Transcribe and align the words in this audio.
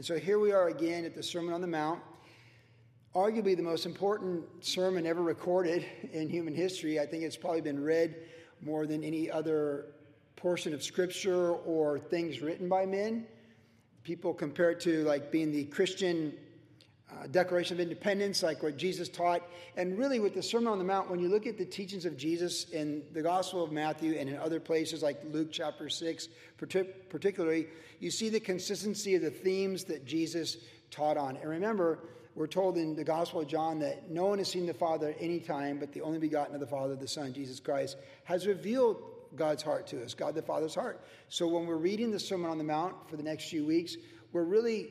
And 0.00 0.06
so 0.06 0.18
here 0.18 0.38
we 0.38 0.50
are 0.50 0.68
again 0.68 1.04
at 1.04 1.14
the 1.14 1.22
Sermon 1.22 1.52
on 1.52 1.60
the 1.60 1.66
Mount, 1.66 2.00
arguably 3.14 3.54
the 3.54 3.62
most 3.62 3.84
important 3.84 4.42
sermon 4.64 5.04
ever 5.04 5.20
recorded 5.22 5.84
in 6.10 6.26
human 6.26 6.54
history. 6.54 6.98
I 6.98 7.04
think 7.04 7.22
it's 7.22 7.36
probably 7.36 7.60
been 7.60 7.84
read 7.84 8.16
more 8.62 8.86
than 8.86 9.04
any 9.04 9.30
other 9.30 9.88
portion 10.36 10.72
of 10.72 10.82
Scripture 10.82 11.50
or 11.50 11.98
things 11.98 12.40
written 12.40 12.66
by 12.66 12.86
men. 12.86 13.26
People 14.02 14.32
compare 14.32 14.70
it 14.70 14.80
to 14.80 15.04
like 15.04 15.30
being 15.30 15.52
the 15.52 15.64
Christian 15.64 16.32
uh, 17.18 17.26
Declaration 17.26 17.76
of 17.76 17.80
Independence, 17.80 18.42
like 18.42 18.62
what 18.62 18.76
Jesus 18.76 19.08
taught. 19.08 19.42
And 19.76 19.98
really, 19.98 20.20
with 20.20 20.34
the 20.34 20.42
Sermon 20.42 20.68
on 20.68 20.78
the 20.78 20.84
Mount, 20.84 21.10
when 21.10 21.20
you 21.20 21.28
look 21.28 21.46
at 21.46 21.58
the 21.58 21.64
teachings 21.64 22.04
of 22.04 22.16
Jesus 22.16 22.70
in 22.70 23.02
the 23.12 23.22
Gospel 23.22 23.64
of 23.64 23.72
Matthew 23.72 24.14
and 24.14 24.28
in 24.28 24.36
other 24.36 24.60
places 24.60 25.02
like 25.02 25.20
Luke 25.32 25.48
chapter 25.50 25.88
6, 25.88 26.28
particularly, 26.56 27.68
you 27.98 28.10
see 28.10 28.28
the 28.28 28.40
consistency 28.40 29.14
of 29.14 29.22
the 29.22 29.30
themes 29.30 29.84
that 29.84 30.04
Jesus 30.04 30.58
taught 30.90 31.16
on. 31.16 31.36
And 31.36 31.48
remember, 31.48 32.00
we're 32.34 32.46
told 32.46 32.76
in 32.76 32.94
the 32.94 33.04
Gospel 33.04 33.40
of 33.40 33.48
John 33.48 33.78
that 33.80 34.10
no 34.10 34.26
one 34.26 34.38
has 34.38 34.48
seen 34.48 34.66
the 34.66 34.74
Father 34.74 35.10
at 35.10 35.16
any 35.20 35.40
time, 35.40 35.78
but 35.78 35.92
the 35.92 36.00
only 36.02 36.18
begotten 36.18 36.54
of 36.54 36.60
the 36.60 36.66
Father, 36.66 36.94
the 36.96 37.08
Son, 37.08 37.32
Jesus 37.32 37.60
Christ, 37.60 37.96
has 38.24 38.46
revealed 38.46 39.02
God's 39.36 39.62
heart 39.62 39.86
to 39.88 40.02
us, 40.02 40.14
God 40.14 40.34
the 40.34 40.42
Father's 40.42 40.74
heart. 40.74 41.00
So 41.28 41.46
when 41.46 41.66
we're 41.66 41.76
reading 41.76 42.10
the 42.10 42.20
Sermon 42.20 42.50
on 42.50 42.58
the 42.58 42.64
Mount 42.64 42.94
for 43.08 43.16
the 43.16 43.22
next 43.22 43.48
few 43.48 43.64
weeks, 43.64 43.96
we're 44.32 44.44
really 44.44 44.90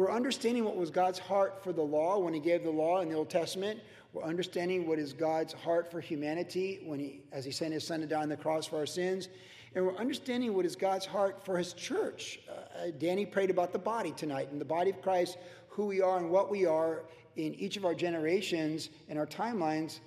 we're 0.00 0.10
understanding 0.10 0.64
what 0.64 0.76
was 0.76 0.88
God's 0.88 1.18
heart 1.18 1.62
for 1.62 1.74
the 1.74 1.82
law 1.82 2.18
when 2.18 2.32
he 2.32 2.40
gave 2.40 2.62
the 2.62 2.70
law 2.70 3.02
in 3.02 3.10
the 3.10 3.14
Old 3.14 3.28
Testament. 3.28 3.78
We're 4.14 4.22
understanding 4.22 4.88
what 4.88 4.98
is 4.98 5.12
God's 5.12 5.52
heart 5.52 5.90
for 5.90 6.00
humanity 6.00 6.80
when 6.86 6.98
he 6.98 7.20
as 7.32 7.44
he 7.44 7.50
sent 7.50 7.74
his 7.74 7.86
son 7.86 8.00
to 8.00 8.06
die 8.06 8.22
on 8.22 8.30
the 8.30 8.36
cross 8.38 8.64
for 8.64 8.78
our 8.78 8.86
sins. 8.86 9.28
And 9.74 9.84
we're 9.84 9.96
understanding 9.96 10.54
what 10.54 10.64
is 10.64 10.74
God's 10.74 11.04
heart 11.04 11.44
for 11.44 11.58
his 11.58 11.74
church. 11.74 12.40
Uh, 12.48 12.92
Danny 12.98 13.26
prayed 13.26 13.50
about 13.50 13.74
the 13.74 13.78
body 13.78 14.12
tonight 14.12 14.48
and 14.50 14.58
the 14.58 14.64
body 14.64 14.88
of 14.88 15.02
Christ, 15.02 15.36
who 15.68 15.84
we 15.84 16.00
are 16.00 16.16
and 16.16 16.30
what 16.30 16.50
we 16.50 16.64
are 16.64 17.02
in 17.36 17.54
each 17.56 17.76
of 17.76 17.84
our 17.84 17.94
generations 17.94 18.88
and 19.10 19.18
our 19.18 19.26
timelines 19.26 20.00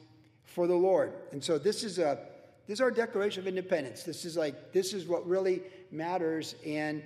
for 0.44 0.66
the 0.66 0.74
Lord. 0.74 1.14
And 1.32 1.44
so 1.44 1.60
this 1.60 1.84
is 1.84 2.00
a 2.00 2.18
this 2.66 2.78
is 2.78 2.82
our 2.82 2.90
declaration 2.90 3.44
of 3.44 3.48
independence. 3.48 4.02
This 4.02 4.26
is 4.26 4.38
like 4.38 4.74
this 4.74 4.92
is 4.92 5.06
what 5.06 5.24
really 5.28 5.62
matters 5.92 6.56
and 6.66 7.04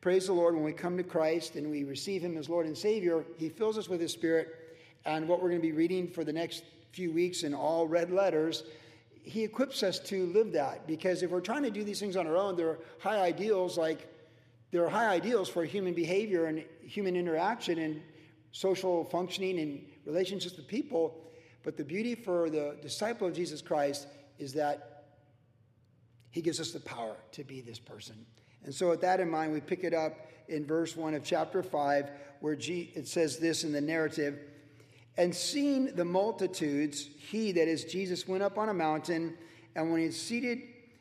praise 0.00 0.26
the 0.26 0.32
Lord. 0.32 0.54
When 0.54 0.64
we 0.64 0.72
come 0.72 0.96
to 0.96 1.02
Christ 1.02 1.56
and 1.56 1.70
we 1.70 1.84
receive 1.84 2.22
him 2.22 2.36
as 2.36 2.48
Lord 2.48 2.66
and 2.66 2.76
Savior, 2.76 3.24
he 3.36 3.48
fills 3.48 3.78
us 3.78 3.88
with 3.88 4.00
his 4.00 4.12
spirit. 4.12 4.48
And 5.04 5.28
what 5.28 5.42
we're 5.42 5.48
going 5.48 5.60
to 5.60 5.66
be 5.66 5.72
reading 5.72 6.08
for 6.08 6.24
the 6.24 6.32
next 6.32 6.64
few 6.92 7.12
weeks 7.12 7.42
in 7.42 7.54
all 7.54 7.86
red 7.86 8.10
letters 8.10 8.64
he 9.22 9.44
equips 9.44 9.82
us 9.82 9.98
to 9.98 10.26
live 10.26 10.52
that. 10.52 10.86
Because 10.86 11.22
if 11.22 11.30
we're 11.30 11.40
trying 11.40 11.62
to 11.62 11.70
do 11.70 11.84
these 11.84 12.00
things 12.00 12.16
on 12.16 12.26
our 12.26 12.36
own 12.36 12.56
there 12.56 12.68
are 12.68 12.78
high 12.98 13.20
ideals 13.20 13.76
like 13.76 14.08
there 14.70 14.84
are 14.84 14.88
high 14.88 15.08
ideals 15.08 15.48
for 15.48 15.64
human 15.64 15.94
behavior 15.94 16.46
and 16.46 16.64
human 16.82 17.16
interaction 17.16 17.78
and 17.78 18.00
social 18.52 19.04
functioning 19.04 19.58
and 19.58 19.84
relationships 20.06 20.56
with 20.56 20.66
people. 20.66 21.16
But 21.62 21.76
the 21.76 21.84
beauty 21.84 22.14
for 22.14 22.48
the 22.50 22.76
disciple 22.80 23.26
of 23.26 23.34
jesus 23.34 23.60
christ 23.60 24.06
is 24.38 24.52
that 24.54 25.04
he 26.30 26.40
gives 26.40 26.60
us 26.60 26.70
the 26.70 26.80
power 26.80 27.16
to 27.32 27.44
be 27.44 27.60
this 27.60 27.78
person. 27.78 28.24
And 28.64 28.74
so, 28.74 28.90
with 28.90 29.00
that 29.00 29.20
in 29.20 29.30
mind, 29.30 29.52
we 29.52 29.60
pick 29.60 29.84
it 29.84 29.94
up 29.94 30.28
in 30.48 30.66
verse 30.66 30.96
1 30.96 31.14
of 31.14 31.24
chapter 31.24 31.62
5, 31.62 32.10
where 32.40 32.56
it 32.58 33.08
says 33.08 33.38
this 33.38 33.64
in 33.64 33.72
the 33.72 33.80
narrative 33.80 34.38
And 35.16 35.34
seeing 35.34 35.94
the 35.94 36.04
multitudes, 36.04 37.08
he, 37.30 37.52
that 37.52 37.68
is 37.68 37.84
Jesus, 37.84 38.28
went 38.28 38.42
up 38.42 38.58
on 38.58 38.68
a 38.68 38.74
mountain, 38.74 39.36
and 39.74 39.90
when 39.90 40.00
he 40.00 40.06
had 40.06 40.14
seated 40.14 40.60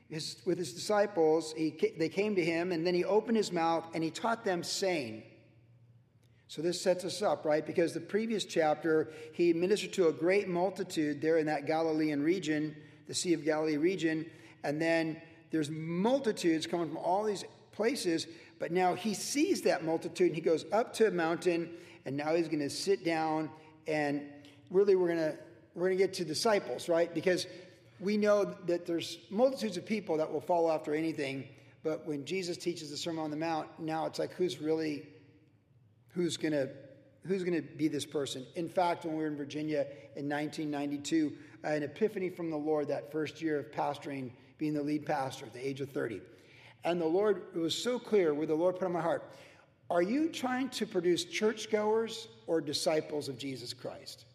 his, 0.10 0.38
with 0.46 0.58
his 0.58 0.74
disciples, 0.74 1.54
he, 1.58 1.76
they 1.98 2.10
came 2.10 2.36
to 2.36 2.44
him, 2.44 2.72
and 2.72 2.86
then 2.86 2.94
he 2.94 3.06
opened 3.06 3.38
his 3.38 3.52
mouth 3.52 3.86
and 3.94 4.04
he 4.04 4.10
taught 4.10 4.44
them, 4.44 4.64
saying, 4.64 5.24
so 6.50 6.64
this 6.64 6.82
sets 6.82 7.06
us 7.06 7.22
up, 7.22 7.46
right? 7.46 7.64
Because 7.64 7.94
the 7.94 8.00
previous 8.00 8.44
chapter, 8.44 9.12
he 9.34 9.54
ministered 9.54 9.94
to 9.94 10.08
a 10.08 10.12
great 10.12 10.48
multitude 10.48 11.22
there 11.22 11.38
in 11.38 11.46
that 11.46 11.68
Galilean 11.68 12.24
region, 12.24 12.76
the 13.08 13.14
Sea 13.14 13.34
of 13.34 13.46
Galilee 13.46 13.78
region. 13.78 14.26
And 14.64 14.82
then 14.82 15.22
there's 15.52 15.70
multitudes 15.70 16.68
coming 16.68 16.88
from 16.88 16.98
all 16.98 17.24
these 17.24 17.44
places, 17.72 18.28
but 18.60 18.72
now 18.72 18.94
he 18.94 19.14
sees 19.14 19.62
that 19.64 19.84
multitude 19.84 20.28
and 20.28 20.36
he 20.36 20.42
goes 20.42 20.66
up 20.72 20.94
to 20.96 21.08
a 21.08 21.12
mountain 21.12 21.70
and 22.06 22.16
now 22.16 22.36
he's 22.36 22.48
going 22.48 22.60
to 22.60 22.70
sit 22.70 23.04
down 23.04 23.50
and 23.88 24.22
really 24.70 24.96
we're 24.96 25.08
going 25.08 25.20
to 25.20 25.38
we're 25.76 25.88
going 25.88 25.98
to 25.98 26.04
get 26.04 26.14
to 26.16 26.26
disciples, 26.26 26.90
right? 26.90 27.14
Because 27.14 27.48
we 28.00 28.18
know 28.18 28.56
that 28.66 28.86
there's 28.86 29.20
multitudes 29.30 29.78
of 29.78 29.86
people 29.86 30.18
that 30.18 30.32
will 30.32 30.42
follow 30.42 30.72
after 30.72 30.94
anything, 30.94 31.48
but 31.84 32.06
when 32.06 32.26
Jesus 32.26 32.58
teaches 32.58 32.90
the 32.90 32.98
Sermon 32.98 33.24
on 33.24 33.32
the 33.32 33.38
Mount, 33.38 33.68
now 33.80 34.06
it's 34.06 34.20
like 34.20 34.34
who's 34.34 34.60
really 34.60 35.04
who's 36.10 36.38
going 36.38 36.52
to 36.52 36.70
who's 37.26 37.44
going 37.44 37.56
to 37.56 37.62
be 37.62 37.88
this 37.88 38.06
person? 38.06 38.46
In 38.56 38.68
fact, 38.68 39.06
when 39.06 39.16
we 39.16 39.24
were 39.24 39.28
in 39.28 39.38
Virginia 39.38 39.86
in 40.16 40.28
1992, 40.30 41.34
an 41.64 41.84
epiphany 41.84 42.30
from 42.30 42.50
the 42.50 42.58
Lord 42.58 42.88
that 42.88 43.12
first 43.12 43.42
year 43.42 43.60
of 43.60 43.72
pastoring 43.72 44.32
being 44.60 44.76
the 44.76 44.84
lead 44.84 45.06
pastor 45.06 45.46
at 45.46 45.54
the 45.54 45.68
age 45.68 45.82
of 45.82 45.90
30. 45.90 46.22
And 46.84 47.02
the 47.02 47.06
Lord, 47.06 47.44
it 47.56 47.58
was 47.58 47.76
so 47.76 47.98
clear 47.98 48.34
where 48.34 48.46
the 48.46 48.56
Lord 48.56 48.76
put 48.78 48.86
on 48.86 48.92
my 48.92 49.02
heart 49.02 49.24
are 49.92 50.04
you 50.04 50.30
trying 50.30 50.70
to 50.70 50.86
produce 50.86 51.24
churchgoers 51.24 52.28
or 52.46 52.62
disciples 52.62 53.28
of 53.28 53.40
Jesus 53.40 53.74
Christ? 53.74 54.26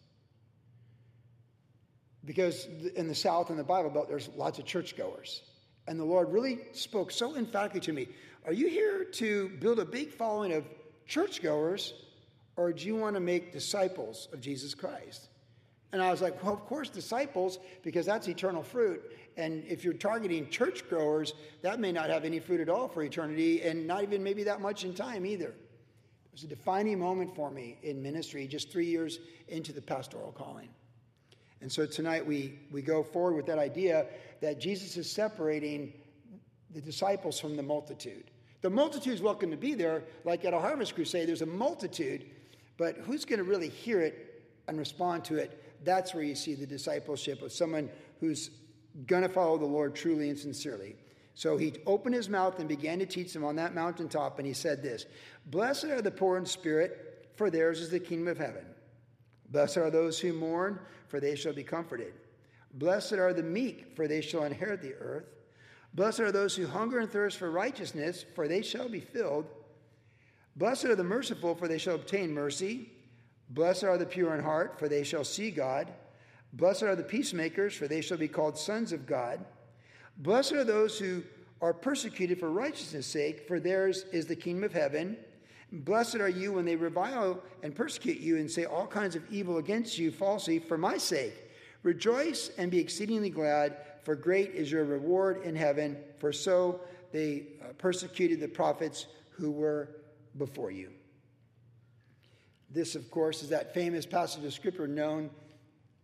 Because 2.25 2.67
in 2.95 3.07
the 3.07 3.15
South, 3.15 3.49
in 3.49 3.55
the 3.55 3.63
Bible 3.63 3.89
Belt, 3.89 4.09
there's 4.09 4.29
lots 4.35 4.59
of 4.59 4.65
churchgoers. 4.65 5.43
And 5.87 5.97
the 5.97 6.03
Lord 6.03 6.31
really 6.33 6.59
spoke 6.73 7.11
so 7.11 7.35
emphatically 7.37 7.79
to 7.81 7.93
me 7.93 8.07
Are 8.45 8.53
you 8.53 8.67
here 8.67 9.05
to 9.05 9.49
build 9.59 9.79
a 9.79 9.85
big 9.85 10.11
following 10.11 10.51
of 10.51 10.65
churchgoers, 11.07 11.93
or 12.57 12.73
do 12.73 12.85
you 12.85 12.95
want 12.95 13.15
to 13.15 13.19
make 13.19 13.53
disciples 13.53 14.27
of 14.33 14.41
Jesus 14.41 14.73
Christ? 14.73 15.29
And 15.93 16.01
I 16.01 16.11
was 16.11 16.21
like, 16.21 16.43
Well, 16.43 16.53
of 16.53 16.65
course, 16.65 16.89
disciples, 16.89 17.59
because 17.83 18.05
that's 18.05 18.27
eternal 18.27 18.63
fruit. 18.63 19.03
And 19.37 19.63
if 19.65 19.83
you're 19.83 19.93
targeting 19.93 20.49
church 20.49 20.87
growers, 20.87 21.33
that 21.61 21.79
may 21.79 21.91
not 21.91 22.09
have 22.09 22.23
any 22.23 22.39
fruit 22.39 22.61
at 22.61 22.69
all 22.69 22.87
for 22.87 23.03
eternity 23.03 23.61
and 23.61 23.85
not 23.85 24.03
even 24.03 24.23
maybe 24.23 24.43
that 24.43 24.61
much 24.61 24.85
in 24.85 24.93
time 24.93 25.25
either. 25.25 25.49
It 25.49 26.31
was 26.31 26.43
a 26.43 26.47
defining 26.47 26.99
moment 26.99 27.35
for 27.35 27.51
me 27.51 27.77
in 27.83 28.01
ministry 28.01 28.47
just 28.47 28.71
three 28.71 28.85
years 28.85 29.19
into 29.47 29.73
the 29.73 29.81
pastoral 29.81 30.31
calling. 30.31 30.69
And 31.61 31.71
so 31.71 31.85
tonight 31.85 32.25
we, 32.25 32.59
we 32.71 32.81
go 32.81 33.03
forward 33.03 33.35
with 33.35 33.45
that 33.47 33.59
idea 33.59 34.07
that 34.41 34.59
Jesus 34.59 34.97
is 34.97 35.11
separating 35.11 35.93
the 36.71 36.81
disciples 36.81 37.39
from 37.39 37.55
the 37.55 37.63
multitude. 37.63 38.31
The 38.61 38.69
multitude 38.69 39.13
is 39.13 39.21
welcome 39.21 39.51
to 39.51 39.57
be 39.57 39.73
there, 39.73 40.03
like 40.23 40.43
at 40.45 40.53
a 40.53 40.59
harvest 40.59 40.95
crusade, 40.95 41.27
there's 41.27 41.41
a 41.41 41.45
multitude, 41.45 42.25
but 42.77 42.97
who's 42.97 43.23
going 43.23 43.37
to 43.37 43.43
really 43.43 43.69
hear 43.69 44.01
it 44.01 44.43
and 44.67 44.77
respond 44.77 45.23
to 45.25 45.37
it? 45.37 45.63
That's 45.83 46.13
where 46.13 46.23
you 46.23 46.35
see 46.35 46.55
the 46.55 46.65
discipleship 46.65 47.41
of 47.41 47.51
someone 47.51 47.89
who's 48.19 48.49
going 49.05 49.23
to 49.23 49.29
follow 49.29 49.57
the 49.57 49.65
Lord 49.65 49.95
truly 49.95 50.29
and 50.29 50.39
sincerely. 50.39 50.95
So 51.33 51.57
he 51.57 51.73
opened 51.85 52.15
his 52.15 52.29
mouth 52.29 52.59
and 52.59 52.67
began 52.67 52.99
to 52.99 53.05
teach 53.05 53.33
them 53.33 53.43
on 53.43 53.57
that 53.57 53.75
mountaintop, 53.75 54.39
and 54.39 54.47
he 54.47 54.53
said 54.53 54.81
this 54.81 55.05
Blessed 55.45 55.85
are 55.85 56.01
the 56.01 56.11
poor 56.11 56.37
in 56.37 56.45
spirit, 56.45 57.27
for 57.35 57.49
theirs 57.49 57.81
is 57.81 57.89
the 57.89 57.99
kingdom 57.99 58.29
of 58.29 58.37
heaven. 58.37 58.65
Blessed 59.49 59.77
are 59.77 59.91
those 59.91 60.19
who 60.19 60.33
mourn, 60.33 60.79
for 61.07 61.19
they 61.19 61.35
shall 61.35 61.53
be 61.53 61.63
comforted. 61.63 62.13
Blessed 62.73 63.13
are 63.13 63.33
the 63.33 63.43
meek, 63.43 63.95
for 63.95 64.07
they 64.07 64.21
shall 64.21 64.43
inherit 64.43 64.81
the 64.81 64.95
earth. 64.95 65.25
Blessed 65.93 66.21
are 66.21 66.31
those 66.31 66.55
who 66.55 66.67
hunger 66.67 66.99
and 66.99 67.11
thirst 67.11 67.37
for 67.37 67.51
righteousness, 67.51 68.25
for 68.33 68.47
they 68.47 68.61
shall 68.61 68.89
be 68.89 68.99
filled. 68.99 69.45
Blessed 70.55 70.85
are 70.85 70.95
the 70.95 71.03
merciful, 71.03 71.55
for 71.55 71.67
they 71.67 71.77
shall 71.77 71.95
obtain 71.95 72.33
mercy. 72.33 72.89
Blessed 73.49 73.83
are 73.83 73.97
the 73.97 74.05
pure 74.05 74.33
in 74.35 74.43
heart, 74.43 74.79
for 74.79 74.89
they 74.89 75.03
shall 75.03 75.23
see 75.23 75.51
God. 75.51 75.91
Blessed 76.53 76.83
are 76.83 76.95
the 76.95 77.03
peacemakers, 77.03 77.73
for 77.73 77.87
they 77.87 78.01
shall 78.01 78.17
be 78.17 78.27
called 78.27 78.57
sons 78.57 78.91
of 78.91 79.05
God. 79.05 79.43
Blessed 80.17 80.53
are 80.53 80.63
those 80.63 80.97
who 80.97 81.23
are 81.61 81.73
persecuted 81.73 82.39
for 82.39 82.49
righteousness' 82.49 83.07
sake, 83.07 83.47
for 83.47 83.59
theirs 83.59 84.05
is 84.11 84.25
the 84.25 84.35
kingdom 84.35 84.63
of 84.63 84.73
heaven. 84.73 85.17
Blessed 85.71 86.15
are 86.15 86.29
you 86.29 86.53
when 86.53 86.65
they 86.65 86.75
revile 86.75 87.41
and 87.63 87.75
persecute 87.75 88.19
you 88.19 88.37
and 88.37 88.49
say 88.49 88.65
all 88.65 88.87
kinds 88.87 89.15
of 89.15 89.23
evil 89.31 89.57
against 89.57 89.97
you 89.97 90.11
falsely 90.11 90.59
for 90.59 90.77
my 90.77 90.97
sake. 90.97 91.33
Rejoice 91.83 92.51
and 92.57 92.71
be 92.71 92.79
exceedingly 92.79 93.29
glad, 93.29 93.77
for 94.03 94.15
great 94.15 94.51
is 94.51 94.71
your 94.71 94.85
reward 94.85 95.43
in 95.43 95.55
heaven, 95.55 95.97
for 96.19 96.31
so 96.31 96.81
they 97.11 97.47
uh, 97.61 97.73
persecuted 97.77 98.39
the 98.39 98.47
prophets 98.47 99.07
who 99.31 99.51
were 99.51 99.89
before 100.37 100.71
you. 100.71 100.89
This, 102.69 102.95
of 102.95 103.09
course, 103.09 103.43
is 103.43 103.49
that 103.49 103.73
famous 103.73 104.05
passage 104.05 104.43
of 104.43 104.53
scripture 104.53 104.87
known 104.87 105.29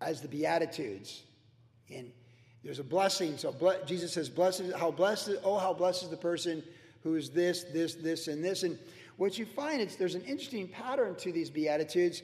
as 0.01 0.21
the 0.21 0.27
Beatitudes. 0.27 1.23
And 1.93 2.11
there's 2.63 2.79
a 2.79 2.83
blessing. 2.83 3.37
So 3.37 3.55
Jesus 3.85 4.13
says, 4.13 4.29
Blessed, 4.29 4.71
how 4.77 4.91
blessed, 4.91 5.31
oh, 5.43 5.57
how 5.57 5.73
blessed 5.73 6.03
is 6.03 6.09
the 6.09 6.17
person 6.17 6.63
who 7.03 7.15
is 7.15 7.29
this, 7.29 7.63
this, 7.65 7.95
this, 7.95 8.27
and 8.27 8.43
this. 8.43 8.63
And 8.63 8.77
what 9.17 9.37
you 9.37 9.45
find 9.45 9.81
is 9.81 9.95
there's 9.95 10.15
an 10.15 10.23
interesting 10.23 10.67
pattern 10.67 11.15
to 11.15 11.31
these 11.31 11.49
Beatitudes, 11.49 12.21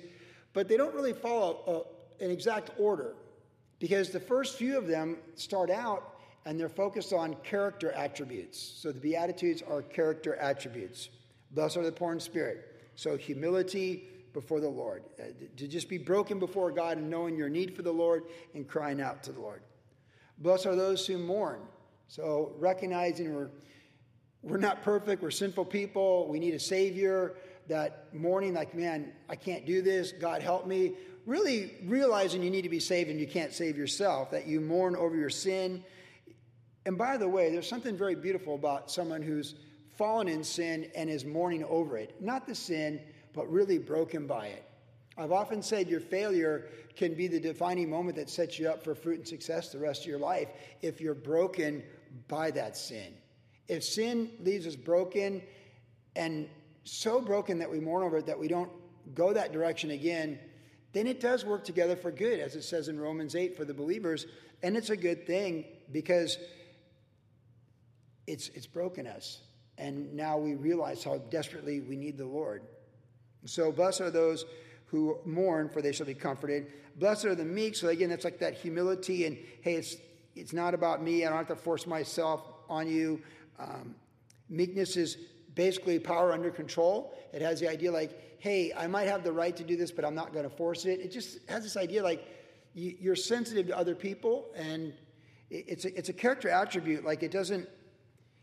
but 0.54 0.68
they 0.68 0.78
don't 0.78 0.94
really 0.94 1.14
follow 1.14 1.88
a, 2.20 2.24
an 2.24 2.32
exact 2.32 2.72
order 2.78 3.16
because 3.80 4.10
the 4.10 4.20
first 4.20 4.58
few 4.58 4.78
of 4.78 4.88
them 4.88 5.18
start 5.36 5.70
out 5.70 6.16
and 6.46 6.60
they're 6.60 6.70
focused 6.70 7.14
on 7.14 7.36
character 7.44 7.92
attributes. 7.92 8.60
So 8.60 8.92
the 8.92 9.00
Beatitudes 9.00 9.62
are 9.62 9.82
character 9.82 10.36
attributes. 10.36 11.10
Blessed 11.52 11.78
are 11.78 11.84
the 11.84 11.92
poor 11.92 12.14
in 12.14 12.20
spirit. 12.20 12.74
So, 12.96 13.16
humility 13.16 14.10
before 14.34 14.60
the 14.60 14.70
Lord, 14.70 15.04
uh, 15.20 15.24
to 15.58 15.68
just 15.68 15.90
be 15.90 15.98
broken 15.98 16.40
before 16.40 16.72
God 16.72 16.98
and 16.98 17.10
knowing 17.10 17.36
your 17.36 17.50
need 17.50 17.76
for 17.76 17.82
the 17.82 17.92
Lord 17.92 18.24
and 18.54 18.68
crying 18.68 19.02
out 19.02 19.24
to 19.24 19.32
the 19.32 19.40
Lord. 19.40 19.62
Blessed 20.40 20.68
are 20.68 20.76
those 20.76 21.06
who 21.08 21.18
mourn. 21.18 21.60
So, 22.08 22.54
recognizing 22.58 23.34
we're, 23.34 23.50
we're 24.42 24.58
not 24.58 24.84
perfect, 24.84 25.22
we're 25.22 25.32
sinful 25.32 25.66
people, 25.66 26.28
we 26.28 26.40
need 26.40 26.54
a 26.54 26.60
Savior. 26.60 27.36
That 27.68 28.14
mourning, 28.14 28.54
like, 28.54 28.74
man, 28.74 29.12
I 29.28 29.36
can't 29.36 29.66
do 29.66 29.82
this, 29.82 30.14
God 30.14 30.42
help 30.42 30.66
me. 30.66 30.94
Really 31.26 31.74
realizing 31.84 32.42
you 32.42 32.50
need 32.50 32.62
to 32.62 32.70
be 32.70 32.80
saved 32.80 33.10
and 33.10 33.20
you 33.20 33.28
can't 33.28 33.52
save 33.52 33.78
yourself, 33.78 34.32
that 34.32 34.48
you 34.48 34.62
mourn 34.62 34.96
over 34.96 35.18
your 35.18 35.30
sin. 35.30 35.84
And 36.86 36.98
by 36.98 37.18
the 37.18 37.28
way, 37.28 37.52
there's 37.52 37.68
something 37.68 37.98
very 37.98 38.16
beautiful 38.16 38.56
about 38.56 38.90
someone 38.90 39.22
who's 39.22 39.56
fallen 39.98 40.30
in 40.30 40.44
sin 40.44 40.90
and 40.96 41.10
is 41.10 41.26
mourning 41.26 41.66
over 41.66 41.98
it. 41.98 42.16
Not 42.22 42.48
the 42.48 42.56
sin, 42.56 43.02
but 43.38 43.50
really 43.52 43.78
broken 43.78 44.26
by 44.26 44.48
it. 44.48 44.64
I've 45.16 45.32
often 45.32 45.62
said 45.62 45.88
your 45.88 46.00
failure 46.00 46.66
can 46.96 47.14
be 47.14 47.28
the 47.28 47.40
defining 47.40 47.90
moment 47.90 48.18
that 48.18 48.30
sets 48.30 48.58
you 48.58 48.68
up 48.68 48.84
for 48.84 48.96
fruit 48.96 49.20
and 49.20 49.28
success 49.28 49.72
the 49.72 49.78
rest 49.78 50.02
of 50.02 50.08
your 50.08 50.20
life 50.20 50.50
if 50.82 51.00
you're 51.00 51.14
broken 51.14 51.84
by 52.28 52.50
that 52.52 52.76
sin. 52.76 53.14
If 53.68 53.84
sin 53.84 54.32
leaves 54.44 54.66
us 54.66 54.76
broken 54.76 55.44
and 56.16 56.50
so 56.84 57.22
broken 57.22 57.60
that 57.60 57.70
we 57.70 57.80
mourn 57.80 58.04
over 58.04 58.18
it 58.18 58.26
that 58.26 58.40
we 58.40 58.48
don't 58.48 58.72
go 59.14 59.34
that 59.34 59.54
direction 59.54 59.92
again, 59.92 60.40
then 60.94 61.06
it 61.06 61.20
does 61.20 61.46
work 61.46 61.64
together 61.64 61.96
for 61.96 62.10
good, 62.10 62.40
as 62.40 62.56
it 62.56 62.64
says 62.64 62.88
in 62.88 63.00
Romans 63.00 63.36
8 63.36 63.56
for 63.56 63.66
the 63.66 63.74
believers. 63.74 64.26
And 64.64 64.76
it's 64.76 64.90
a 64.90 64.98
good 64.98 65.28
thing 65.28 65.66
because 65.92 66.40
it's, 68.26 68.50
it's 68.50 68.66
broken 68.66 69.06
us. 69.06 69.42
And 69.78 70.14
now 70.16 70.38
we 70.40 70.56
realize 70.56 71.04
how 71.04 71.20
desperately 71.30 71.82
we 71.82 71.96
need 71.96 72.18
the 72.18 72.26
Lord. 72.26 72.64
So, 73.46 73.72
blessed 73.72 74.02
are 74.02 74.12
those 74.12 74.46
who 74.86 75.18
mourn, 75.26 75.70
for 75.70 75.82
they 75.82 75.92
shall 75.92 76.06
be 76.06 76.14
comforted. 76.14 76.68
Blessed 76.98 77.26
are 77.26 77.36
the 77.36 77.46
meek. 77.46 77.76
So, 77.76 77.90
again, 77.90 78.10
that's 78.10 78.24
like 78.24 78.40
that 78.40 78.56
humility 78.56 79.26
and, 79.26 79.38
hey, 79.62 79.76
it's, 79.76 79.96
it's 80.36 80.54
not 80.54 80.74
about 80.74 81.04
me. 81.04 81.26
I 81.26 81.30
don't 81.30 81.38
have 81.38 81.48
to 81.48 81.56
force 81.56 81.88
myself 81.88 82.42
on 82.70 82.88
you. 82.88 83.22
Um, 83.60 83.96
meekness 84.50 84.98
is 84.98 85.18
basically 85.56 86.00
power 86.00 86.32
under 86.32 86.52
control. 86.52 87.18
It 87.34 87.42
has 87.42 87.60
the 87.60 87.70
idea 87.70 87.92
like, 87.92 88.40
hey, 88.40 88.72
I 88.76 88.88
might 88.88 89.08
have 89.08 89.24
the 89.24 89.32
right 89.32 89.56
to 89.58 89.64
do 89.64 89.76
this, 89.76 89.92
but 89.92 90.06
I'm 90.06 90.16
not 90.16 90.32
going 90.32 90.48
to 90.48 90.56
force 90.56 90.86
it. 90.86 91.00
It 91.00 91.12
just 91.12 91.40
has 91.50 91.64
this 91.64 91.76
idea 91.76 92.04
like 92.04 92.26
you're 92.74 93.16
sensitive 93.16 93.68
to 93.68 93.78
other 93.78 93.96
people, 93.96 94.46
and 94.56 94.94
it's 95.50 95.86
a, 95.86 95.98
it's 95.98 96.10
a 96.10 96.14
character 96.14 96.48
attribute. 96.48 97.04
Like 97.04 97.24
it 97.24 97.32
doesn't, 97.32 97.68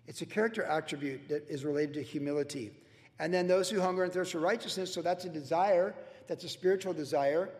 it's 0.08 0.22
a 0.22 0.26
character 0.26 0.64
attribute 0.64 1.28
that 1.28 1.48
is 1.48 1.64
related 1.64 1.94
to 1.94 2.02
humility. 2.02 2.72
And 3.18 3.32
then 3.32 3.46
those 3.46 3.70
who 3.70 3.80
hunger 3.80 4.04
and 4.04 4.12
thirst 4.12 4.32
for 4.32 4.40
righteousness, 4.40 4.92
so 4.92 5.02
that's 5.02 5.24
a 5.24 5.28
desire, 5.28 5.94
that's 6.26 6.44
a 6.44 6.48
spiritual 6.48 6.92
desire. 6.92 7.50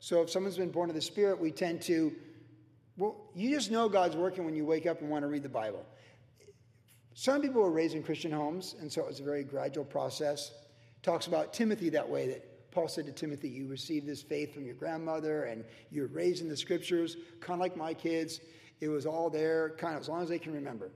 So 0.00 0.22
if 0.22 0.30
someone's 0.30 0.58
been 0.58 0.70
born 0.70 0.90
of 0.90 0.94
the 0.94 1.02
Spirit, 1.02 1.40
we 1.40 1.50
tend 1.50 1.82
to, 1.82 2.12
well, 2.96 3.16
you 3.34 3.50
just 3.54 3.70
know 3.70 3.88
God's 3.88 4.16
working 4.16 4.44
when 4.44 4.54
you 4.54 4.64
wake 4.64 4.86
up 4.86 5.00
and 5.00 5.10
want 5.10 5.22
to 5.22 5.28
read 5.28 5.42
the 5.42 5.48
Bible. 5.48 5.84
Some 7.14 7.40
people 7.42 7.62
were 7.62 7.70
raised 7.70 7.94
in 7.94 8.02
Christian 8.02 8.30
homes, 8.30 8.76
and 8.80 8.92
so 8.92 9.00
it 9.00 9.08
was 9.08 9.18
a 9.18 9.24
very 9.24 9.42
gradual 9.42 9.84
process. 9.84 10.52
Talks 11.02 11.26
about 11.26 11.52
Timothy 11.52 11.88
that 11.90 12.08
way, 12.08 12.28
that 12.28 12.70
Paul 12.70 12.86
said 12.86 13.06
to 13.06 13.12
Timothy, 13.12 13.48
You 13.48 13.66
received 13.66 14.06
this 14.06 14.22
faith 14.22 14.54
from 14.54 14.64
your 14.64 14.74
grandmother, 14.74 15.44
and 15.44 15.64
you're 15.90 16.06
raised 16.06 16.42
in 16.42 16.48
the 16.48 16.56
scriptures, 16.56 17.16
kind 17.40 17.58
of 17.58 17.60
like 17.60 17.76
my 17.76 17.92
kids. 17.92 18.40
It 18.80 18.88
was 18.88 19.06
all 19.06 19.30
there, 19.30 19.70
kind 19.78 19.96
of 19.96 20.02
as 20.02 20.08
long 20.08 20.22
as 20.22 20.28
they 20.28 20.38
can 20.38 20.52
remember. 20.52 20.92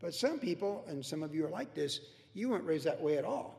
But 0.00 0.12
some 0.12 0.38
people, 0.38 0.84
and 0.86 1.04
some 1.04 1.22
of 1.22 1.34
you 1.34 1.46
are 1.46 1.50
like 1.50 1.74
this, 1.74 2.00
you 2.38 2.48
weren't 2.50 2.64
raised 2.64 2.84
that 2.84 3.00
way 3.00 3.18
at 3.18 3.24
all. 3.24 3.58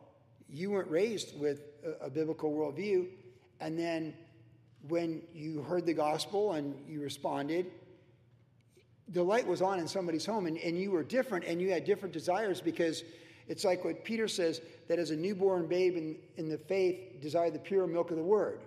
You 0.50 0.72
weren't 0.72 0.90
raised 0.90 1.38
with 1.38 1.62
a, 1.86 2.06
a 2.06 2.10
biblical 2.10 2.52
worldview. 2.52 3.08
And 3.60 3.78
then 3.78 4.14
when 4.88 5.22
you 5.34 5.62
heard 5.62 5.86
the 5.86 5.94
gospel 5.94 6.54
and 6.54 6.74
you 6.88 7.02
responded, 7.02 7.66
the 9.10 9.22
light 9.22 9.46
was 9.46 9.62
on 9.62 9.80
in 9.80 9.88
somebody's 9.88 10.26
home 10.26 10.46
and, 10.46 10.58
and 10.60 10.80
you 10.80 10.92
were 10.92 11.04
different 11.04 11.44
and 11.46 11.62
you 11.62 11.72
had 11.72 11.84
different 11.84 12.14
desires 12.14 12.62
because 12.62 13.04
it's 13.50 13.66
like 13.66 13.84
what 13.84 14.06
Peter 14.06 14.30
says 14.30 14.62
that 14.88 14.98
as 14.98 15.12
a 15.12 15.16
newborn 15.16 15.68
babe 15.68 15.98
in, 15.98 16.16
in 16.38 16.48
the 16.48 16.58
faith 16.58 17.20
desire 17.22 17.50
the 17.50 17.60
pure 17.60 17.86
milk 17.86 18.12
of 18.12 18.18
the 18.18 18.24
word. 18.24 18.62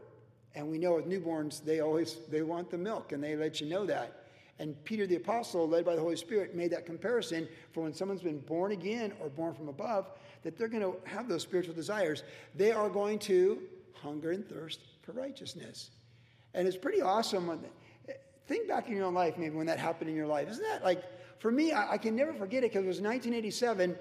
And 0.55 0.69
we 0.69 0.77
know 0.77 0.97
with 0.97 1.09
newborns, 1.09 1.65
they 1.65 1.81
always 1.81 2.19
they 2.29 2.43
want 2.43 2.71
the 2.71 2.77
milk 2.77 3.13
and 3.13 3.25
they 3.25 3.35
let 3.35 3.63
you 3.63 3.69
know 3.69 3.87
that. 3.87 4.22
And 4.63 4.83
Peter 4.85 5.09
the 5.09 5.17
apostle, 5.17 5.69
led 5.69 5.85
by 5.85 5.97
the 5.97 6.01
Holy 6.01 6.15
Spirit, 6.15 6.55
made 6.55 6.71
that 6.71 6.87
comparison 6.87 7.49
for 7.73 7.83
when 7.83 7.93
someone's 7.93 8.23
been 8.23 8.39
born 8.39 8.71
again 8.71 9.13
or 9.21 9.29
born 9.29 9.55
from 9.55 9.69
above, 9.69 10.09
that 10.45 10.57
they're 10.57 10.69
going 10.69 10.85
to 10.85 10.97
have 11.05 11.29
those 11.29 11.43
spiritual 11.43 11.75
desires. 11.75 12.23
They 12.55 12.71
are 12.71 12.89
going 12.89 13.19
to 13.21 13.61
hunger 13.95 14.31
and 14.31 14.49
thirst 14.49 14.79
for 15.03 15.11
righteousness. 15.11 15.91
And 16.55 16.69
it's 16.69 16.77
pretty 16.77 17.03
awesome 17.03 17.49
when 17.49 17.59
Think 18.47 18.69
back 18.69 18.89
in 18.89 18.97
your 18.97 19.07
own 19.07 19.15
life, 19.15 19.37
maybe 19.37 19.57
when 19.57 19.67
that 19.67 19.79
happened 19.81 20.11
in 20.11 20.15
your 20.15 20.27
life. 20.27 20.49
Isn't 20.49 20.63
that 20.63 20.85
like, 20.85 21.03
for 21.41 21.51
me, 21.51 21.73
I, 21.73 21.95
I 21.95 21.99
can 21.99 22.15
never 22.15 22.33
forget 22.33 22.63
it 22.63 22.71
because 22.71 22.85
it 22.85 22.89
was 22.89 23.01
1987. 23.01 23.97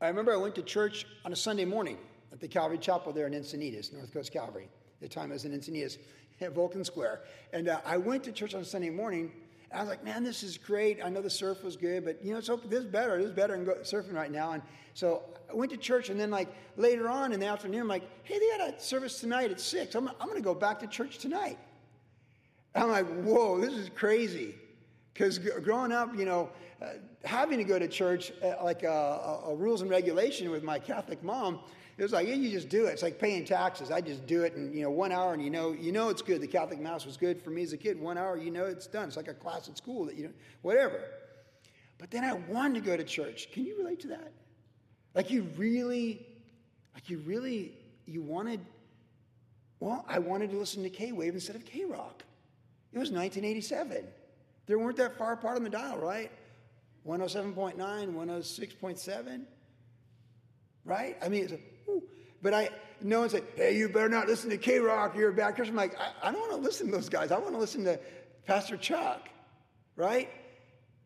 I 0.00 0.08
remember 0.08 0.34
I 0.34 0.36
went 0.36 0.54
to 0.56 0.62
church 0.62 1.06
on 1.24 1.32
a 1.32 1.36
Sunday 1.36 1.64
morning 1.64 1.96
at 2.32 2.40
the 2.40 2.48
Calvary 2.48 2.78
Chapel 2.78 3.12
there 3.12 3.26
in 3.26 3.32
Encinitas, 3.32 3.92
North 3.92 4.12
Coast 4.12 4.32
Calvary. 4.32 4.68
the 5.00 5.08
time 5.08 5.30
I 5.30 5.34
was 5.34 5.44
in 5.46 5.52
Encinitas 5.58 5.96
at 6.40 6.52
Vulcan 6.54 6.84
Square. 6.84 7.22
And 7.52 7.68
uh, 7.68 7.80
I 7.86 7.96
went 7.96 8.24
to 8.24 8.32
church 8.32 8.54
on 8.54 8.64
Sunday 8.64 8.90
morning. 8.90 9.32
I 9.72 9.80
was 9.80 9.88
like, 9.88 10.04
man, 10.04 10.22
this 10.22 10.42
is 10.42 10.58
great. 10.58 11.00
I 11.04 11.08
know 11.08 11.20
the 11.20 11.30
surf 11.30 11.62
was 11.64 11.76
good, 11.76 12.04
but 12.04 12.24
you 12.24 12.32
know, 12.32 12.38
it's 12.38 12.48
okay. 12.48 12.68
this 12.68 12.80
is 12.80 12.86
better. 12.86 13.16
This 13.18 13.26
is 13.26 13.32
better 13.32 13.56
than 13.56 13.66
surfing 13.82 14.14
right 14.14 14.30
now. 14.30 14.52
And 14.52 14.62
so 14.94 15.22
I 15.50 15.54
went 15.54 15.70
to 15.72 15.76
church, 15.76 16.08
and 16.08 16.18
then 16.18 16.30
like 16.30 16.48
later 16.76 17.08
on 17.08 17.32
in 17.32 17.40
the 17.40 17.46
afternoon, 17.46 17.82
I'm 17.82 17.88
like, 17.88 18.08
hey, 18.22 18.38
they 18.38 18.64
had 18.64 18.74
a 18.74 18.80
service 18.80 19.20
tonight 19.20 19.50
at 19.50 19.60
six. 19.60 19.94
I'm, 19.94 20.08
I'm 20.08 20.28
going 20.28 20.36
to 20.36 20.44
go 20.44 20.54
back 20.54 20.80
to 20.80 20.86
church 20.86 21.18
tonight. 21.18 21.58
I'm 22.74 22.90
like, 22.90 23.06
whoa, 23.22 23.60
this 23.60 23.72
is 23.72 23.90
crazy. 23.94 24.54
Because 25.12 25.38
growing 25.38 25.92
up, 25.92 26.16
you 26.16 26.26
know, 26.26 26.50
uh, 26.82 26.90
having 27.24 27.58
to 27.58 27.64
go 27.64 27.78
to 27.78 27.88
church, 27.88 28.32
uh, 28.42 28.62
like 28.62 28.82
a, 28.82 28.88
a, 28.88 29.50
a, 29.50 29.54
rules 29.54 29.80
and 29.80 29.90
regulation 29.90 30.50
with 30.50 30.62
my 30.62 30.78
Catholic 30.78 31.22
mom, 31.24 31.60
it 31.98 32.02
was 32.02 32.12
like, 32.12 32.28
yeah, 32.28 32.34
you 32.34 32.50
just 32.50 32.68
do 32.68 32.86
it. 32.86 32.90
It's 32.90 33.02
like 33.02 33.18
paying 33.18 33.44
taxes. 33.44 33.90
I 33.90 34.02
just 34.02 34.26
do 34.26 34.42
it 34.42 34.54
in, 34.54 34.72
you 34.74 34.82
know, 34.82 34.90
one 34.90 35.12
hour 35.12 35.32
and 35.32 35.42
you 35.42 35.48
know, 35.48 35.72
you 35.72 35.92
know 35.92 36.10
it's 36.10 36.20
good. 36.20 36.42
The 36.42 36.46
Catholic 36.46 36.78
Mass 36.78 37.06
was 37.06 37.16
good 37.16 37.40
for 37.40 37.50
me 37.50 37.62
as 37.62 37.72
a 37.72 37.78
kid. 37.78 37.98
One 37.98 38.18
hour, 38.18 38.36
you 38.36 38.50
know 38.50 38.66
it's 38.66 38.86
done. 38.86 39.08
It's 39.08 39.16
like 39.16 39.28
a 39.28 39.34
class 39.34 39.68
at 39.68 39.78
school 39.78 40.04
that 40.04 40.14
you 40.14 40.24
know, 40.24 40.32
whatever. 40.60 41.00
But 41.98 42.10
then 42.10 42.22
I 42.22 42.34
wanted 42.34 42.74
to 42.82 42.90
go 42.90 42.96
to 42.96 43.04
church. 43.04 43.50
Can 43.50 43.64
you 43.64 43.78
relate 43.78 44.00
to 44.00 44.08
that? 44.08 44.32
Like 45.14 45.30
you 45.30 45.44
really, 45.56 46.26
like 46.92 47.08
you 47.08 47.18
really, 47.24 47.72
you 48.04 48.20
wanted, 48.20 48.60
well, 49.80 50.04
I 50.06 50.18
wanted 50.18 50.50
to 50.50 50.58
listen 50.58 50.82
to 50.82 50.90
K-Wave 50.90 51.32
instead 51.32 51.56
of 51.56 51.64
K-Rock. 51.64 52.22
It 52.92 52.98
was 52.98 53.10
1987. 53.10 54.04
They 54.66 54.74
weren't 54.74 54.98
that 54.98 55.16
far 55.16 55.32
apart 55.32 55.56
on 55.56 55.64
the 55.64 55.70
dial, 55.70 55.96
right? 55.96 56.30
107.9, 57.06 57.76
106.7, 57.76 59.42
right? 60.84 61.16
I 61.22 61.28
mean, 61.28 61.58
but 62.42 62.54
I, 62.54 62.70
no 63.00 63.20
one 63.20 63.28
said, 63.28 63.44
hey, 63.56 63.76
you 63.76 63.88
better 63.88 64.08
not 64.08 64.26
listen 64.26 64.50
to 64.50 64.58
K 64.58 64.78
Rock, 64.78 65.16
you're 65.16 65.30
a 65.30 65.34
bad 65.34 65.54
Christian. 65.54 65.78
I'm 65.78 65.88
like, 65.88 65.98
I, 65.98 66.28
I 66.28 66.32
don't 66.32 66.40
want 66.40 66.52
to 66.52 66.58
listen 66.58 66.86
to 66.86 66.92
those 66.92 67.08
guys. 67.08 67.32
I 67.32 67.38
want 67.38 67.52
to 67.52 67.58
listen 67.58 67.84
to 67.84 67.98
Pastor 68.46 68.76
Chuck, 68.76 69.28
right? 69.96 70.28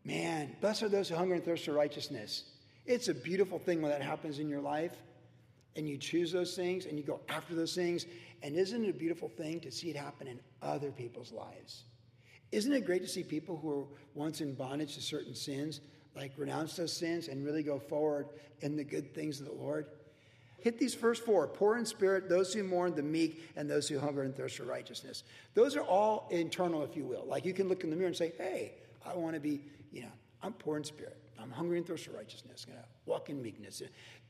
Man, 0.05 0.57
blessed 0.61 0.85
are 0.85 0.89
those 0.89 1.09
who 1.09 1.15
hunger 1.15 1.35
and 1.35 1.45
thirst 1.45 1.65
for 1.65 1.73
righteousness. 1.73 2.45
It's 2.87 3.09
a 3.09 3.15
beautiful 3.15 3.59
thing 3.59 3.83
when 3.83 3.91
that 3.91 4.03
happens 4.03 4.39
in 4.39 4.49
your 4.49 4.61
life 4.61 4.97
and 5.77 5.89
you 5.89 5.99
choose 5.99 6.33
those 6.33 6.57
things 6.57 6.87
and 6.87 6.99
you 6.99 7.05
go 7.05 7.21
after 7.29 7.55
those 7.55 7.75
things. 7.75 8.07
And 8.43 8.57
isn't 8.57 8.85
it 8.85 8.91
a 8.91 8.95
beautiful 8.95 9.29
thing 9.29 9.61
to 9.61 9.71
see 9.71 9.91
it 9.91 9.97
happen 9.97 10.27
in 10.27 10.41
other 10.63 10.91
people's 10.91 11.33
lives? 11.33 11.85
Isn't 12.53 12.73
it 12.73 12.85
great 12.85 13.03
to 13.03 13.09
see 13.09 13.23
people 13.23 13.57
who 13.57 13.69
were 13.69 13.85
once 14.15 14.41
in 14.41 14.55
bondage 14.55 14.95
to 14.95 15.03
certain 15.03 15.35
sins, 15.35 15.81
like 16.17 16.33
renounce 16.37 16.77
those 16.77 16.93
sins 16.93 17.29
and 17.29 17.45
really 17.45 17.63
go 17.63 17.79
forward 17.79 18.29
in 18.61 18.77
the 18.77 18.85
good 18.85 19.15
things 19.15 19.41
of 19.41 19.47
the 19.47 19.53
Lord? 19.53 19.87
Hit 20.61 20.79
these 20.79 20.95
first 20.95 21.25
four 21.25 21.47
poor 21.47 21.77
in 21.77 21.87
spirit, 21.87 22.29
those 22.29 22.53
who 22.53 22.63
mourn, 22.63 22.95
the 22.95 23.03
meek, 23.03 23.51
and 23.57 23.69
those 23.69 23.89
who 23.89 23.99
hunger 23.99 24.23
and 24.23 24.35
thirst 24.35 24.57
for 24.57 24.65
righteousness. 24.65 25.25
Those 25.55 25.77
are 25.77 25.83
all 25.83 26.29
internal, 26.31 26.83
if 26.83 26.97
you 26.97 27.05
will. 27.05 27.25
Like 27.27 27.45
you 27.45 27.53
can 27.53 27.69
look 27.69 27.85
in 27.85 27.91
the 27.91 27.97
mirror 27.97 28.09
and 28.09 28.17
say, 28.17 28.33
hey, 28.39 28.75
I 29.05 29.15
want 29.15 29.35
to 29.35 29.41
be, 29.41 29.61
you 29.91 30.03
know, 30.03 30.13
I'm 30.43 30.53
poor 30.53 30.77
in 30.77 30.85
spirit. 30.85 31.17
I'm 31.41 31.51
hungry 31.51 31.79
and 31.79 31.87
thirst 31.87 32.07
for 32.07 32.13
righteousness. 32.13 32.67
I'm 32.69 32.75
going 32.75 32.85
to 32.85 32.89
walk 33.07 33.31
in 33.31 33.43
meekness. 33.43 33.83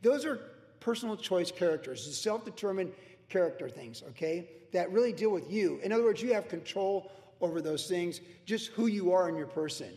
Those 0.03 0.25
are 0.25 0.41
personal 0.79 1.17
choice 1.17 1.51
characters, 1.51 2.17
self 2.17 2.45
determined 2.45 2.93
character 3.29 3.69
things, 3.69 4.03
okay, 4.11 4.49
that 4.73 4.91
really 4.91 5.13
deal 5.13 5.31
with 5.31 5.51
you. 5.51 5.81
In 5.83 5.93
other 5.93 6.05
words, 6.05 6.23
you 6.23 6.35
have 6.35 6.49
control 6.49 7.13
over 7.41 7.61
those 7.61 7.87
things, 7.87 8.21
just 8.45 8.69
who 8.69 8.87
you 8.87 9.13
are 9.13 9.29
in 9.29 9.37
your 9.37 9.47
person. 9.47 9.93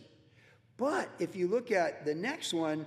But 0.76 1.08
if 1.18 1.36
you 1.36 1.46
look 1.46 1.70
at 1.70 2.04
the 2.04 2.14
next 2.14 2.54
one, 2.54 2.86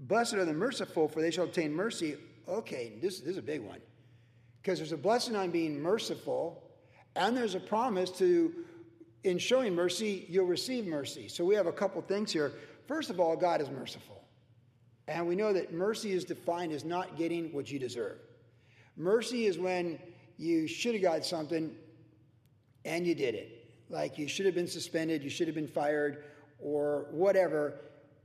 blessed 0.00 0.34
are 0.34 0.44
the 0.44 0.52
merciful, 0.52 1.08
for 1.08 1.20
they 1.20 1.30
shall 1.30 1.44
obtain 1.44 1.72
mercy. 1.72 2.16
Okay, 2.48 2.92
this, 3.00 3.20
this 3.20 3.30
is 3.30 3.38
a 3.38 3.42
big 3.42 3.62
one. 3.62 3.80
Because 4.62 4.78
there's 4.78 4.92
a 4.92 4.96
blessing 4.96 5.36
on 5.36 5.50
being 5.50 5.80
merciful, 5.80 6.62
and 7.16 7.36
there's 7.36 7.54
a 7.54 7.60
promise 7.60 8.10
to, 8.12 8.52
in 9.24 9.38
showing 9.38 9.74
mercy, 9.74 10.26
you'll 10.28 10.46
receive 10.46 10.86
mercy. 10.86 11.28
So 11.28 11.44
we 11.44 11.54
have 11.54 11.66
a 11.66 11.72
couple 11.72 12.00
things 12.02 12.32
here. 12.32 12.52
First 12.86 13.10
of 13.10 13.20
all, 13.20 13.36
God 13.36 13.60
is 13.60 13.70
merciful. 13.70 14.22
And 15.06 15.28
we 15.28 15.36
know 15.36 15.52
that 15.52 15.72
mercy 15.72 16.12
is 16.12 16.24
defined 16.24 16.72
as 16.72 16.84
not 16.84 17.16
getting 17.16 17.52
what 17.52 17.70
you 17.70 17.78
deserve. 17.78 18.18
Mercy 18.96 19.46
is 19.46 19.58
when 19.58 19.98
you 20.38 20.66
should 20.66 20.94
have 20.94 21.02
got 21.02 21.24
something 21.24 21.74
and 22.84 23.06
you 23.06 23.14
did 23.14 23.34
it. 23.34 23.66
Like 23.90 24.18
you 24.18 24.28
should 24.28 24.46
have 24.46 24.54
been 24.54 24.68
suspended, 24.68 25.22
you 25.22 25.30
should 25.30 25.46
have 25.46 25.54
been 25.54 25.68
fired, 25.68 26.24
or 26.58 27.06
whatever, 27.10 27.74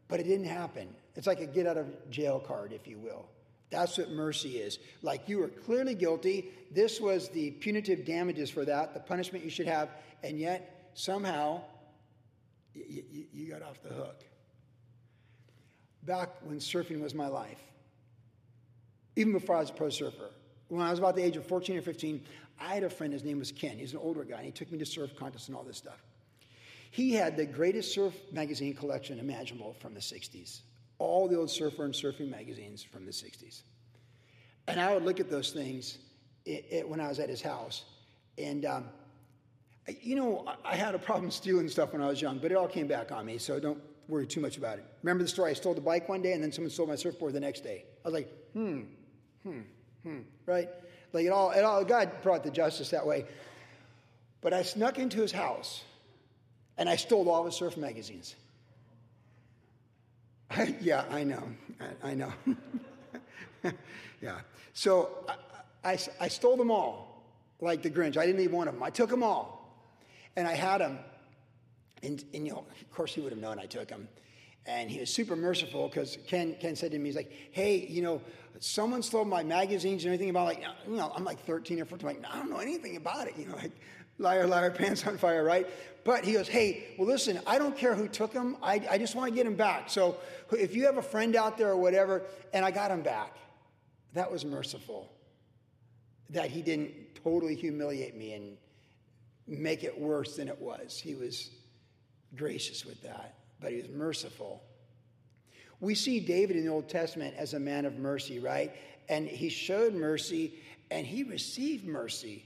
but 0.07 0.19
it 0.19 0.23
didn't 0.23 0.47
happen. 0.47 0.87
It's 1.15 1.27
like 1.27 1.41
a 1.41 1.45
get 1.45 1.67
out 1.67 1.77
of 1.77 1.87
jail 2.09 2.39
card, 2.39 2.71
if 2.71 2.87
you 2.87 2.97
will. 2.97 3.25
That's 3.69 3.97
what 3.97 4.09
mercy 4.09 4.57
is. 4.57 4.79
Like 5.01 5.29
you 5.29 5.39
were 5.39 5.47
clearly 5.47 5.95
guilty. 5.95 6.49
This 6.71 6.99
was 6.99 7.29
the 7.29 7.51
punitive 7.51 8.05
damages 8.05 8.49
for 8.49 8.65
that, 8.65 8.93
the 8.93 8.99
punishment 8.99 9.43
you 9.43 9.49
should 9.49 9.67
have, 9.67 9.89
and 10.23 10.39
yet 10.39 10.91
somehow 10.93 11.61
you, 12.73 13.03
you, 13.33 13.49
got 13.49 13.61
off 13.61 13.81
the 13.81 13.89
hook. 13.89 14.23
Back 16.03 16.29
when 16.43 16.57
surfing 16.57 17.01
was 17.01 17.13
my 17.13 17.27
life, 17.27 17.59
even 19.15 19.33
before 19.33 19.57
I 19.57 19.59
was 19.59 19.69
a 19.69 19.73
pro 19.73 19.89
surfer, 19.89 20.29
when 20.69 20.81
I 20.81 20.91
was 20.91 20.99
about 20.99 21.15
the 21.15 21.23
age 21.23 21.35
of 21.35 21.45
14 21.45 21.77
or 21.77 21.81
15, 21.81 22.23
I 22.59 22.73
had 22.75 22.83
a 22.83 22.89
friend, 22.89 23.11
his 23.11 23.23
name 23.23 23.39
was 23.39 23.51
Ken. 23.51 23.77
He's 23.77 23.93
an 23.93 23.99
older 23.99 24.23
guy, 24.23 24.37
and 24.37 24.45
he 24.45 24.51
took 24.51 24.71
me 24.71 24.77
to 24.79 24.85
surf 24.85 25.15
contests 25.15 25.47
and 25.47 25.57
all 25.57 25.63
this 25.63 25.77
stuff. 25.77 26.03
He 26.91 27.13
had 27.13 27.37
the 27.37 27.45
greatest 27.45 27.93
surf 27.93 28.13
magazine 28.31 28.73
collection 28.73 29.19
imaginable 29.19 29.73
from 29.79 29.93
the 29.93 29.99
60s. 29.99 30.61
All 30.99 31.27
the 31.27 31.37
old 31.37 31.49
surfer 31.49 31.85
and 31.85 31.93
surfing 31.93 32.29
magazines 32.29 32.83
from 32.83 33.05
the 33.05 33.11
60s. 33.11 33.61
And 34.67 34.79
I 34.79 34.93
would 34.93 35.03
look 35.03 35.19
at 35.19 35.29
those 35.29 35.51
things 35.51 35.97
it, 36.45 36.65
it, 36.69 36.89
when 36.89 36.99
I 36.99 37.07
was 37.07 37.19
at 37.19 37.29
his 37.29 37.41
house. 37.41 37.83
And, 38.37 38.65
um, 38.65 38.85
you 40.01 40.15
know, 40.15 40.45
I, 40.47 40.73
I 40.73 40.75
had 40.75 40.93
a 40.93 40.99
problem 40.99 41.31
stealing 41.41 41.67
stuff 41.69 41.93
when 41.93 42.01
I 42.01 42.07
was 42.07 42.21
young, 42.21 42.37
but 42.37 42.51
it 42.51 42.55
all 42.55 42.67
came 42.67 42.87
back 42.87 43.11
on 43.11 43.25
me, 43.25 43.37
so 43.37 43.59
don't 43.59 43.81
worry 44.07 44.27
too 44.27 44.41
much 44.41 44.57
about 44.57 44.77
it. 44.77 44.85
Remember 45.01 45.23
the 45.23 45.29
story? 45.29 45.51
I 45.51 45.53
stole 45.53 45.73
the 45.73 45.81
bike 45.81 46.07
one 46.07 46.21
day, 46.21 46.33
and 46.33 46.43
then 46.43 46.51
someone 46.51 46.69
stole 46.69 46.87
my 46.87 46.95
surfboard 46.95 47.33
the 47.33 47.39
next 47.39 47.61
day. 47.61 47.85
I 48.03 48.07
was 48.07 48.13
like, 48.13 48.29
hmm, 48.53 48.81
hmm, 49.43 49.61
hmm, 50.03 50.19
right? 50.45 50.69
Like 51.13 51.25
it 51.25 51.29
all, 51.29 51.51
it 51.51 51.63
all, 51.63 51.83
God 51.83 52.11
brought 52.21 52.43
the 52.43 52.51
justice 52.51 52.89
that 52.89 53.05
way. 53.05 53.25
But 54.41 54.53
I 54.53 54.63
snuck 54.63 54.99
into 54.99 55.21
his 55.21 55.31
house 55.31 55.83
and 56.77 56.87
I 56.87 56.95
stole 56.95 57.29
all 57.29 57.45
his 57.45 57.55
surf 57.55 57.77
magazines. 57.77 58.35
yeah, 60.81 61.05
I 61.09 61.23
know. 61.23 61.43
I, 61.79 62.09
I 62.09 62.13
know. 62.13 62.33
yeah. 64.21 64.39
So 64.73 65.09
I, 65.83 65.91
I, 65.91 65.99
I, 66.19 66.27
stole 66.27 66.57
them 66.57 66.71
all, 66.71 67.23
like 67.61 67.81
the 67.81 67.89
Grinch. 67.89 68.17
I 68.17 68.25
didn't 68.25 68.51
one 68.51 68.67
of 68.67 68.73
them. 68.73 68.83
I 68.83 68.89
took 68.89 69.09
them 69.09 69.23
all. 69.23 69.57
And 70.35 70.47
I 70.47 70.53
had 70.53 70.79
them. 70.79 70.99
And, 72.01 72.23
and 72.33 72.47
you 72.47 72.53
know, 72.53 72.65
of 72.81 72.91
course, 72.91 73.13
he 73.13 73.21
would 73.21 73.31
have 73.31 73.41
known 73.41 73.59
I 73.59 73.65
took 73.65 73.89
them. 73.89 74.07
And 74.65 74.89
he 74.89 74.99
was 74.99 75.09
super 75.09 75.35
merciful 75.35 75.87
because 75.87 76.17
Ken, 76.27 76.55
Ken 76.59 76.75
said 76.75 76.91
to 76.91 76.99
me, 76.99 77.05
he's 77.05 77.15
like, 77.15 77.31
hey, 77.51 77.87
you 77.89 78.01
know, 78.01 78.21
someone 78.59 79.01
stole 79.01 79.25
my 79.25 79.43
magazines 79.43 80.03
and 80.03 80.13
anything 80.13 80.29
about 80.29 80.45
like, 80.45 80.63
you 80.87 80.95
know, 80.95 81.11
I'm 81.15 81.23
like 81.23 81.39
13 81.45 81.81
or 81.81 81.85
14. 81.85 82.07
I'm 82.07 82.21
like, 82.21 82.31
I 82.31 82.37
don't 82.37 82.49
know 82.49 82.57
anything 82.57 82.95
about 82.95 83.27
it. 83.27 83.33
You 83.37 83.47
know, 83.47 83.55
like, 83.55 83.71
liar, 84.19 84.45
liar, 84.45 84.69
pants 84.77 85.07
on 85.07 85.17
fire, 85.17 85.43
right? 85.43 85.67
But 86.03 86.23
he 86.23 86.33
goes, 86.33 86.47
hey, 86.47 86.95
well, 86.97 87.07
listen, 87.07 87.39
I 87.47 87.57
don't 87.57 87.75
care 87.75 87.95
who 87.95 88.07
took 88.07 88.33
them. 88.33 88.57
I, 88.61 88.85
I 88.89 88.97
just 88.97 89.15
want 89.15 89.29
to 89.29 89.35
get 89.35 89.45
them 89.45 89.55
back. 89.55 89.89
So 89.89 90.17
if 90.51 90.75
you 90.75 90.85
have 90.85 90.97
a 90.97 91.01
friend 91.01 91.35
out 91.35 91.57
there 91.57 91.69
or 91.69 91.77
whatever, 91.77 92.23
and 92.53 92.63
I 92.63 92.71
got 92.71 92.91
him 92.91 93.01
back, 93.01 93.35
that 94.13 94.31
was 94.31 94.45
merciful. 94.45 95.11
That 96.29 96.49
he 96.49 96.61
didn't 96.61 97.15
totally 97.23 97.55
humiliate 97.55 98.15
me 98.15 98.33
and 98.33 98.57
make 99.47 99.83
it 99.83 99.99
worse 99.99 100.35
than 100.35 100.47
it 100.47 100.59
was. 100.59 100.99
He 100.99 101.15
was 101.15 101.49
gracious 102.35 102.85
with 102.85 103.01
that, 103.01 103.38
but 103.59 103.71
he 103.71 103.77
was 103.77 103.89
merciful. 103.89 104.63
We 105.79 105.95
see 105.95 106.19
David 106.19 106.57
in 106.57 106.65
the 106.65 106.71
Old 106.71 106.89
Testament 106.89 107.35
as 107.37 107.53
a 107.53 107.59
man 107.59 107.85
of 107.85 107.97
mercy, 107.97 108.39
right? 108.39 108.73
And 109.07 109.27
he 109.27 109.49
showed 109.49 109.93
mercy 109.93 110.53
and 110.91 111.05
he 111.05 111.23
received 111.23 111.85
mercy. 111.85 112.45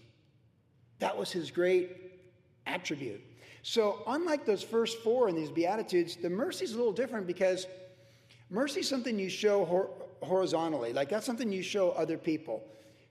That 0.99 1.17
was 1.17 1.31
his 1.31 1.49
great 1.49 2.19
attribute. 2.65 3.21
So, 3.61 4.03
unlike 4.07 4.45
those 4.45 4.61
first 4.61 4.99
four 4.99 5.29
in 5.29 5.35
these 5.35 5.49
Beatitudes, 5.49 6.17
the 6.17 6.29
mercy 6.29 6.65
is 6.65 6.73
a 6.73 6.77
little 6.77 6.91
different 6.91 7.25
because 7.25 7.65
mercy 8.49 8.81
is 8.81 8.89
something 8.89 9.17
you 9.17 9.29
show 9.29 9.63
hor- 9.63 9.89
horizontally. 10.21 10.91
Like, 10.91 11.09
that's 11.09 11.25
something 11.25 11.51
you 11.51 11.63
show 11.63 11.91
other 11.91 12.17
people. 12.17 12.61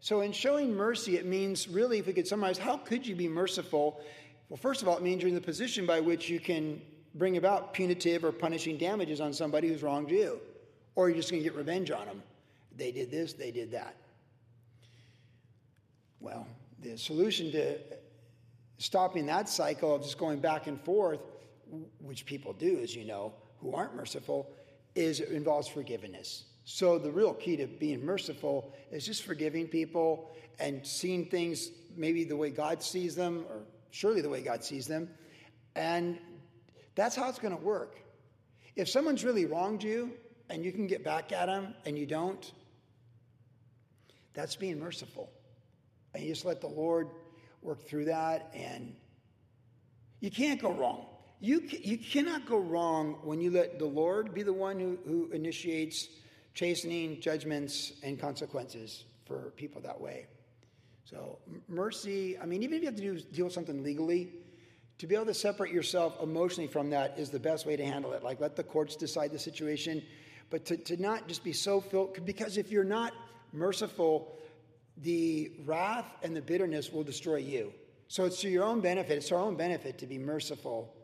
So, 0.00 0.20
in 0.20 0.32
showing 0.32 0.74
mercy, 0.74 1.16
it 1.16 1.24
means 1.24 1.68
really, 1.68 1.98
if 1.98 2.06
we 2.06 2.12
could 2.12 2.28
summarize, 2.28 2.58
how 2.58 2.76
could 2.76 3.06
you 3.06 3.16
be 3.16 3.28
merciful? 3.28 4.00
Well, 4.50 4.58
first 4.58 4.82
of 4.82 4.88
all, 4.88 4.98
it 4.98 5.02
means 5.02 5.22
you're 5.22 5.30
in 5.30 5.34
the 5.34 5.40
position 5.40 5.86
by 5.86 6.00
which 6.00 6.28
you 6.28 6.38
can 6.38 6.82
bring 7.14 7.36
about 7.36 7.74
punitive 7.74 8.24
or 8.24 8.32
punishing 8.32 8.78
damages 8.78 9.20
on 9.20 9.32
somebody 9.32 9.68
who's 9.68 9.82
wronged 9.82 10.10
you, 10.10 10.40
or 10.94 11.08
you're 11.08 11.16
just 11.16 11.30
going 11.30 11.42
to 11.42 11.48
get 11.48 11.56
revenge 11.56 11.90
on 11.90 12.06
them. 12.06 12.22
They 12.76 12.90
did 12.90 13.10
this, 13.10 13.32
they 13.32 13.50
did 13.50 13.70
that. 13.72 13.96
Well, 16.20 16.46
the 16.80 16.96
solution 16.96 17.50
to 17.52 17.78
stopping 18.78 19.26
that 19.26 19.48
cycle 19.48 19.94
of 19.94 20.02
just 20.02 20.18
going 20.18 20.40
back 20.40 20.66
and 20.66 20.80
forth, 20.80 21.20
which 22.00 22.26
people 22.26 22.52
do, 22.52 22.80
as 22.82 22.94
you 22.94 23.04
know, 23.04 23.32
who 23.60 23.74
aren't 23.74 23.94
merciful, 23.94 24.50
is 24.94 25.20
it 25.20 25.28
involves 25.28 25.68
forgiveness. 25.68 26.44
So 26.64 26.98
the 26.98 27.10
real 27.10 27.34
key 27.34 27.56
to 27.56 27.66
being 27.66 28.04
merciful 28.04 28.72
is 28.90 29.04
just 29.04 29.22
forgiving 29.24 29.66
people 29.66 30.30
and 30.58 30.86
seeing 30.86 31.26
things 31.26 31.70
maybe 31.96 32.24
the 32.24 32.36
way 32.36 32.50
God 32.50 32.82
sees 32.82 33.14
them, 33.14 33.44
or 33.48 33.60
surely 33.90 34.20
the 34.20 34.28
way 34.28 34.42
God 34.42 34.64
sees 34.64 34.86
them, 34.86 35.08
and 35.74 36.18
that's 36.94 37.16
how 37.16 37.28
it's 37.28 37.38
going 37.38 37.56
to 37.56 37.62
work. 37.62 37.96
If 38.76 38.88
someone's 38.88 39.24
really 39.24 39.46
wronged 39.46 39.82
you 39.82 40.12
and 40.48 40.64
you 40.64 40.72
can 40.72 40.86
get 40.86 41.04
back 41.04 41.32
at 41.32 41.46
them 41.46 41.74
and 41.84 41.98
you 41.98 42.06
don't, 42.06 42.52
that's 44.34 44.56
being 44.56 44.78
merciful. 44.78 45.30
And 46.14 46.22
you 46.22 46.30
just 46.30 46.44
let 46.44 46.60
the 46.60 46.68
Lord 46.68 47.08
work 47.62 47.86
through 47.86 48.06
that, 48.06 48.50
and 48.54 48.94
you 50.20 50.30
can't 50.30 50.60
go 50.60 50.72
wrong. 50.72 51.06
You, 51.40 51.62
you 51.70 51.98
cannot 51.98 52.46
go 52.46 52.58
wrong 52.58 53.18
when 53.22 53.40
you 53.40 53.50
let 53.50 53.78
the 53.78 53.86
Lord 53.86 54.34
be 54.34 54.42
the 54.42 54.52
one 54.52 54.78
who, 54.78 54.98
who 55.06 55.30
initiates 55.32 56.08
chastening, 56.54 57.20
judgments, 57.20 57.92
and 58.02 58.20
consequences 58.20 59.04
for 59.26 59.52
people 59.56 59.80
that 59.82 60.00
way. 60.00 60.26
So, 61.04 61.38
mercy, 61.68 62.38
I 62.38 62.46
mean, 62.46 62.62
even 62.62 62.76
if 62.76 62.82
you 62.82 62.86
have 62.86 62.96
to 62.96 63.02
do, 63.02 63.20
deal 63.32 63.44
with 63.46 63.54
something 63.54 63.82
legally, 63.82 64.32
to 65.02 65.08
be 65.08 65.16
able 65.16 65.26
to 65.26 65.34
separate 65.34 65.72
yourself 65.72 66.16
emotionally 66.22 66.68
from 66.68 66.88
that 66.90 67.18
is 67.18 67.28
the 67.28 67.40
best 67.40 67.66
way 67.66 67.74
to 67.74 67.84
handle 67.84 68.12
it. 68.12 68.22
Like, 68.22 68.40
let 68.40 68.54
the 68.54 68.62
courts 68.62 68.94
decide 68.94 69.32
the 69.32 69.38
situation, 69.38 70.00
but 70.48 70.64
to, 70.66 70.76
to 70.76 70.96
not 70.96 71.26
just 71.26 71.42
be 71.42 71.52
so 71.52 71.80
filled, 71.80 72.24
because 72.24 72.56
if 72.56 72.70
you're 72.70 72.84
not 72.84 73.12
merciful, 73.52 74.38
the 74.98 75.50
wrath 75.64 76.06
and 76.22 76.36
the 76.36 76.40
bitterness 76.40 76.92
will 76.92 77.02
destroy 77.02 77.38
you. 77.38 77.72
So 78.06 78.26
it's 78.26 78.40
to 78.42 78.48
your 78.48 78.62
own 78.62 78.80
benefit, 78.80 79.18
it's 79.18 79.32
our 79.32 79.40
own 79.40 79.56
benefit 79.56 79.98
to 79.98 80.06
be 80.06 80.18
merciful 80.18 80.94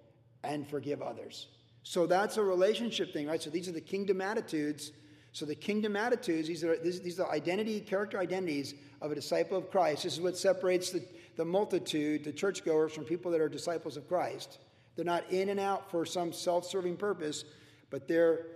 and 0.45 0.65
forgive 0.65 1.03
others. 1.03 1.49
So 1.83 2.07
that's 2.07 2.37
a 2.37 2.43
relationship 2.45 3.13
thing, 3.13 3.27
right? 3.27 3.43
So 3.43 3.51
these 3.51 3.69
are 3.69 3.73
the 3.73 3.81
kingdom 3.81 4.21
attitudes. 4.21 4.93
So 5.33 5.45
the 5.45 5.57
kingdom 5.57 5.97
attitudes, 5.97 6.47
these 6.47 6.63
are, 6.63 6.77
these 6.77 7.19
are 7.19 7.29
identity, 7.33 7.81
character 7.81 8.21
identities 8.21 8.75
of 9.03 9.11
a 9.11 9.17
disciple 9.17 9.59
of 9.59 9.73
Christ. 9.73 10.05
This 10.05 10.13
is 10.13 10.21
what 10.21 10.39
separates 10.39 10.91
the, 10.91 11.05
the 11.39 11.45
multitude, 11.45 12.25
the 12.25 12.33
churchgoers, 12.33 12.93
from 12.93 13.05
people 13.05 13.31
that 13.31 13.41
are 13.41 13.49
disciples 13.49 13.97
of 13.97 14.09
Christ. 14.09 14.59
They're 14.97 15.05
not 15.05 15.31
in 15.31 15.51
and 15.51 15.61
out 15.61 15.89
for 15.89 16.05
some 16.05 16.33
self 16.33 16.67
serving 16.67 16.97
purpose, 16.97 17.45
but 17.91 18.09
they're 18.09 18.47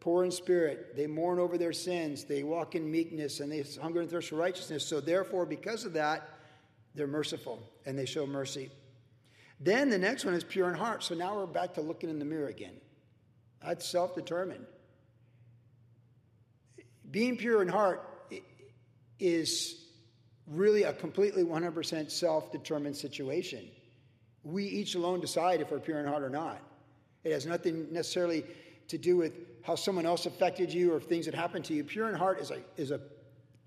poor 0.00 0.24
in 0.24 0.30
spirit. 0.30 0.96
They 0.96 1.06
mourn 1.06 1.38
over 1.38 1.58
their 1.58 1.74
sins. 1.74 2.24
They 2.24 2.42
walk 2.42 2.74
in 2.74 2.90
meekness 2.90 3.40
and 3.40 3.52
they 3.52 3.62
hunger 3.78 4.00
and 4.00 4.10
thirst 4.10 4.30
for 4.30 4.36
righteousness. 4.36 4.86
So, 4.86 5.02
therefore, 5.02 5.44
because 5.44 5.84
of 5.84 5.92
that, 5.92 6.30
they're 6.94 7.06
merciful 7.06 7.62
and 7.84 7.98
they 7.98 8.06
show 8.06 8.26
mercy. 8.26 8.70
Then 9.60 9.90
the 9.90 9.98
next 9.98 10.24
one 10.24 10.32
is 10.32 10.42
pure 10.42 10.70
in 10.70 10.74
heart. 10.74 11.04
So 11.04 11.14
now 11.14 11.36
we're 11.36 11.46
back 11.46 11.74
to 11.74 11.82
looking 11.82 12.08
in 12.08 12.18
the 12.18 12.24
mirror 12.24 12.48
again. 12.48 12.80
That's 13.62 13.86
self 13.86 14.14
determined. 14.14 14.64
Being 17.10 17.36
pure 17.36 17.60
in 17.60 17.68
heart 17.68 18.32
is 19.18 19.89
really 20.50 20.82
a 20.82 20.92
completely 20.92 21.44
100% 21.44 22.10
self 22.10 22.52
determined 22.52 22.96
situation. 22.96 23.68
We 24.42 24.64
each 24.64 24.94
alone 24.94 25.20
decide 25.20 25.60
if 25.60 25.70
we're 25.70 25.78
pure 25.78 26.00
in 26.00 26.06
heart 26.06 26.22
or 26.22 26.30
not. 26.30 26.60
It 27.24 27.32
has 27.32 27.46
nothing 27.46 27.86
necessarily 27.92 28.44
to 28.88 28.98
do 28.98 29.16
with 29.16 29.32
how 29.62 29.74
someone 29.74 30.06
else 30.06 30.26
affected 30.26 30.72
you 30.72 30.92
or 30.92 31.00
things 31.00 31.26
that 31.26 31.34
happened 31.34 31.64
to 31.66 31.74
you. 31.74 31.84
Pure 31.84 32.08
in 32.08 32.14
heart 32.14 32.40
is 32.40 32.50
a, 32.50 32.58
is 32.76 32.90
a 32.90 33.00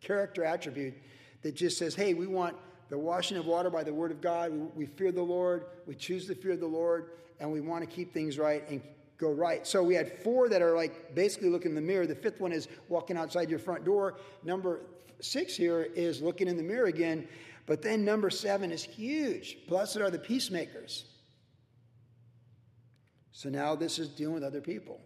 character 0.01 0.43
attribute 0.43 0.95
that 1.43 1.55
just 1.55 1.77
says, 1.77 1.95
hey, 1.95 2.13
we 2.13 2.27
want 2.27 2.55
the 2.89 2.97
washing 2.97 3.37
of 3.37 3.45
water 3.45 3.69
by 3.69 3.83
the 3.83 3.93
word 3.93 4.11
of 4.11 4.21
God. 4.21 4.51
We, 4.51 4.59
we 4.75 4.85
fear 4.85 5.11
the 5.11 5.21
Lord. 5.21 5.65
We 5.85 5.95
choose 5.95 6.27
to 6.27 6.35
fear 6.35 6.57
the 6.57 6.67
Lord, 6.67 7.11
and 7.39 7.51
we 7.51 7.61
want 7.61 7.87
to 7.87 7.95
keep 7.95 8.13
things 8.13 8.37
right 8.37 8.67
and 8.69 8.81
go 9.17 9.31
right. 9.31 9.65
So 9.65 9.83
we 9.83 9.95
had 9.95 10.19
four 10.23 10.49
that 10.49 10.61
are 10.61 10.75
like 10.75 11.15
basically 11.15 11.49
looking 11.49 11.71
in 11.71 11.75
the 11.75 11.81
mirror. 11.81 12.05
The 12.05 12.15
fifth 12.15 12.39
one 12.39 12.51
is 12.51 12.67
walking 12.89 13.17
outside 13.17 13.49
your 13.49 13.59
front 13.59 13.85
door. 13.85 14.17
Number 14.43 14.81
six 15.21 15.55
here 15.55 15.87
is 15.95 16.21
looking 16.21 16.47
in 16.47 16.57
the 16.57 16.63
mirror 16.63 16.87
again. 16.87 17.27
But 17.65 17.81
then 17.81 18.03
number 18.03 18.29
seven 18.29 18.71
is 18.71 18.83
huge. 18.83 19.57
Blessed 19.67 19.97
are 19.97 20.09
the 20.09 20.19
peacemakers. 20.19 21.05
So 23.31 23.49
now 23.49 23.75
this 23.75 23.99
is 23.99 24.09
dealing 24.09 24.35
with 24.35 24.43
other 24.43 24.61
people. 24.61 24.99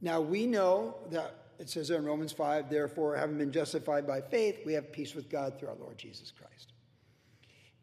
Now 0.00 0.20
we 0.20 0.46
know 0.46 0.96
that 1.10 1.34
it 1.58 1.68
says 1.68 1.90
in 1.90 2.06
Romans 2.06 2.32
5, 2.32 2.70
therefore, 2.70 3.16
having 3.16 3.36
been 3.36 3.52
justified 3.52 4.06
by 4.06 4.22
faith, 4.22 4.60
we 4.64 4.72
have 4.72 4.92
peace 4.92 5.14
with 5.14 5.28
God 5.28 5.58
through 5.58 5.68
our 5.68 5.74
Lord 5.74 5.98
Jesus 5.98 6.32
Christ. 6.32 6.72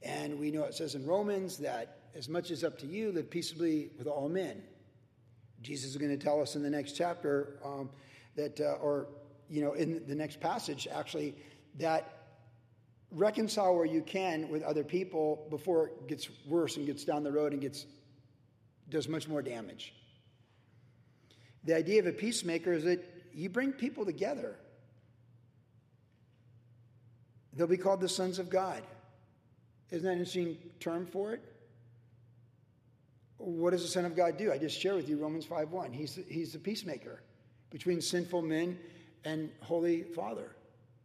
And 0.01 0.39
we 0.39 0.49
know 0.49 0.63
it 0.63 0.73
says 0.73 0.95
in 0.95 1.05
Romans 1.05 1.57
that 1.57 1.96
as 2.17 2.27
much 2.27 2.49
as 2.49 2.63
up 2.63 2.79
to 2.79 2.87
you, 2.87 3.11
live 3.11 3.29
peaceably 3.29 3.91
with 3.97 4.07
all 4.07 4.27
men. 4.27 4.63
Jesus 5.61 5.91
is 5.91 5.97
going 5.97 6.17
to 6.17 6.23
tell 6.23 6.41
us 6.41 6.55
in 6.55 6.63
the 6.63 6.69
next 6.69 6.93
chapter 6.93 7.59
um, 7.63 7.89
that, 8.35 8.59
uh, 8.59 8.77
or, 8.81 9.07
you 9.49 9.61
know, 9.61 9.73
in 9.73 10.03
the 10.07 10.15
next 10.15 10.39
passage, 10.39 10.87
actually, 10.91 11.35
that 11.77 12.13
reconcile 13.11 13.75
where 13.75 13.85
you 13.85 14.01
can 14.01 14.49
with 14.49 14.63
other 14.63 14.83
people 14.83 15.45
before 15.49 15.87
it 15.87 16.07
gets 16.07 16.27
worse 16.47 16.77
and 16.77 16.87
gets 16.87 17.05
down 17.05 17.23
the 17.23 17.31
road 17.31 17.53
and 17.53 17.61
gets 17.61 17.85
does 18.89 19.07
much 19.07 19.27
more 19.27 19.41
damage. 19.41 19.93
The 21.65 21.75
idea 21.75 21.99
of 21.99 22.07
a 22.07 22.11
peacemaker 22.11 22.73
is 22.73 22.85
that 22.85 23.03
you 23.33 23.49
bring 23.49 23.73
people 23.73 24.05
together. 24.05 24.55
They'll 27.53 27.67
be 27.67 27.77
called 27.77 28.01
the 28.01 28.09
sons 28.09 28.39
of 28.39 28.49
God. 28.49 28.81
Isn't 29.91 30.05
that 30.05 30.13
an 30.13 30.19
interesting 30.19 30.57
term 30.79 31.05
for 31.05 31.33
it? 31.33 31.43
What 33.37 33.71
does 33.71 33.83
the 33.83 33.87
Son 33.87 34.05
of 34.05 34.15
God 34.15 34.37
do? 34.37 34.51
I 34.51 34.57
just 34.57 34.79
share 34.79 34.95
with 34.95 35.07
you 35.07 35.17
Romans 35.17 35.45
5.1. 35.45 35.93
He's, 35.93 36.19
he's 36.27 36.53
the 36.53 36.59
peacemaker 36.59 37.21
between 37.69 38.01
sinful 38.01 38.41
men 38.41 38.79
and 39.25 39.51
Holy 39.61 40.03
Father. 40.03 40.55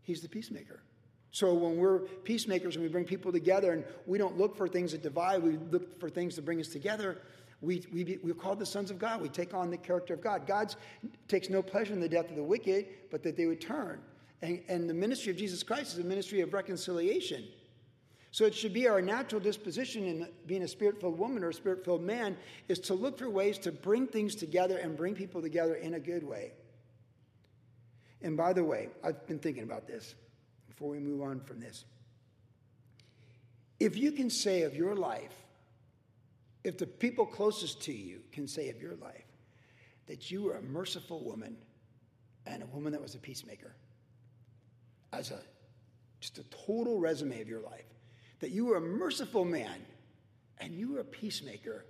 He's 0.02 0.22
the 0.22 0.28
peacemaker. 0.28 0.82
So 1.30 1.54
when 1.54 1.76
we're 1.78 2.00
peacemakers 2.24 2.76
and 2.76 2.84
we 2.84 2.90
bring 2.90 3.04
people 3.04 3.32
together 3.32 3.72
and 3.72 3.84
we 4.06 4.18
don't 4.18 4.38
look 4.38 4.56
for 4.56 4.68
things 4.68 4.92
that 4.92 5.02
divide, 5.02 5.42
we 5.42 5.58
look 5.70 5.98
for 5.98 6.10
things 6.10 6.36
that 6.36 6.44
bring 6.44 6.60
us 6.60 6.68
together, 6.68 7.18
we, 7.62 7.84
we, 7.92 8.18
we're 8.22 8.34
called 8.34 8.58
the 8.58 8.66
sons 8.66 8.90
of 8.90 8.98
God. 8.98 9.22
We 9.22 9.28
take 9.28 9.54
on 9.54 9.70
the 9.70 9.76
character 9.76 10.14
of 10.14 10.20
God. 10.20 10.46
God 10.46 10.74
takes 11.28 11.48
no 11.48 11.62
pleasure 11.62 11.92
in 11.92 12.00
the 12.00 12.08
death 12.08 12.28
of 12.28 12.36
the 12.36 12.42
wicked, 12.42 12.86
but 13.10 13.22
that 13.22 13.36
they 13.36 13.46
would 13.46 13.60
turn. 13.60 14.00
And, 14.42 14.60
and 14.68 14.90
the 14.90 14.94
ministry 14.94 15.30
of 15.30 15.38
Jesus 15.38 15.62
Christ 15.62 15.92
is 15.92 15.98
a 16.00 16.06
ministry 16.06 16.40
of 16.40 16.52
reconciliation. 16.52 17.44
So 18.32 18.46
it 18.46 18.54
should 18.54 18.72
be 18.72 18.88
our 18.88 19.02
natural 19.02 19.42
disposition 19.42 20.04
in 20.04 20.26
being 20.46 20.62
a 20.62 20.68
spirit 20.68 20.98
filled 20.98 21.18
woman 21.18 21.44
or 21.44 21.50
a 21.50 21.54
spirit 21.54 21.84
filled 21.84 22.02
man 22.02 22.34
is 22.66 22.78
to 22.80 22.94
look 22.94 23.18
for 23.18 23.28
ways 23.28 23.58
to 23.58 23.70
bring 23.70 24.06
things 24.06 24.34
together 24.34 24.78
and 24.78 24.96
bring 24.96 25.14
people 25.14 25.42
together 25.42 25.74
in 25.74 25.94
a 25.94 26.00
good 26.00 26.24
way. 26.24 26.52
And 28.22 28.34
by 28.34 28.54
the 28.54 28.64
way, 28.64 28.88
I've 29.04 29.26
been 29.26 29.38
thinking 29.38 29.64
about 29.64 29.86
this 29.86 30.14
before 30.66 30.88
we 30.88 30.98
move 30.98 31.20
on 31.20 31.40
from 31.40 31.60
this. 31.60 31.84
If 33.78 33.98
you 33.98 34.12
can 34.12 34.30
say 34.30 34.62
of 34.62 34.74
your 34.74 34.94
life, 34.94 35.34
if 36.64 36.78
the 36.78 36.86
people 36.86 37.26
closest 37.26 37.82
to 37.82 37.92
you 37.92 38.20
can 38.32 38.48
say 38.48 38.70
of 38.70 38.80
your 38.80 38.94
life 38.96 39.26
that 40.06 40.30
you 40.30 40.42
were 40.42 40.56
a 40.56 40.62
merciful 40.62 41.22
woman 41.22 41.56
and 42.46 42.62
a 42.62 42.66
woman 42.66 42.92
that 42.92 43.02
was 43.02 43.14
a 43.14 43.18
peacemaker, 43.18 43.74
as 45.12 45.30
a 45.30 45.40
just 46.20 46.38
a 46.38 46.44
total 46.44 46.98
resume 46.98 47.40
of 47.42 47.48
your 47.48 47.60
life, 47.60 47.91
that 48.42 48.50
you 48.50 48.66
were 48.66 48.76
a 48.76 48.80
merciful 48.80 49.44
man 49.44 49.80
and 50.58 50.74
you 50.74 50.92
were 50.92 51.00
a 51.00 51.04
peacemaker, 51.04 51.84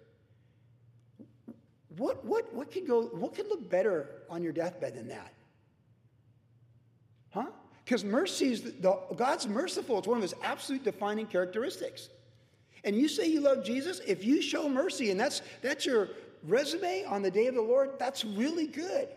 what, 1.97 2.25
what, 2.25 2.55
what, 2.55 2.71
could 2.71 2.87
go, 2.87 3.05
what 3.07 3.35
could 3.35 3.49
look 3.49 3.69
better 3.69 4.09
on 4.31 4.43
your 4.43 4.53
deathbed 4.53 4.95
than 4.95 5.09
that? 5.09 5.33
Huh? 7.31 7.47
Because 7.85 8.05
mercy 8.05 8.53
is 8.53 8.63
the, 8.63 8.71
the, 8.71 9.15
God's 9.17 9.49
merciful. 9.49 9.99
It's 9.99 10.07
one 10.07 10.19
of 10.19 10.23
his 10.23 10.35
absolute 10.43 10.85
defining 10.85 11.27
characteristics. 11.27 12.11
And 12.85 12.95
you 12.95 13.09
say 13.09 13.27
you 13.27 13.41
love 13.41 13.65
Jesus, 13.65 14.01
if 14.07 14.23
you 14.23 14.43
show 14.43 14.69
mercy 14.69 15.11
and 15.11 15.19
that's 15.19 15.41
that's 15.63 15.87
your 15.87 16.11
resume 16.43 17.05
on 17.05 17.23
the 17.23 17.31
day 17.31 17.47
of 17.47 17.55
the 17.55 17.63
Lord, 17.63 17.93
that's 17.99 18.25
really 18.25 18.67
good. 18.67 19.09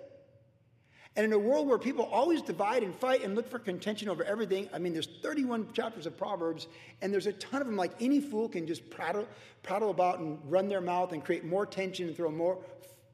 And 1.18 1.26
in 1.26 1.32
a 1.32 1.40
world 1.40 1.68
where 1.68 1.78
people 1.78 2.06
always 2.06 2.42
divide 2.42 2.84
and 2.84 2.94
fight 2.94 3.24
and 3.24 3.36
look 3.36 3.50
for 3.50 3.58
contention 3.58 4.10
over 4.10 4.24
everything, 4.26 4.68
I 4.74 4.80
mean, 4.80 4.92
there's 4.92 5.08
31 5.22 5.72
chapters 5.72 6.06
of 6.06 6.18
Proverbs, 6.18 6.68
and 7.02 7.14
there's 7.14 7.28
a 7.28 7.34
ton 7.34 7.62
of 7.62 7.68
them. 7.68 7.78
Like 7.78 7.94
any 8.02 8.20
fool 8.20 8.50
can 8.50 8.68
just 8.68 8.90
prattle, 8.90 9.26
prattle 9.64 9.92
about 9.92 10.20
and 10.20 10.40
run 10.46 10.68
their 10.68 10.82
mouth 10.82 11.14
and 11.14 11.24
create 11.24 11.46
more 11.46 11.66
tension 11.66 12.08
and 12.08 12.18
throw 12.18 12.30
more, 12.32 12.58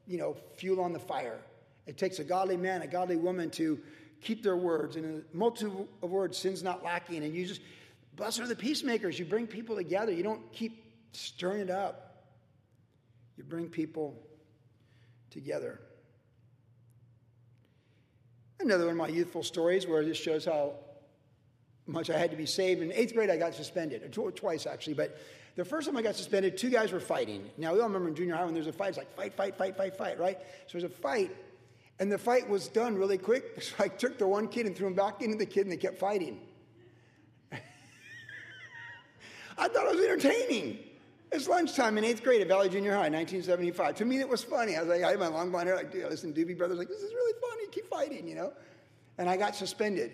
you 0.08 0.18
know, 0.18 0.36
fuel 0.56 0.80
on 0.80 0.92
the 0.92 0.98
fire. 0.98 1.38
It 1.86 1.96
takes 1.96 2.18
a 2.18 2.24
godly 2.24 2.56
man, 2.56 2.82
a 2.82 2.88
godly 2.88 3.16
woman 3.16 3.50
to 3.50 3.78
keep 4.20 4.42
their 4.42 4.56
words, 4.56 4.96
and 4.96 5.22
a 5.22 5.36
multitude 5.36 5.86
of 6.02 6.10
words, 6.10 6.36
sin's 6.36 6.62
not 6.62 6.82
lacking. 6.82 7.22
And 7.22 7.32
you 7.32 7.46
just, 7.46 7.60
blessed 8.16 8.40
are 8.40 8.48
the 8.48 8.56
peacemakers. 8.56 9.16
You 9.16 9.24
bring 9.24 9.46
people 9.46 9.76
together. 9.76 10.10
You 10.12 10.24
don't 10.24 10.52
keep 10.52 10.92
stirring 11.12 11.60
it 11.60 11.70
up. 11.70 12.24
You 13.36 13.44
bring 13.44 13.68
people 13.68 14.20
together. 15.30 15.80
Another 18.62 18.84
one 18.84 18.92
of 18.92 18.98
my 18.98 19.08
youthful 19.08 19.42
stories 19.42 19.86
where 19.86 20.04
this 20.04 20.16
shows 20.16 20.44
how 20.44 20.74
much 21.86 22.10
I 22.10 22.18
had 22.18 22.30
to 22.30 22.36
be 22.36 22.46
saved. 22.46 22.80
In 22.80 22.92
eighth 22.92 23.12
grade, 23.12 23.28
I 23.28 23.36
got 23.36 23.54
suspended, 23.54 24.16
twice 24.36 24.66
actually. 24.66 24.94
But 24.94 25.18
the 25.56 25.64
first 25.64 25.88
time 25.88 25.96
I 25.96 26.02
got 26.02 26.14
suspended, 26.14 26.56
two 26.56 26.70
guys 26.70 26.92
were 26.92 27.00
fighting. 27.00 27.50
Now, 27.58 27.74
we 27.74 27.80
all 27.80 27.86
remember 27.86 28.08
in 28.08 28.14
junior 28.14 28.36
high 28.36 28.44
when 28.44 28.54
there's 28.54 28.68
a 28.68 28.72
fight, 28.72 28.90
it's 28.90 28.98
like 28.98 29.12
fight, 29.16 29.34
fight, 29.34 29.56
fight, 29.56 29.76
fight, 29.76 29.96
fight, 29.96 30.18
right? 30.18 30.38
So 30.66 30.78
there's 30.78 30.84
a 30.84 30.88
fight, 30.88 31.34
and 31.98 32.10
the 32.10 32.18
fight 32.18 32.48
was 32.48 32.68
done 32.68 32.96
really 32.96 33.18
quick. 33.18 33.62
So 33.62 33.74
I 33.80 33.88
took 33.88 34.16
the 34.18 34.26
one 34.26 34.46
kid 34.48 34.66
and 34.66 34.76
threw 34.76 34.86
him 34.86 34.94
back 34.94 35.22
into 35.22 35.36
the 35.36 35.46
kid, 35.46 35.62
and 35.62 35.72
they 35.72 35.76
kept 35.76 35.98
fighting. 35.98 36.40
I 37.52 37.58
thought 39.68 39.86
it 39.86 39.96
was 39.96 40.04
entertaining. 40.04 40.78
It's 41.32 41.48
lunchtime 41.48 41.98
in 41.98 42.04
eighth 42.04 42.22
grade 42.22 42.42
at 42.42 42.48
Valley 42.48 42.68
Junior 42.68 42.92
High, 42.92 43.08
1975. 43.08 43.96
To 43.96 44.04
me, 44.04 44.20
it 44.20 44.28
was 44.28 44.44
funny. 44.44 44.76
I 44.76 44.80
was 44.80 44.88
like, 44.88 45.02
I 45.02 45.10
had 45.10 45.18
my 45.18 45.28
long 45.28 45.50
blonde 45.50 45.66
hair, 45.66 45.76
like, 45.76 45.90
dude, 45.90 46.04
I 46.04 46.08
listened 46.08 46.34
to 46.34 46.44
Doobie 46.44 46.56
Brothers, 46.56 46.78
like, 46.78 46.88
this 46.88 47.02
is 47.02 47.12
really 47.12 47.32
funny. 47.40 47.81
Fighting, 47.92 48.26
you 48.26 48.34
know? 48.34 48.52
And 49.18 49.28
I 49.28 49.36
got 49.36 49.54
suspended. 49.54 50.12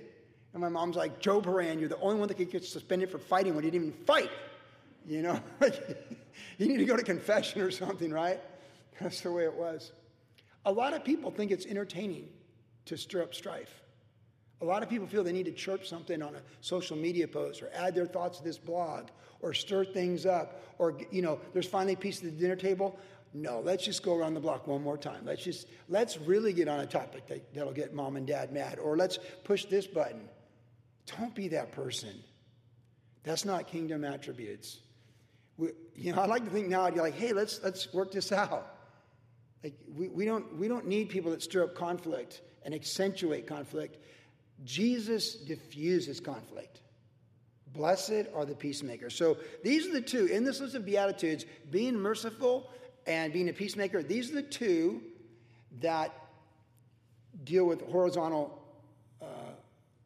And 0.52 0.60
my 0.60 0.68
mom's 0.68 0.96
like, 0.96 1.20
Joe 1.20 1.40
Paran, 1.40 1.78
you're 1.78 1.88
the 1.88 2.00
only 2.00 2.18
one 2.18 2.28
that 2.28 2.34
could 2.34 2.50
get 2.50 2.64
suspended 2.64 3.10
for 3.10 3.18
fighting 3.18 3.54
when 3.54 3.64
you 3.64 3.70
didn't 3.70 3.88
even 3.88 4.04
fight. 4.04 4.30
You 5.06 5.22
know? 5.22 5.40
you 6.58 6.68
need 6.68 6.76
to 6.76 6.84
go 6.84 6.94
to 6.94 7.02
confession 7.02 7.62
or 7.62 7.70
something, 7.70 8.12
right? 8.12 8.38
That's 9.00 9.22
the 9.22 9.32
way 9.32 9.44
it 9.44 9.54
was. 9.54 9.92
A 10.66 10.72
lot 10.72 10.92
of 10.92 11.02
people 11.02 11.30
think 11.30 11.50
it's 11.50 11.64
entertaining 11.64 12.28
to 12.84 12.98
stir 12.98 13.22
up 13.22 13.34
strife. 13.34 13.82
A 14.60 14.64
lot 14.66 14.82
of 14.82 14.90
people 14.90 15.06
feel 15.06 15.24
they 15.24 15.32
need 15.32 15.46
to 15.46 15.52
chirp 15.52 15.86
something 15.86 16.20
on 16.20 16.34
a 16.34 16.40
social 16.60 16.94
media 16.94 17.26
post 17.26 17.62
or 17.62 17.70
add 17.72 17.94
their 17.94 18.04
thoughts 18.04 18.36
to 18.38 18.44
this 18.44 18.58
blog 18.58 19.06
or 19.40 19.54
stir 19.54 19.84
things 19.84 20.26
up 20.26 20.60
or, 20.78 20.94
you 21.10 21.22
know, 21.22 21.40
there's 21.52 21.68
finally 21.68 21.94
a 21.94 21.96
peace 21.96 22.18
of 22.18 22.24
the 22.24 22.30
dinner 22.32 22.56
table. 22.56 22.98
No, 23.34 23.60
let's 23.60 23.84
just 23.84 24.02
go 24.02 24.16
around 24.16 24.34
the 24.34 24.40
block 24.40 24.66
one 24.66 24.82
more 24.82 24.96
time. 24.96 25.22
Let's 25.24 25.44
just, 25.44 25.68
let's 25.88 26.18
really 26.18 26.52
get 26.52 26.68
on 26.68 26.80
a 26.80 26.86
topic 26.86 27.26
that, 27.26 27.54
that'll 27.54 27.72
get 27.72 27.94
mom 27.94 28.16
and 28.16 28.26
dad 28.26 28.52
mad 28.52 28.78
or 28.78 28.96
let's 28.96 29.18
push 29.44 29.66
this 29.66 29.86
button. 29.86 30.28
Don't 31.18 31.34
be 31.34 31.48
that 31.48 31.72
person. 31.72 32.14
That's 33.24 33.44
not 33.44 33.66
kingdom 33.66 34.04
attributes. 34.04 34.78
We, 35.56 35.70
you 35.94 36.12
know, 36.12 36.22
I 36.22 36.26
like 36.26 36.44
to 36.44 36.50
think 36.50 36.68
now, 36.68 36.86
you're 36.88 37.02
like, 37.02 37.18
hey, 37.18 37.32
let's, 37.32 37.62
let's 37.62 37.92
work 37.92 38.12
this 38.12 38.32
out. 38.32 38.74
Like, 39.62 39.74
we, 39.94 40.08
we, 40.08 40.24
don't, 40.24 40.56
we 40.56 40.68
don't 40.68 40.86
need 40.86 41.08
people 41.08 41.30
that 41.32 41.42
stir 41.42 41.64
up 41.64 41.74
conflict 41.74 42.40
and 42.64 42.74
accentuate 42.74 43.46
conflict. 43.46 43.98
Jesus 44.64 45.34
diffuses 45.34 46.20
conflict. 46.20 46.80
Blessed 47.72 48.26
are 48.34 48.44
the 48.44 48.54
peacemakers. 48.54 49.14
So 49.14 49.36
these 49.62 49.86
are 49.86 49.92
the 49.92 50.00
two 50.00 50.26
in 50.26 50.44
this 50.44 50.60
list 50.60 50.74
of 50.74 50.86
Beatitudes 50.86 51.44
being 51.70 51.98
merciful 51.98 52.70
and 53.08 53.32
being 53.32 53.48
a 53.48 53.52
peacemaker. 53.52 54.02
These 54.02 54.30
are 54.30 54.34
the 54.34 54.42
two 54.42 55.00
that 55.80 56.14
deal 57.42 57.64
with 57.64 57.80
horizontal 57.90 58.62
uh, 59.22 59.24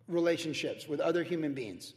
relationships 0.08 0.88
with 0.88 1.00
other 1.00 1.24
human 1.24 1.52
beings. 1.52 1.94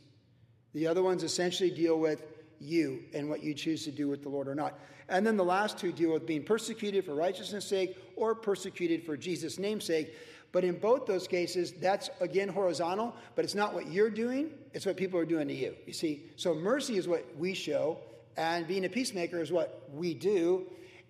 The 0.74 0.88
other 0.88 1.04
ones 1.04 1.24
essentially 1.24 1.70
deal 1.70 2.00
with 2.00 2.24
you 2.60 3.04
and 3.14 3.30
what 3.30 3.44
you 3.44 3.54
choose 3.54 3.84
to 3.86 3.92
do 3.92 4.08
with 4.08 4.24
the 4.24 4.30
Lord 4.30 4.48
or 4.48 4.56
not. 4.56 4.80
And 5.08 5.26
then 5.26 5.38
the 5.38 5.46
last 5.46 5.78
two 5.78 5.92
deal 5.92 6.12
with 6.12 6.26
being 6.26 6.44
persecuted 6.44 7.06
for 7.06 7.14
righteousness' 7.14 7.66
sake 7.66 7.98
or 8.16 8.34
persecuted 8.34 9.06
for 9.06 9.16
Jesus' 9.16 9.60
name's 9.60 9.86
sake. 9.86 10.16
But 10.52 10.64
in 10.64 10.80
both 10.80 11.06
those 11.06 11.28
cases, 11.28 11.74
that's 11.74 12.10
again 12.20 12.48
horizontal, 12.48 13.14
but 13.36 13.46
it's 13.46 13.56
not 13.56 13.74
what 13.74 13.88
you're 13.92 14.10
doing, 14.10 14.50
it's 14.74 14.86
what 14.86 14.98
people 14.98 15.20
are 15.20 15.26
doing 15.26 15.48
to 15.50 15.54
you. 15.54 15.76
You 15.86 15.94
see? 15.94 16.24
So 16.36 16.56
mercy 16.56 16.98
is 16.98 17.08
what 17.08 17.26
we 17.38 17.54
show, 17.54 18.00
and 18.38 18.66
being 18.66 18.86
a 18.86 18.90
peacemaker 18.90 19.40
is 19.42 19.52
what 19.52 19.88
we 19.94 20.14
do. 20.14 20.66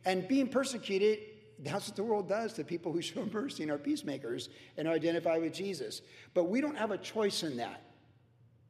And 0.05 0.27
being 0.27 0.47
persecuted, 0.47 1.19
that's 1.59 1.87
what 1.87 1.95
the 1.95 2.03
world 2.03 2.29
does 2.29 2.53
to 2.53 2.63
people 2.63 2.91
who 2.91 3.01
show 3.01 3.25
mercy 3.31 3.63
and 3.63 3.71
are 3.71 3.77
peacemakers 3.77 4.49
and 4.77 4.87
identify 4.87 5.37
with 5.37 5.53
Jesus. 5.53 6.01
But 6.33 6.45
we 6.45 6.61
don't 6.61 6.77
have 6.77 6.91
a 6.91 6.97
choice 6.97 7.43
in 7.43 7.57
that. 7.57 7.81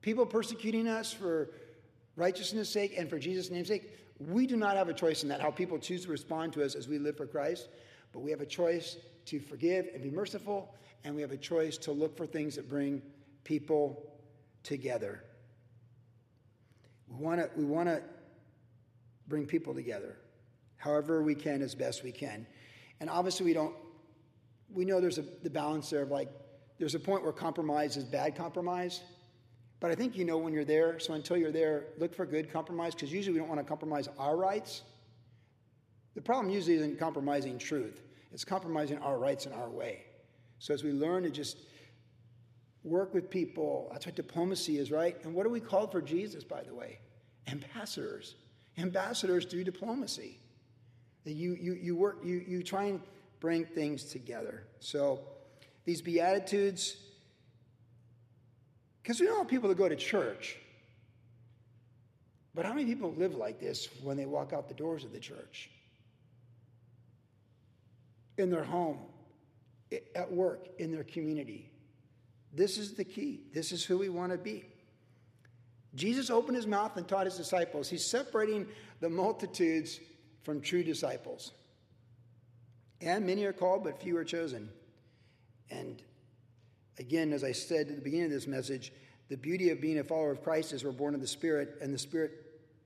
People 0.02 0.26
persecuting 0.26 0.88
us 0.88 1.12
for 1.12 1.50
righteousness' 2.16 2.70
sake 2.70 2.94
and 2.98 3.10
for 3.10 3.20
Jesus' 3.20 3.50
name's 3.50 3.68
sake, 3.68 3.92
we 4.20 4.48
do 4.48 4.56
not 4.56 4.78
have 4.78 4.88
a 4.88 4.94
choice 4.94 5.24
in 5.24 5.30
that, 5.30 5.42
how 5.42 5.52
people 5.52 5.78
choose 5.78 6.06
to 6.06 6.12
respond 6.12 6.54
to 6.54 6.64
us 6.64 6.76
as 6.76 6.88
we 6.88 6.98
live 6.98 7.18
for 7.18 7.26
Christ. 7.26 7.68
But 8.14 8.20
we 8.20 8.32
have 8.32 8.40
a 8.42 8.46
choice 8.46 8.98
to 9.26 9.40
forgive 9.40 9.90
and 9.94 10.02
be 10.02 10.12
merciful, 10.12 10.74
and 11.04 11.16
we 11.16 11.22
have 11.22 11.32
a 11.32 11.38
choice 11.38 11.78
to 11.80 11.92
look 11.92 12.16
for 12.16 12.26
things 12.26 12.56
that 12.56 12.70
bring 12.70 13.02
people 13.44 14.14
together. 14.64 15.24
We 17.10 17.24
want 17.24 17.42
to 17.42 17.50
we 17.56 17.66
want 17.66 17.90
to 17.90 18.02
bring 19.28 19.46
people 19.46 19.74
together, 19.74 20.18
however 20.86 21.22
we 21.22 21.36
can, 21.36 21.62
as 21.62 21.76
best 21.76 22.04
we 22.04 22.14
can, 22.14 22.48
and 23.02 23.10
obviously 23.10 23.46
we 23.46 23.54
don't 23.54 23.76
we 24.76 24.86
know 24.86 25.00
there's 25.00 25.18
a, 25.18 25.26
the 25.44 25.50
balance 25.50 25.90
there 25.90 26.04
of 26.04 26.12
like, 26.12 26.30
there's 26.78 26.96
a 26.96 27.00
point 27.00 27.24
where 27.24 27.32
compromise 27.32 27.98
is 27.98 28.04
bad 28.04 28.36
compromise. 28.36 29.02
But 29.80 29.92
I 29.92 29.96
think 29.96 30.18
you 30.18 30.26
know 30.26 30.38
when 30.38 30.54
you're 30.54 30.66
there. 30.66 31.00
So 31.00 31.14
until 31.14 31.38
you're 31.38 31.52
there, 31.52 31.86
look 31.98 32.14
for 32.14 32.26
good 32.26 32.52
compromise 32.52 32.94
because 32.94 33.12
usually 33.12 33.34
we 33.34 33.40
don't 33.40 33.50
want 33.50 33.62
to 33.62 33.66
compromise 33.66 34.10
our 34.18 34.36
rights. 34.36 34.84
The 36.16 36.22
problem 36.22 36.54
usually 36.54 36.76
isn't 36.76 37.00
compromising 37.00 37.58
truth, 37.58 38.02
it's 38.32 38.46
compromising 38.46 38.98
our 39.00 39.18
rights 39.18 39.46
and 39.46 39.56
our 39.56 39.70
way. 39.70 40.04
So 40.60 40.74
as 40.74 40.84
we 40.84 40.92
learn 40.92 41.24
to 41.24 41.30
just 41.30 41.58
work 42.84 43.14
with 43.14 43.30
people, 43.30 43.90
that's 43.92 44.06
what 44.06 44.16
diplomacy 44.16 44.78
is, 44.78 44.92
right? 44.92 45.18
And 45.24 45.34
what 45.34 45.46
are 45.46 45.50
we 45.50 45.60
called 45.60 45.92
for 45.92 46.02
Jesus, 46.02 46.44
by 46.44 46.64
the 46.64 46.74
way? 46.74 47.00
Ambassadors. 47.48 48.36
Ambassadors 48.78 49.46
do 49.46 49.64
diplomacy. 49.64 50.40
You, 51.26 51.58
you, 51.60 51.74
you 51.74 51.96
work, 51.96 52.20
you, 52.24 52.44
you 52.48 52.64
try 52.64 52.86
and 52.86 53.02
bring 53.40 53.66
things 53.66 54.04
together. 54.06 54.64
So 54.80 55.22
these 55.84 56.02
Beatitudes, 56.02 56.98
because 59.02 59.20
we 59.20 59.26
don't 59.26 59.38
have 59.38 59.48
people 59.48 59.70
that 59.70 59.78
go 59.78 59.90
to 59.90 59.96
church. 59.96 60.58
But 62.54 62.66
how 62.66 62.74
many 62.74 62.86
people 62.86 63.14
live 63.18 63.36
like 63.36 63.60
this 63.60 63.90
when 64.02 64.16
they 64.18 64.26
walk 64.26 64.54
out 64.54 64.70
the 64.70 64.76
doors 64.76 65.04
of 65.04 65.12
the 65.12 65.20
church? 65.20 65.70
In 68.38 68.50
their 68.50 68.64
home, 68.64 69.00
at 70.16 70.32
work, 70.32 70.68
in 70.80 70.92
their 70.92 71.04
community. 71.04 71.70
This 72.54 72.78
is 72.78 72.94
the 72.94 73.04
key. 73.04 73.42
This 73.54 73.72
is 73.72 73.84
who 73.84 73.98
we 73.98 74.10
want 74.10 74.32
to 74.32 74.38
be. 74.38 74.64
Jesus 75.96 76.30
opened 76.30 76.56
his 76.56 76.68
mouth 76.68 76.96
and 76.98 77.08
taught 77.08 77.26
his 77.26 77.38
disciples. 77.38 77.90
He's 77.90 78.06
separating 78.06 78.68
the 79.00 79.10
multitudes 79.10 80.00
from 80.46 80.62
true 80.62 80.84
disciples. 80.84 81.52
And 83.02 83.26
many 83.26 83.44
are 83.46 83.54
called, 83.54 83.84
but 83.84 84.02
few 84.02 84.16
are 84.16 84.24
chosen. 84.24 84.70
And 85.70 86.02
again, 87.00 87.34
as 87.34 87.44
I 87.44 87.52
said 87.52 87.90
at 87.90 87.96
the 87.96 88.02
beginning 88.02 88.28
of 88.28 88.32
this 88.32 88.48
message, 88.48 88.94
the 89.28 89.36
beauty 89.36 89.72
of 89.72 89.82
being 89.82 89.98
a 90.00 90.04
follower 90.04 90.32
of 90.32 90.44
Christ 90.44 90.72
is 90.72 90.84
we're 90.84 90.92
born 90.92 91.16
of 91.16 91.22
the 91.22 91.28
Spirit, 91.28 91.78
and 91.82 91.94
the 91.94 91.98
Spirit 91.98 92.32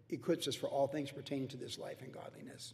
equips 0.10 0.48
us 0.48 0.56
for 0.56 0.68
all 0.68 0.88
things 0.88 1.12
pertaining 1.12 1.50
to 1.50 1.58
this 1.58 1.78
life 1.78 2.02
and 2.02 2.14
godliness. 2.14 2.74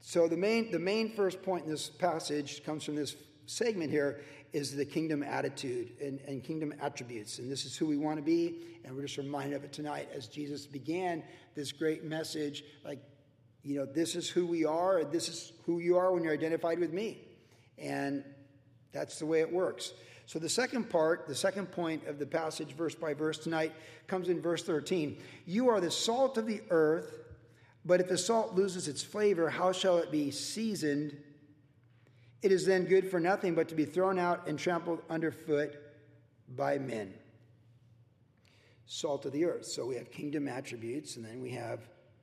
So 0.00 0.26
the 0.26 0.36
main, 0.36 0.72
the 0.72 0.78
main 0.78 1.14
first 1.14 1.42
point 1.42 1.64
in 1.64 1.70
this 1.70 1.88
passage 1.88 2.64
comes 2.64 2.84
from 2.84 2.96
this 2.96 3.14
segment 3.46 3.90
here 3.90 4.20
is 4.52 4.74
the 4.74 4.84
kingdom 4.84 5.22
attitude 5.22 5.92
and, 6.02 6.20
and 6.26 6.42
kingdom 6.42 6.74
attributes. 6.80 7.38
And 7.38 7.50
this 7.50 7.64
is 7.64 7.76
who 7.76 7.86
we 7.86 7.96
want 7.96 8.16
to 8.16 8.22
be. 8.22 8.62
And 8.84 8.96
we're 8.96 9.02
just 9.02 9.16
reminded 9.16 9.54
of 9.54 9.64
it 9.64 9.72
tonight 9.72 10.08
as 10.12 10.26
Jesus 10.26 10.66
began 10.66 11.22
this 11.54 11.70
great 11.70 12.04
message 12.04 12.64
like, 12.84 12.98
you 13.62 13.78
know, 13.78 13.86
this 13.86 14.16
is 14.16 14.28
who 14.28 14.46
we 14.46 14.64
are, 14.64 14.98
and 14.98 15.12
this 15.12 15.28
is 15.28 15.52
who 15.66 15.78
you 15.80 15.96
are 15.96 16.12
when 16.12 16.22
you're 16.22 16.32
identified 16.32 16.78
with 16.78 16.92
me. 16.92 17.18
And 17.78 18.24
that's 18.92 19.18
the 19.18 19.26
way 19.26 19.40
it 19.40 19.52
works. 19.52 19.92
So 20.26 20.38
the 20.38 20.48
second 20.48 20.88
part, 20.88 21.26
the 21.26 21.34
second 21.34 21.72
point 21.72 22.06
of 22.06 22.18
the 22.18 22.26
passage, 22.26 22.72
verse 22.72 22.94
by 22.94 23.14
verse 23.14 23.38
tonight, 23.38 23.72
comes 24.06 24.28
in 24.28 24.40
verse 24.40 24.62
13. 24.62 25.18
You 25.44 25.68
are 25.70 25.80
the 25.80 25.90
salt 25.90 26.38
of 26.38 26.46
the 26.46 26.62
earth, 26.70 27.18
but 27.84 28.00
if 28.00 28.08
the 28.08 28.18
salt 28.18 28.54
loses 28.54 28.86
its 28.86 29.02
flavor, 29.02 29.50
how 29.50 29.72
shall 29.72 29.98
it 29.98 30.12
be 30.12 30.30
seasoned? 30.30 31.16
It 32.42 32.52
is 32.52 32.64
then 32.64 32.84
good 32.84 33.10
for 33.10 33.20
nothing 33.20 33.54
but 33.54 33.68
to 33.70 33.74
be 33.74 33.84
thrown 33.84 34.18
out 34.18 34.46
and 34.46 34.58
trampled 34.58 35.02
underfoot 35.10 35.74
by 36.48 36.78
men. 36.78 37.12
Salt 38.86 39.26
of 39.26 39.32
the 39.32 39.44
earth. 39.44 39.66
So 39.66 39.86
we 39.86 39.96
have 39.96 40.10
kingdom 40.10 40.48
attributes, 40.48 41.16
and 41.16 41.24
then 41.24 41.40
we 41.42 41.50
have, 41.50 41.80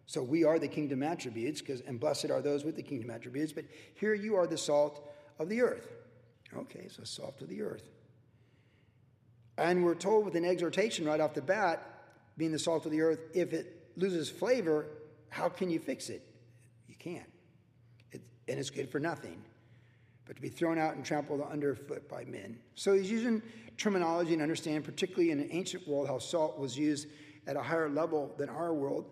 so 0.07 0.23
we 0.23 0.43
are 0.45 0.57
the 0.57 0.67
kingdom 0.67 1.03
attributes, 1.03 1.61
because 1.61 1.81
and 1.81 1.99
blessed 1.99 2.31
are 2.31 2.41
those 2.41 2.63
with 2.63 2.75
the 2.75 2.81
kingdom 2.81 3.11
attributes, 3.11 3.51
but 3.51 3.65
here 3.93 4.13
you 4.13 4.35
are 4.35 4.47
the 4.47 4.57
salt 4.57 5.07
of 5.37 5.49
the 5.49 5.61
earth. 5.61 5.87
Okay, 6.55 6.87
so 6.89 7.03
salt 7.03 7.41
of 7.41 7.49
the 7.49 7.61
earth. 7.61 7.83
And 9.57 9.83
we're 9.83 9.95
told 9.95 10.25
with 10.25 10.35
an 10.35 10.45
exhortation 10.45 11.05
right 11.05 11.19
off 11.19 11.33
the 11.33 11.41
bat, 11.41 11.83
being 12.37 12.51
the 12.51 12.59
salt 12.59 12.85
of 12.85 12.91
the 12.91 13.01
earth, 13.01 13.19
if 13.33 13.51
it 13.51 13.91
loses 13.97 14.29
flavor, 14.29 14.87
how 15.29 15.49
can 15.49 15.69
you 15.69 15.79
fix 15.79 16.09
it? 16.09 16.23
You 16.87 16.95
can't. 16.97 17.29
It, 18.11 18.21
and 18.47 18.57
it's 18.57 18.69
good 18.69 18.89
for 18.89 18.99
nothing 18.99 19.43
but 20.25 20.35
to 20.35 20.41
be 20.41 20.49
thrown 20.49 20.77
out 20.77 20.95
and 20.95 21.05
trampled 21.05 21.41
underfoot 21.41 22.07
by 22.09 22.25
men. 22.25 22.59
So 22.75 22.93
he's 22.93 23.09
using 23.09 23.41
terminology 23.77 24.33
and 24.33 24.41
understand, 24.41 24.83
particularly 24.83 25.31
in 25.31 25.39
an 25.39 25.49
ancient 25.51 25.87
world, 25.87 26.07
how 26.07 26.19
salt 26.19 26.59
was 26.59 26.77
used 26.77 27.07
at 27.47 27.55
a 27.55 27.61
higher 27.61 27.89
level 27.89 28.33
than 28.37 28.49
our 28.49 28.73
world. 28.73 29.05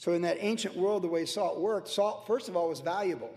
So 0.00 0.14
in 0.14 0.22
that 0.22 0.38
ancient 0.40 0.74
world, 0.74 1.02
the 1.02 1.08
way 1.08 1.26
salt 1.26 1.60
worked, 1.60 1.86
salt, 1.86 2.26
first 2.26 2.48
of 2.48 2.56
all, 2.56 2.70
was 2.70 2.80
valuable. 2.80 3.28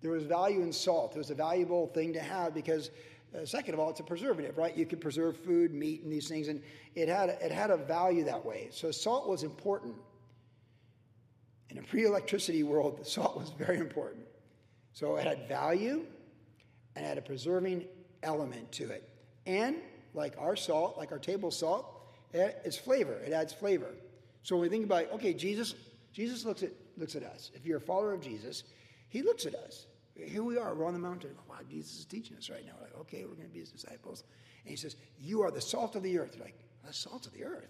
There 0.00 0.10
was 0.10 0.22
value 0.22 0.62
in 0.62 0.72
salt. 0.72 1.14
It 1.14 1.18
was 1.18 1.28
a 1.28 1.34
valuable 1.34 1.88
thing 1.88 2.14
to 2.14 2.20
have 2.20 2.54
because, 2.54 2.90
uh, 3.36 3.44
second 3.44 3.74
of 3.74 3.80
all, 3.80 3.90
it's 3.90 4.00
a 4.00 4.02
preservative, 4.02 4.56
right? 4.56 4.74
You 4.74 4.86
could 4.86 5.02
preserve 5.02 5.36
food, 5.36 5.74
meat, 5.74 6.02
and 6.02 6.10
these 6.10 6.28
things, 6.28 6.48
and 6.48 6.62
it 6.94 7.10
had, 7.10 7.28
it 7.28 7.52
had 7.52 7.68
a 7.68 7.76
value 7.76 8.24
that 8.24 8.42
way. 8.42 8.68
So 8.70 8.90
salt 8.90 9.28
was 9.28 9.42
important. 9.42 9.94
In 11.68 11.76
a 11.76 11.82
pre 11.82 12.04
electricity 12.06 12.62
world, 12.62 13.06
salt 13.06 13.36
was 13.36 13.50
very 13.50 13.76
important. 13.76 14.24
So 14.94 15.16
it 15.16 15.26
had 15.26 15.46
value 15.46 16.06
and 16.96 17.04
had 17.04 17.18
a 17.18 17.22
preserving 17.22 17.84
element 18.22 18.72
to 18.72 18.88
it. 18.88 19.06
And 19.44 19.76
like 20.14 20.36
our 20.38 20.56
salt, 20.56 20.96
like 20.96 21.12
our 21.12 21.18
table 21.18 21.50
salt, 21.50 21.84
it's 22.32 22.78
flavor. 22.78 23.20
It 23.26 23.34
adds 23.34 23.52
flavor. 23.52 23.90
So 24.42 24.56
when 24.56 24.62
we 24.62 24.68
think 24.68 24.84
about, 24.84 25.10
okay, 25.12 25.34
Jesus, 25.34 25.74
Jesus 26.12 26.44
looks 26.44 26.62
at 26.62 26.70
looks 26.96 27.16
at 27.16 27.22
us. 27.22 27.50
If 27.54 27.64
you're 27.64 27.78
a 27.78 27.80
follower 27.80 28.12
of 28.12 28.20
Jesus, 28.20 28.64
he 29.08 29.22
looks 29.22 29.46
at 29.46 29.54
us. 29.54 29.86
Here 30.14 30.42
we 30.42 30.58
are, 30.58 30.74
we're 30.74 30.86
on 30.86 30.92
the 30.92 30.98
mountain. 30.98 31.30
Wow, 31.48 31.56
Jesus 31.70 32.00
is 32.00 32.04
teaching 32.04 32.36
us 32.36 32.50
right 32.50 32.64
now. 32.66 32.72
We're 32.78 32.86
like, 32.86 32.98
okay, 33.00 33.24
we're 33.24 33.34
going 33.34 33.48
to 33.48 33.52
be 33.52 33.60
his 33.60 33.70
disciples. 33.70 34.24
And 34.64 34.70
he 34.70 34.76
says, 34.76 34.96
You 35.18 35.42
are 35.42 35.50
the 35.50 35.60
salt 35.60 35.96
of 35.96 36.02
the 36.02 36.18
earth. 36.18 36.34
You're 36.36 36.44
like, 36.44 36.58
the 36.86 36.92
salt 36.92 37.26
of 37.26 37.32
the 37.32 37.44
earth. 37.44 37.68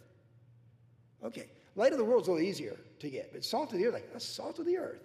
Okay, 1.25 1.47
light 1.77 1.93
of 1.93 1.99
the 1.99 2.05
world's 2.05 2.29
a 2.29 2.33
little 2.33 2.47
easier 2.47 2.77
to 2.99 3.09
get, 3.09 3.33
but 3.33 3.45
salt 3.45 3.73
of 3.73 3.79
the 3.79 3.87
earth, 3.87 3.95
like, 3.95 4.13
that's 4.13 4.25
salt 4.25 4.59
of 4.59 4.67
the 4.67 4.77
earth. 4.77 5.03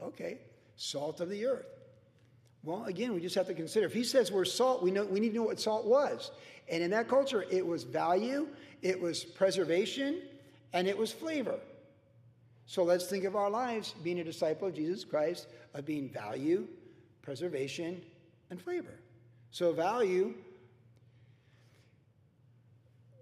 Okay, 0.00 0.38
salt 0.76 1.20
of 1.20 1.28
the 1.28 1.44
earth. 1.46 1.66
Well, 2.64 2.84
again, 2.84 3.12
we 3.12 3.20
just 3.20 3.34
have 3.34 3.48
to 3.48 3.54
consider 3.54 3.86
if 3.86 3.92
he 3.92 4.04
says 4.04 4.32
we're 4.32 4.44
salt, 4.44 4.82
we 4.82 4.90
know 4.90 5.04
we 5.04 5.20
need 5.20 5.30
to 5.30 5.36
know 5.36 5.42
what 5.42 5.60
salt 5.60 5.84
was. 5.84 6.30
And 6.70 6.82
in 6.82 6.90
that 6.92 7.08
culture, 7.08 7.44
it 7.50 7.66
was 7.66 7.82
value, 7.82 8.48
it 8.80 9.00
was 9.00 9.24
preservation, 9.24 10.22
and 10.72 10.88
it 10.88 10.96
was 10.96 11.12
flavor. 11.12 11.58
So 12.66 12.84
let's 12.84 13.06
think 13.06 13.24
of 13.24 13.36
our 13.36 13.50
lives 13.50 13.94
being 14.02 14.20
a 14.20 14.24
disciple 14.24 14.68
of 14.68 14.74
Jesus 14.74 15.04
Christ, 15.04 15.48
of 15.74 15.84
being 15.84 16.08
value, 16.08 16.66
preservation, 17.20 18.02
and 18.50 18.60
flavor. 18.60 18.94
So, 19.50 19.72
value, 19.72 20.34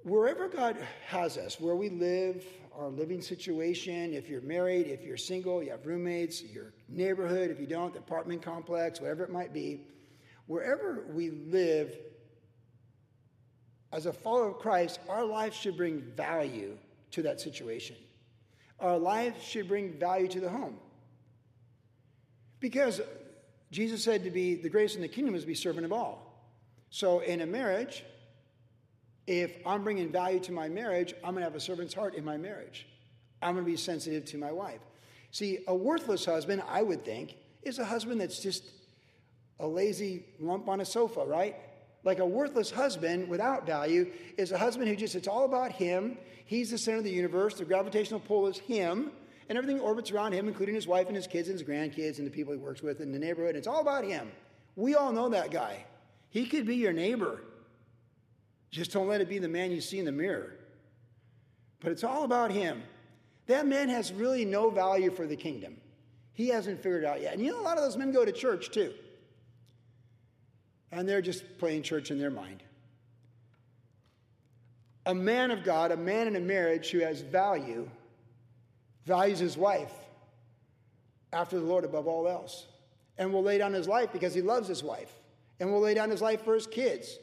wherever 0.04 0.48
God 0.48 0.76
has 1.06 1.36
us, 1.36 1.58
where 1.58 1.74
we 1.74 1.88
live, 1.88 2.44
our 2.76 2.88
living 2.88 3.20
situation, 3.20 4.14
if 4.14 4.28
you're 4.28 4.40
married, 4.42 4.86
if 4.86 5.02
you're 5.02 5.16
single, 5.16 5.62
you 5.62 5.70
have 5.72 5.84
roommates, 5.84 6.42
your 6.42 6.72
neighborhood, 6.88 7.50
if 7.50 7.58
you 7.58 7.66
don't, 7.66 7.92
the 7.92 7.98
apartment 7.98 8.42
complex, 8.42 9.00
whatever 9.00 9.24
it 9.24 9.30
might 9.30 9.52
be, 9.52 9.80
wherever 10.46 11.04
we 11.12 11.30
live, 11.30 11.96
as 13.92 14.06
a 14.06 14.12
follower 14.12 14.50
of 14.50 14.58
Christ, 14.58 15.00
our 15.08 15.24
life 15.24 15.52
should 15.52 15.76
bring 15.76 16.00
value 16.00 16.76
to 17.12 17.22
that 17.22 17.40
situation. 17.40 17.96
Our 18.78 18.98
life 18.98 19.42
should 19.42 19.68
bring 19.68 19.98
value 19.98 20.28
to 20.28 20.40
the 20.40 20.48
home. 20.48 20.78
Because 22.60 23.00
Jesus 23.70 24.02
said 24.02 24.24
to 24.24 24.30
be 24.30 24.54
the 24.54 24.68
greatest 24.68 24.96
in 24.96 25.02
the 25.02 25.08
kingdom 25.08 25.34
is 25.34 25.42
to 25.42 25.46
be 25.46 25.54
servant 25.54 25.84
of 25.84 25.92
all. 25.92 26.30
So 26.90 27.20
in 27.20 27.40
a 27.40 27.46
marriage, 27.46 28.04
if 29.26 29.52
I'm 29.64 29.84
bringing 29.84 30.10
value 30.10 30.40
to 30.40 30.52
my 30.52 30.68
marriage, 30.68 31.14
I'm 31.22 31.32
going 31.32 31.42
to 31.42 31.44
have 31.44 31.54
a 31.54 31.60
servant's 31.60 31.94
heart 31.94 32.14
in 32.14 32.24
my 32.24 32.36
marriage. 32.36 32.86
I'm 33.40 33.54
going 33.54 33.64
to 33.64 33.70
be 33.70 33.76
sensitive 33.76 34.24
to 34.26 34.38
my 34.38 34.50
wife. 34.50 34.80
See, 35.30 35.60
a 35.68 35.74
worthless 35.74 36.24
husband, 36.24 36.62
I 36.68 36.82
would 36.82 37.04
think, 37.04 37.36
is 37.62 37.78
a 37.78 37.84
husband 37.84 38.20
that's 38.20 38.40
just 38.40 38.64
a 39.60 39.66
lazy 39.66 40.24
lump 40.40 40.68
on 40.68 40.80
a 40.80 40.84
sofa, 40.84 41.24
right? 41.24 41.56
Like 42.02 42.18
a 42.18 42.26
worthless 42.26 42.70
husband 42.70 43.28
without 43.28 43.66
value 43.66 44.10
is 44.38 44.52
a 44.52 44.58
husband 44.58 44.88
who 44.88 44.96
just, 44.96 45.14
it's 45.14 45.28
all 45.28 45.44
about 45.44 45.72
him. 45.72 46.16
He's 46.46 46.70
the 46.70 46.78
center 46.78 46.98
of 46.98 47.04
the 47.04 47.10
universe. 47.10 47.54
The 47.54 47.64
gravitational 47.64 48.20
pull 48.20 48.46
is 48.46 48.58
him, 48.58 49.12
and 49.48 49.58
everything 49.58 49.80
orbits 49.80 50.10
around 50.10 50.32
him, 50.32 50.48
including 50.48 50.74
his 50.74 50.86
wife 50.86 51.08
and 51.08 51.16
his 51.16 51.26
kids 51.26 51.48
and 51.48 51.58
his 51.58 51.66
grandkids 51.66 52.18
and 52.18 52.26
the 52.26 52.30
people 52.30 52.52
he 52.52 52.58
works 52.58 52.82
with 52.82 53.00
in 53.00 53.12
the 53.12 53.18
neighborhood. 53.18 53.54
It's 53.54 53.66
all 53.66 53.80
about 53.80 54.04
him. 54.04 54.30
We 54.76 54.94
all 54.94 55.12
know 55.12 55.28
that 55.28 55.50
guy. 55.50 55.84
He 56.30 56.46
could 56.46 56.66
be 56.66 56.76
your 56.76 56.92
neighbor. 56.92 57.42
Just 58.70 58.92
don't 58.92 59.08
let 59.08 59.20
it 59.20 59.28
be 59.28 59.38
the 59.38 59.48
man 59.48 59.70
you 59.70 59.80
see 59.80 59.98
in 59.98 60.04
the 60.04 60.12
mirror. 60.12 60.56
But 61.80 61.92
it's 61.92 62.04
all 62.04 62.24
about 62.24 62.50
him. 62.50 62.82
That 63.46 63.66
man 63.66 63.88
has 63.88 64.12
really 64.12 64.44
no 64.44 64.70
value 64.70 65.10
for 65.10 65.26
the 65.26 65.36
kingdom. 65.36 65.76
He 66.32 66.48
hasn't 66.48 66.78
figured 66.82 67.02
it 67.02 67.06
out 67.06 67.20
yet. 67.20 67.34
And 67.34 67.42
you 67.44 67.50
know, 67.50 67.60
a 67.60 67.62
lot 67.62 67.76
of 67.76 67.84
those 67.84 67.96
men 67.96 68.12
go 68.12 68.24
to 68.24 68.32
church 68.32 68.70
too. 68.70 68.94
And 70.92 71.08
they're 71.08 71.22
just 71.22 71.58
playing 71.58 71.82
church 71.82 72.10
in 72.10 72.18
their 72.18 72.30
mind. 72.30 72.62
A 75.06 75.14
man 75.14 75.50
of 75.50 75.64
God, 75.64 75.92
a 75.92 75.96
man 75.96 76.26
in 76.26 76.36
a 76.36 76.40
marriage 76.40 76.90
who 76.90 76.98
has 77.00 77.20
value, 77.20 77.88
values 79.04 79.38
his 79.38 79.56
wife 79.56 79.92
after 81.32 81.58
the 81.58 81.64
Lord 81.64 81.84
above 81.84 82.06
all 82.06 82.28
else, 82.28 82.66
and 83.18 83.32
will 83.32 83.42
lay 83.42 83.58
down 83.58 83.72
his 83.72 83.88
life 83.88 84.12
because 84.12 84.34
he 84.34 84.42
loves 84.42 84.68
his 84.68 84.82
wife 84.82 85.12
and 85.60 85.70
will 85.70 85.80
lay 85.80 85.94
down 85.94 86.10
his 86.10 86.22
life 86.22 86.42
for 86.42 86.54
his 86.54 86.66
kids. 86.66 87.18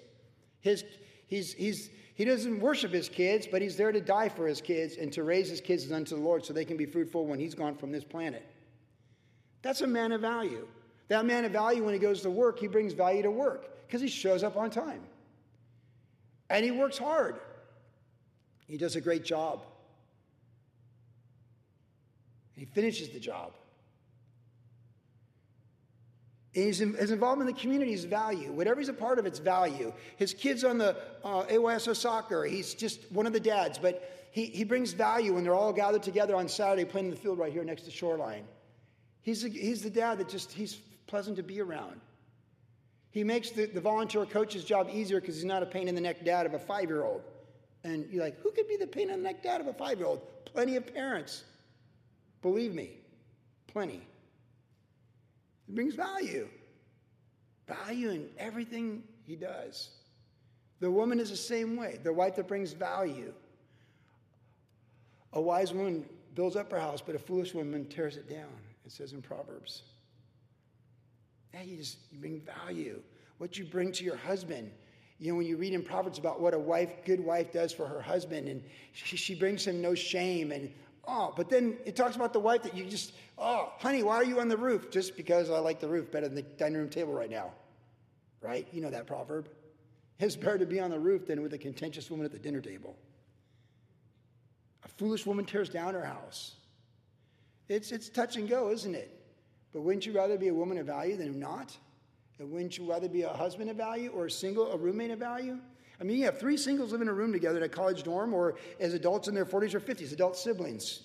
His, 0.62 0.84
he's, 1.28 1.54
he's, 1.54 1.90
he 2.16 2.24
doesn't 2.26 2.60
worship 2.60 2.92
his 2.92 3.10
kids, 3.10 3.48
but 3.50 3.62
he's 3.62 3.76
there 3.76 3.92
to 3.92 4.02
die 4.02 4.30
for 4.30 4.48
his 4.48 4.62
kids 4.62 4.98
and 4.98 5.12
to 5.14 5.24
raise 5.24 5.50
his 5.50 5.62
kids 5.62 5.92
unto 5.92 6.16
the 6.16 6.22
Lord 6.22 6.46
so 6.46 6.54
they 6.54 6.66
can 6.66 6.78
be 6.78 6.86
fruitful 6.86 7.26
when 7.26 7.40
he's 7.40 7.56
gone 7.56 7.76
from 7.76 7.92
this 7.92 8.04
planet. 8.04 8.46
That's 9.62 9.82
a 9.82 9.88
man 9.88 10.12
of 10.12 10.22
value. 10.22 10.68
That 11.08 11.26
man 11.26 11.46
of 11.46 11.52
value, 11.52 11.84
when 11.84 11.94
he 11.94 12.00
goes 12.00 12.22
to 12.22 12.30
work, 12.30 12.60
he 12.60 12.68
brings 12.68 12.94
value 12.94 13.22
to 13.24 13.32
work 13.32 13.86
because 13.88 14.02
he 14.02 14.08
shows 14.08 14.44
up 14.44 14.58
on 14.58 14.70
time. 14.70 15.02
And 16.50 16.64
he 16.64 16.72
works 16.72 16.98
hard. 16.98 17.36
He 18.68 18.78
does 18.78 18.96
a 18.96 19.02
great 19.02 19.24
job. 19.24 19.62
He 22.54 22.66
finishes 22.66 23.10
the 23.10 23.20
job. 23.20 23.54
His, 26.52 26.80
his 26.80 27.12
involvement 27.12 27.50
in 27.50 27.56
the 27.56 27.62
community 27.62 27.94
is 27.94 28.06
value. 28.06 28.52
Whatever 28.52 28.80
he's 28.80 28.90
a 28.90 28.94
part 28.94 29.20
of, 29.20 29.28
it's 29.28 29.38
value. 29.38 29.94
His 30.16 30.34
kids 30.34 30.64
on 30.64 30.80
the 30.80 30.98
uh, 31.24 31.44
AYSO 31.44 31.96
soccer, 31.96 32.46
he's 32.46 32.74
just 32.74 33.12
one 33.12 33.28
of 33.28 33.34
the 33.34 33.40
dads, 33.40 33.78
but 33.78 34.28
he, 34.32 34.46
he 34.48 34.64
brings 34.64 34.92
value 34.92 35.36
when 35.36 35.44
they're 35.44 35.54
all 35.54 35.72
gathered 35.72 36.02
together 36.02 36.36
on 36.36 36.50
Saturday 36.50 36.84
playing 36.84 37.08
in 37.08 37.12
the 37.12 37.18
field 37.18 37.38
right 37.38 37.54
here 37.54 37.64
next 37.64 37.84
to 37.84 37.92
Shoreline. 37.92 38.44
He's, 39.22 39.46
a, 39.46 39.50
he's 39.50 39.84
the 39.84 39.90
dad 39.92 40.18
that 40.18 40.30
just, 40.30 40.52
he's 40.52 40.80
pleasant 41.08 41.38
to 41.38 41.44
be 41.44 41.62
around. 41.62 42.00
He 43.10 43.24
makes 43.24 43.50
the, 43.50 43.66
the 43.66 43.82
volunteer 43.82 44.26
coach's 44.26 44.64
job 44.64 44.90
easier 44.92 45.20
because 45.20 45.36
he's 45.36 45.46
not 45.46 45.64
a 45.64 45.66
pain 45.66 45.88
in 45.88 45.96
the 45.96 46.02
neck 46.02 46.24
dad 46.24 46.46
of 46.46 46.54
a 46.54 46.60
five 46.60 46.90
year 46.90 47.04
old. 47.04 47.22
And 47.84 48.06
you're 48.12 48.24
like, 48.24 48.40
who 48.42 48.52
could 48.52 48.68
be 48.68 48.78
the 48.78 48.88
pain 48.88 49.10
in 49.10 49.18
the 49.18 49.24
neck 49.24 49.42
dad 49.42 49.62
of 49.62 49.68
a 49.68 49.74
five 49.74 49.98
year 49.98 50.08
old? 50.08 50.22
Plenty 50.46 50.76
of 50.76 50.94
parents. 50.94 51.44
Believe 52.42 52.74
me, 52.74 52.92
plenty. 53.68 54.02
It 55.68 55.76
brings 55.76 55.96
value. 55.96 56.48
Value 57.68 58.10
in 58.12 58.30
everything 58.38 59.04
he 59.24 59.36
does. 59.36 59.90
The 60.80 60.92
woman 60.92 61.20
is 61.20 61.30
the 61.30 61.38
same 61.38 61.76
way. 61.76 62.00
The 62.04 62.14
wife 62.14 62.36
that 62.36 62.48
brings 62.48 62.74
value. 62.74 63.34
A 65.34 65.42
wise 65.42 65.74
woman 65.74 66.06
builds 66.36 66.56
up 66.56 66.72
her 66.72 66.80
house, 66.80 67.02
but 67.02 67.16
a 67.16 67.20
foolish 67.20 67.54
woman 67.54 67.86
tears 67.86 68.16
it 68.16 68.30
down. 68.30 68.54
It 68.86 68.92
says 68.92 69.12
in 69.12 69.22
Proverbs. 69.22 69.84
You 71.66 71.78
just 71.78 71.98
you 72.12 72.20
bring 72.20 72.42
value. 72.42 73.02
What 73.38 73.58
you 73.58 73.66
bring 73.66 73.92
to 73.94 74.04
your 74.04 74.16
husband. 74.16 74.72
You 75.20 75.32
know, 75.32 75.38
when 75.38 75.48
you 75.48 75.58
read 75.58 75.74
in 75.74 75.82
Proverbs 75.84 76.20
about 76.20 76.40
what 76.40 76.54
a 76.54 76.60
wife, 76.60 77.04
good 77.04 77.20
wife, 77.20 77.52
does 77.52 77.72
for 77.74 77.88
her 77.88 78.02
husband, 78.02 78.48
and 78.48 78.64
she, 78.94 79.18
she 79.18 79.34
brings 79.34 79.66
him 79.66 79.82
no 79.82 79.96
shame, 79.96 80.52
and 80.52 80.72
oh, 81.08 81.34
but 81.36 81.50
then 81.50 81.78
it 81.86 81.96
talks 81.96 82.16
about 82.16 82.34
the 82.34 82.40
wife 82.40 82.62
that 82.64 82.76
you 82.76 82.86
just, 82.86 83.14
oh, 83.38 83.72
honey, 83.80 84.04
why 84.04 84.16
are 84.16 84.24
you 84.24 84.40
on 84.40 84.48
the 84.48 84.58
roof? 84.58 84.92
Just 84.92 85.18
because 85.18 85.50
I 85.50 85.58
like 85.58 85.80
the 85.80 85.88
roof 85.88 86.12
better 86.12 86.28
than 86.28 86.36
the 86.36 86.44
dining 86.44 86.78
room 86.78 86.90
table 86.90 87.14
right 87.14 87.32
now, 87.32 87.52
right? 88.42 88.68
You 88.72 88.82
know 88.82 88.92
that 88.92 89.08
proverb. 89.08 89.50
It's 90.20 90.36
better 90.36 90.58
to 90.60 90.66
be 90.66 90.80
on 90.80 90.92
the 90.92 91.00
roof 91.00 91.26
than 91.28 91.42
with 91.42 91.54
a 91.54 91.58
contentious 91.58 92.10
woman 92.12 92.26
at 92.26 92.32
the 92.32 92.40
dinner 92.40 92.62
table. 92.62 92.96
A 94.84 94.88
foolish 94.88 95.26
woman 95.26 95.46
tears 95.46 95.70
down 95.70 95.94
her 95.94 96.06
house. 96.06 96.56
It's, 97.70 97.92
it's 97.92 98.10
touch 98.10 98.38
and 98.38 98.48
go, 98.48 98.72
isn't 98.72 98.96
it? 98.96 99.17
But 99.78 99.84
wouldn't 99.84 100.08
you 100.08 100.12
rather 100.12 100.40
be 100.40 100.48
a 100.48 100.54
woman 100.56 100.80
of 100.80 100.88
value 100.88 101.16
than 101.18 101.38
not? 101.38 101.78
And 102.40 102.50
wouldn't 102.50 102.80
you 102.80 102.90
rather 102.90 103.08
be 103.08 103.22
a 103.22 103.30
husband 103.30 103.70
of 103.70 103.78
value 103.78 104.10
or 104.10 104.26
a 104.26 104.32
single, 104.32 104.72
a 104.72 104.76
roommate 104.76 105.12
of 105.12 105.20
value? 105.20 105.60
I 106.02 106.04
mean, 106.04 106.18
you 106.18 106.26
have 106.26 106.40
three 106.40 106.58
singles 106.58 106.94
living 106.94 107.06
in 107.06 107.12
a 107.12 107.14
room 107.14 107.32
together 107.32 107.58
in 107.58 107.64
a 107.64 107.70
college 107.70 108.02
dorm 108.02 108.34
or 108.34 108.56
as 108.80 108.96
adults 108.96 109.28
in 109.28 109.36
their 109.36 109.46
40s 109.46 109.76
or 109.76 109.80
50s, 109.80 110.12
adult 110.12 110.36
siblings. 110.36 111.04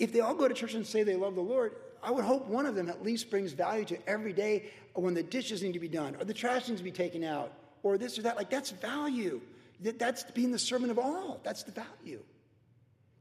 If 0.00 0.12
they 0.12 0.18
all 0.18 0.34
go 0.34 0.48
to 0.48 0.54
church 0.54 0.74
and 0.74 0.84
say 0.84 1.04
they 1.04 1.14
love 1.14 1.36
the 1.36 1.40
Lord, 1.40 1.76
I 2.02 2.10
would 2.10 2.24
hope 2.24 2.48
one 2.48 2.66
of 2.66 2.74
them 2.74 2.88
at 2.88 3.04
least 3.04 3.30
brings 3.30 3.52
value 3.52 3.84
to 3.84 4.08
every 4.08 4.32
day 4.32 4.72
when 4.94 5.14
the 5.14 5.22
dishes 5.22 5.62
need 5.62 5.74
to 5.74 5.78
be 5.78 5.86
done 5.86 6.16
or 6.18 6.24
the 6.24 6.34
trash 6.34 6.66
needs 6.66 6.80
to 6.80 6.84
be 6.84 6.90
taken 6.90 7.22
out 7.22 7.52
or 7.84 7.96
this 7.96 8.18
or 8.18 8.22
that. 8.22 8.36
Like, 8.36 8.50
that's 8.50 8.72
value. 8.72 9.40
That's 9.78 10.24
being 10.32 10.50
the 10.50 10.58
servant 10.58 10.90
of 10.90 10.98
all. 10.98 11.40
That's 11.44 11.62
the 11.62 11.70
value. 11.70 12.24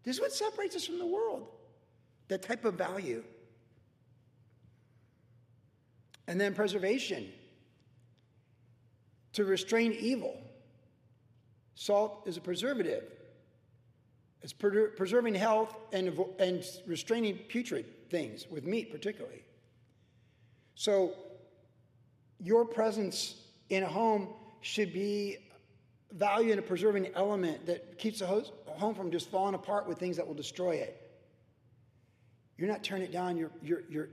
This 0.03 0.15
is 0.15 0.19
what 0.19 0.33
separates 0.33 0.75
us 0.75 0.87
from 0.87 0.97
the 0.97 1.05
world 1.05 1.47
that 2.31 2.41
type 2.41 2.63
of 2.63 2.75
value. 2.75 3.21
And 6.29 6.39
then 6.39 6.53
preservation 6.53 7.27
to 9.33 9.43
restrain 9.43 9.91
evil. 9.99 10.39
Salt 11.75 12.23
is 12.25 12.37
a 12.37 12.41
preservative. 12.41 13.03
It's 14.41 14.53
preserving 14.53 15.35
health 15.35 15.75
and, 15.91 16.17
and 16.39 16.63
restraining 16.87 17.37
putrid 17.49 18.09
things, 18.09 18.47
with 18.49 18.63
meat 18.63 18.93
particularly. 18.93 19.43
So, 20.75 21.11
your 22.39 22.63
presence 22.63 23.35
in 23.69 23.83
a 23.83 23.89
home 23.89 24.29
should 24.61 24.93
be 24.93 25.37
value 26.13 26.51
and 26.51 26.59
a 26.59 26.63
preserving 26.63 27.09
element 27.13 27.65
that 27.65 27.99
keeps 27.99 28.19
the 28.19 28.45
home 28.67 28.95
from 28.95 29.11
just 29.11 29.29
falling 29.29 29.53
apart 29.53 29.85
with 29.85 29.99
things 29.99 30.15
that 30.15 30.25
will 30.25 30.33
destroy 30.33 30.75
it. 30.75 31.00
You're 32.61 32.69
not 32.69 32.83
turning 32.83 33.05
it 33.05 33.11
down, 33.11 33.37
you're, 33.37 33.49
you're, 33.63 33.81
you're, 33.89 34.09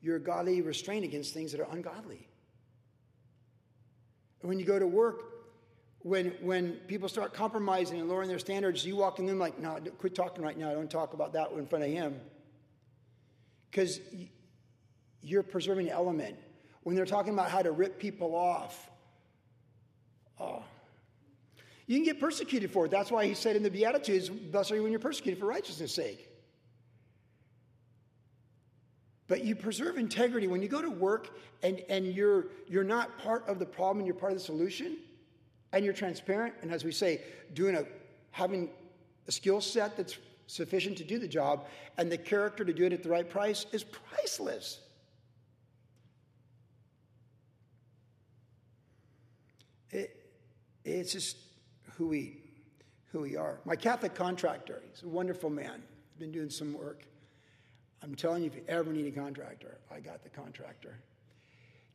you're 0.00 0.18
godly 0.18 0.62
restraint 0.62 1.04
against 1.04 1.34
things 1.34 1.52
that 1.52 1.60
are 1.60 1.68
ungodly. 1.70 2.26
And 4.40 4.48
When 4.48 4.58
you 4.58 4.64
go 4.64 4.78
to 4.78 4.86
work, 4.86 5.24
when, 5.98 6.32
when 6.40 6.72
people 6.86 7.06
start 7.06 7.34
compromising 7.34 8.00
and 8.00 8.08
lowering 8.08 8.30
their 8.30 8.38
standards, 8.38 8.86
you 8.86 8.96
walk 8.96 9.18
in 9.18 9.26
them 9.26 9.38
like, 9.38 9.58
no, 9.58 9.78
quit 9.98 10.14
talking 10.14 10.42
right 10.42 10.56
now. 10.56 10.72
Don't 10.72 10.90
talk 10.90 11.12
about 11.12 11.34
that 11.34 11.50
in 11.52 11.66
front 11.66 11.84
of 11.84 11.90
him. 11.90 12.18
Because 13.70 14.00
you're 15.20 15.42
preserving 15.42 15.84
the 15.84 15.92
element. 15.92 16.34
When 16.82 16.96
they're 16.96 17.04
talking 17.04 17.34
about 17.34 17.50
how 17.50 17.60
to 17.60 17.72
rip 17.72 17.98
people 17.98 18.34
off, 18.34 18.88
oh, 20.40 20.62
you 21.86 21.96
can 21.96 22.04
get 22.04 22.20
persecuted 22.20 22.70
for 22.70 22.86
it. 22.86 22.90
That's 22.90 23.10
why 23.10 23.26
he 23.26 23.34
said 23.34 23.54
in 23.54 23.62
the 23.62 23.70
Beatitudes, 23.70 24.30
Blessed 24.30 24.72
are 24.72 24.76
you 24.76 24.82
when 24.82 24.92
you're 24.92 24.98
persecuted 24.98 25.38
for 25.38 25.44
righteousness' 25.44 25.92
sake. 25.92 26.25
But 29.28 29.44
you 29.44 29.56
preserve 29.56 29.98
integrity. 29.98 30.46
When 30.46 30.62
you 30.62 30.68
go 30.68 30.80
to 30.80 30.90
work 30.90 31.36
and, 31.62 31.82
and 31.88 32.06
you're, 32.06 32.46
you're 32.68 32.84
not 32.84 33.18
part 33.18 33.48
of 33.48 33.58
the 33.58 33.66
problem 33.66 33.98
and 33.98 34.06
you're 34.06 34.14
part 34.14 34.32
of 34.32 34.38
the 34.38 34.44
solution, 34.44 34.98
and 35.72 35.84
you're 35.84 35.94
transparent, 35.94 36.54
and 36.62 36.72
as 36.72 36.84
we 36.84 36.92
say, 36.92 37.20
doing 37.52 37.74
a 37.74 37.84
having 38.30 38.70
a 39.26 39.32
skill 39.32 39.60
set 39.60 39.96
that's 39.96 40.16
sufficient 40.46 40.96
to 40.96 41.04
do 41.04 41.18
the 41.18 41.28
job, 41.28 41.66
and 41.98 42.10
the 42.10 42.16
character 42.16 42.64
to 42.64 42.72
do 42.72 42.84
it 42.84 42.92
at 42.92 43.02
the 43.02 43.08
right 43.08 43.28
price 43.28 43.66
is 43.72 43.82
priceless. 43.82 44.80
It, 49.90 50.16
it's 50.84 51.12
just 51.12 51.36
who 51.96 52.06
we 52.06 52.38
who 53.10 53.20
we 53.20 53.36
are. 53.36 53.58
My 53.64 53.76
Catholic 53.76 54.14
contractor, 54.14 54.82
he's 54.92 55.02
a 55.02 55.08
wonderful 55.08 55.50
man. 55.50 55.82
Been 56.18 56.32
doing 56.32 56.48
some 56.48 56.74
work. 56.74 57.02
I'm 58.06 58.14
telling 58.14 58.44
you, 58.44 58.48
if 58.48 58.54
you 58.54 58.62
ever 58.68 58.92
need 58.92 59.06
a 59.08 59.10
contractor, 59.10 59.78
I 59.92 59.98
got 59.98 60.22
the 60.22 60.28
contractor. 60.28 60.96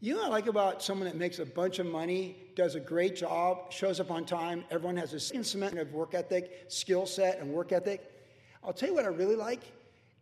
You 0.01 0.13
know 0.13 0.19
what 0.19 0.27
I 0.27 0.31
like 0.31 0.47
about 0.47 0.83
someone 0.83 1.07
that 1.07 1.15
makes 1.15 1.39
a 1.39 1.45
bunch 1.45 1.79
of 1.79 1.85
money, 1.85 2.35
does 2.53 2.75
a 2.75 2.81
great 2.81 3.15
job, 3.15 3.71
shows 3.71 4.01
up 4.01 4.11
on 4.11 4.25
time, 4.25 4.65
everyone 4.69 4.97
has 4.97 5.13
a 5.13 5.19
cement 5.21 5.77
of 5.77 5.93
work 5.93 6.13
ethic, 6.13 6.65
skill 6.67 7.05
set, 7.05 7.39
and 7.39 7.53
work 7.53 7.71
ethic. 7.71 8.11
I'll 8.61 8.73
tell 8.73 8.89
you 8.89 8.95
what 8.95 9.05
I 9.05 9.07
really 9.07 9.37
like 9.37 9.61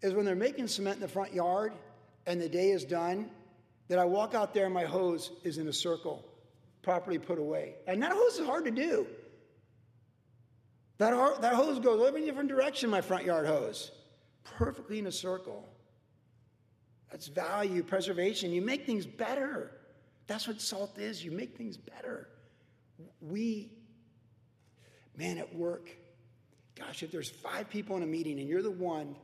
is 0.03 0.13
when 0.13 0.25
they're 0.25 0.35
making 0.35 0.67
cement 0.67 0.97
in 0.97 1.01
the 1.01 1.07
front 1.07 1.33
yard 1.33 1.73
and 2.27 2.39
the 2.39 2.49
day 2.49 2.69
is 2.69 2.85
done, 2.85 3.31
that 3.87 3.97
I 3.97 4.05
walk 4.05 4.35
out 4.35 4.53
there 4.53 4.65
and 4.65 4.73
my 4.73 4.85
hose 4.85 5.31
is 5.43 5.57
in 5.57 5.67
a 5.69 5.73
circle, 5.73 6.23
properly 6.83 7.17
put 7.17 7.39
away. 7.39 7.73
And 7.87 8.03
that 8.03 8.11
hose 8.11 8.37
is 8.37 8.45
hard 8.45 8.65
to 8.65 8.71
do. 8.71 9.07
That, 10.99 11.41
that 11.41 11.55
hose 11.55 11.79
goes 11.79 12.07
every 12.07 12.23
different 12.23 12.49
direction, 12.49 12.91
my 12.91 13.01
front 13.01 13.25
yard 13.25 13.47
hose 13.47 13.91
perfectly 14.57 14.99
in 14.99 15.07
a 15.07 15.11
circle. 15.11 15.67
That's 17.11 17.27
value 17.27 17.83
preservation. 17.83 18.51
You 18.51 18.61
make 18.61 18.85
things 18.85 19.05
better. 19.05 19.71
That's 20.27 20.47
what 20.47 20.61
salt 20.61 20.97
is. 20.99 21.23
You 21.23 21.31
make 21.31 21.57
things 21.57 21.77
better. 21.77 22.29
We, 23.21 23.71
man, 25.17 25.37
at 25.37 25.55
work, 25.55 25.89
gosh, 26.77 27.01
if 27.01 27.11
there's 27.11 27.29
five 27.29 27.69
people 27.69 27.97
in 27.97 28.03
a 28.03 28.07
meeting 28.07 28.39
and 28.39 28.47
you're 28.47 28.61
the 28.61 28.69
one, 28.69 29.15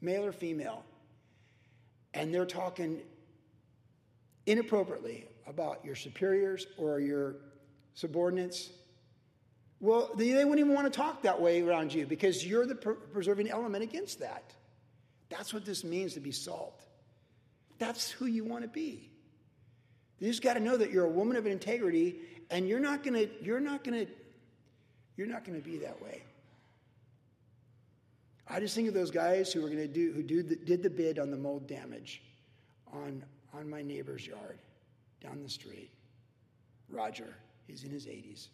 male 0.00 0.24
or 0.24 0.32
female, 0.32 0.84
and 2.12 2.34
they're 2.34 2.44
talking 2.44 3.00
inappropriately 4.46 5.26
about 5.46 5.84
your 5.84 5.94
superiors 5.94 6.66
or 6.76 7.00
your 7.00 7.36
subordinates, 7.94 8.70
well, 9.80 10.10
they, 10.14 10.34
wouldn't 10.34 10.58
even 10.58 10.74
want 10.74 10.92
to 10.92 10.96
talk 10.96 11.22
that 11.22 11.40
way 11.40 11.62
around 11.62 11.94
you 11.94 12.06
because 12.06 12.46
you're 12.46 12.66
the 12.66 12.74
preserving 12.74 13.48
element 13.48 13.82
against 13.82 14.20
that. 14.20 14.52
That's 15.30 15.54
what 15.54 15.64
this 15.64 15.84
means 15.84 16.14
to 16.14 16.20
be 16.20 16.32
salt. 16.32 16.84
That's 17.80 18.10
who 18.10 18.26
you 18.26 18.44
want 18.44 18.62
to 18.62 18.68
be. 18.68 19.10
You 20.20 20.28
just 20.28 20.42
got 20.42 20.54
to 20.54 20.60
know 20.60 20.76
that 20.76 20.90
you're 20.92 21.06
a 21.06 21.10
woman 21.10 21.36
of 21.36 21.46
integrity 21.46 22.16
and 22.50 22.68
you're 22.68 22.78
not 22.78 23.02
going 23.02 23.14
to 23.14 23.28
you're 23.42 23.58
not 23.58 23.82
going 23.82 24.06
to 24.06 24.12
you're 25.16 25.26
not 25.26 25.44
going 25.44 25.60
to 25.60 25.66
be 25.66 25.78
that 25.78 26.00
way. 26.00 26.22
I 28.46 28.60
just 28.60 28.74
think 28.74 28.86
of 28.86 28.94
those 28.94 29.10
guys 29.10 29.52
who 29.52 29.62
were 29.62 29.68
going 29.68 29.80
to 29.80 29.88
do 29.88 30.12
who 30.12 30.22
do 30.22 30.42
the, 30.42 30.56
did 30.56 30.82
the 30.82 30.90
bid 30.90 31.18
on 31.18 31.30
the 31.30 31.38
mold 31.38 31.66
damage 31.66 32.22
on 32.92 33.24
on 33.54 33.68
my 33.68 33.80
neighbor's 33.80 34.26
yard 34.26 34.58
down 35.22 35.42
the 35.42 35.48
street. 35.48 35.90
Roger, 36.90 37.34
he's 37.66 37.82
in 37.84 37.90
his 37.90 38.06
80s. 38.06 38.48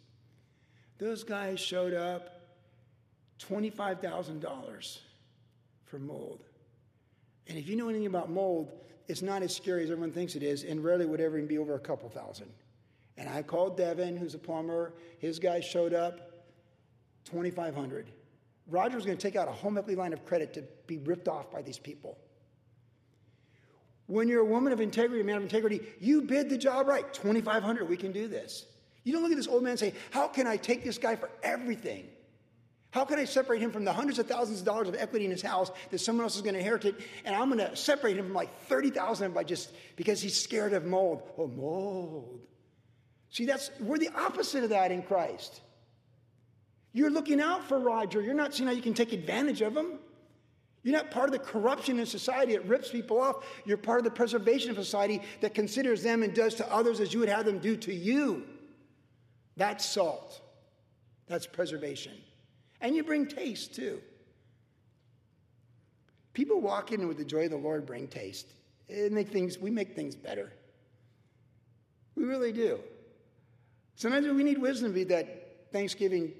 Those 0.99 1.23
guys 1.23 1.59
showed 1.59 1.93
up 1.93 2.41
$25,000 3.39 4.99
for 5.85 5.99
mold. 5.99 6.43
And 7.47 7.57
if 7.57 7.67
you 7.67 7.75
know 7.75 7.89
anything 7.89 8.07
about 8.07 8.29
mold, 8.29 8.71
it's 9.07 9.21
not 9.21 9.41
as 9.41 9.55
scary 9.55 9.83
as 9.83 9.91
everyone 9.91 10.11
thinks 10.11 10.35
it 10.35 10.43
is, 10.43 10.63
and 10.63 10.83
rarely 10.83 11.05
would 11.05 11.21
ever 11.21 11.37
even 11.37 11.47
be 11.47 11.57
over 11.57 11.75
a 11.75 11.79
couple 11.79 12.09
thousand. 12.09 12.51
And 13.17 13.27
I 13.29 13.41
called 13.41 13.77
Devin, 13.77 14.17
who's 14.17 14.35
a 14.35 14.39
plumber. 14.39 14.93
His 15.19 15.39
guy 15.39 15.59
showed 15.59 15.93
up, 15.93 16.45
2,500. 17.25 18.11
Roger 18.69 18.95
was 18.95 19.05
going 19.05 19.17
to 19.17 19.21
take 19.21 19.35
out 19.35 19.47
a 19.47 19.51
home 19.51 19.77
equity 19.77 19.95
line 19.95 20.13
of 20.13 20.25
credit 20.25 20.53
to 20.53 20.63
be 20.87 20.97
ripped 20.97 21.27
off 21.27 21.49
by 21.51 21.61
these 21.61 21.79
people. 21.79 22.17
When 24.07 24.27
you're 24.27 24.41
a 24.41 24.45
woman 24.45 24.71
of 24.71 24.79
integrity, 24.79 25.21
a 25.21 25.23
man 25.23 25.37
of 25.37 25.43
integrity, 25.43 25.81
you 25.99 26.21
bid 26.21 26.49
the 26.49 26.57
job 26.57 26.87
right. 26.87 27.11
2,500, 27.13 27.89
we 27.89 27.97
can 27.97 28.11
do 28.11 28.27
this. 28.27 28.65
You 29.03 29.13
don't 29.13 29.21
look 29.21 29.31
at 29.31 29.37
this 29.37 29.47
old 29.47 29.63
man 29.63 29.71
and 29.71 29.79
say, 29.79 29.93
How 30.11 30.27
can 30.27 30.47
I 30.47 30.57
take 30.57 30.83
this 30.83 30.97
guy 30.97 31.15
for 31.15 31.29
everything? 31.43 32.07
How 32.97 33.05
can 33.05 33.19
I 33.19 33.25
separate 33.25 33.61
him 33.61 33.71
from 33.71 33.85
the 33.85 33.93
hundreds 33.93 34.17
of 34.17 34.25
thousands 34.25 34.57
of 34.61 34.65
dollars 34.65 34.87
of 34.87 34.95
equity 34.95 35.25
in 35.25 35.29
his 35.29 35.43
house 35.43 35.69
that 35.91 35.99
someone 35.99 36.23
else 36.23 36.35
is 36.35 36.41
going 36.41 36.55
to 36.55 36.59
inherit 36.59 36.83
it? 36.83 36.95
And 37.25 37.35
I'm 37.35 37.47
going 37.47 37.59
to 37.59 37.75
separate 37.75 38.17
him 38.17 38.25
from 38.25 38.33
like 38.33 38.51
30,000 38.61 39.35
by 39.35 39.43
just 39.43 39.69
because 39.95 40.19
he's 40.19 40.35
scared 40.35 40.73
of 40.73 40.83
mold. 40.83 41.21
Oh, 41.37 41.45
mold. 41.45 42.39
See, 43.29 43.45
that's 43.45 43.69
we're 43.79 43.99
the 43.99 44.09
opposite 44.15 44.63
of 44.63 44.71
that 44.71 44.91
in 44.91 45.03
Christ. 45.03 45.61
You're 46.91 47.11
looking 47.11 47.39
out 47.39 47.67
for 47.67 47.77
Roger. 47.77 48.19
You're 48.19 48.33
not 48.33 48.55
seeing 48.55 48.65
how 48.65 48.73
you 48.73 48.81
can 48.81 48.95
take 48.95 49.13
advantage 49.13 49.61
of 49.61 49.77
him. 49.77 49.99
You're 50.81 50.95
not 50.95 51.11
part 51.11 51.27
of 51.27 51.33
the 51.33 51.39
corruption 51.39 51.99
in 51.99 52.07
society 52.07 52.53
that 52.53 52.65
rips 52.65 52.89
people 52.89 53.21
off. 53.21 53.45
You're 53.63 53.77
part 53.77 53.99
of 53.99 54.05
the 54.05 54.11
preservation 54.11 54.71
of 54.71 54.77
society 54.77 55.21
that 55.41 55.53
considers 55.53 56.01
them 56.01 56.23
and 56.23 56.33
does 56.33 56.55
to 56.55 56.73
others 56.73 56.99
as 56.99 57.13
you 57.13 57.19
would 57.19 57.29
have 57.29 57.45
them 57.45 57.59
do 57.59 57.77
to 57.77 57.93
you. 57.93 58.47
That's 59.55 59.85
salt. 59.85 60.41
That's 61.27 61.45
preservation. 61.45 62.13
And 62.81 62.95
you 62.95 63.03
bring 63.03 63.27
taste 63.27 63.75
too. 63.75 64.01
People 66.33 66.61
walk 66.61 66.91
in 66.91 67.07
with 67.07 67.17
the 67.17 67.25
joy 67.25 67.45
of 67.45 67.51
the 67.51 67.57
Lord 67.57 67.85
bring 67.85 68.07
taste. 68.07 68.47
It 68.87 69.11
make 69.11 69.29
things, 69.29 69.57
we 69.57 69.71
make 69.71 69.95
things 69.95 70.15
better. 70.15 70.53
We 72.15 72.23
really 72.23 72.51
do. 72.51 72.79
Sometimes 73.95 74.27
we 74.27 74.43
need 74.43 74.59
wisdom 74.59 74.91
to 74.91 74.93
be 74.93 75.03
that 75.05 75.71
Thanksgiving 75.71 76.31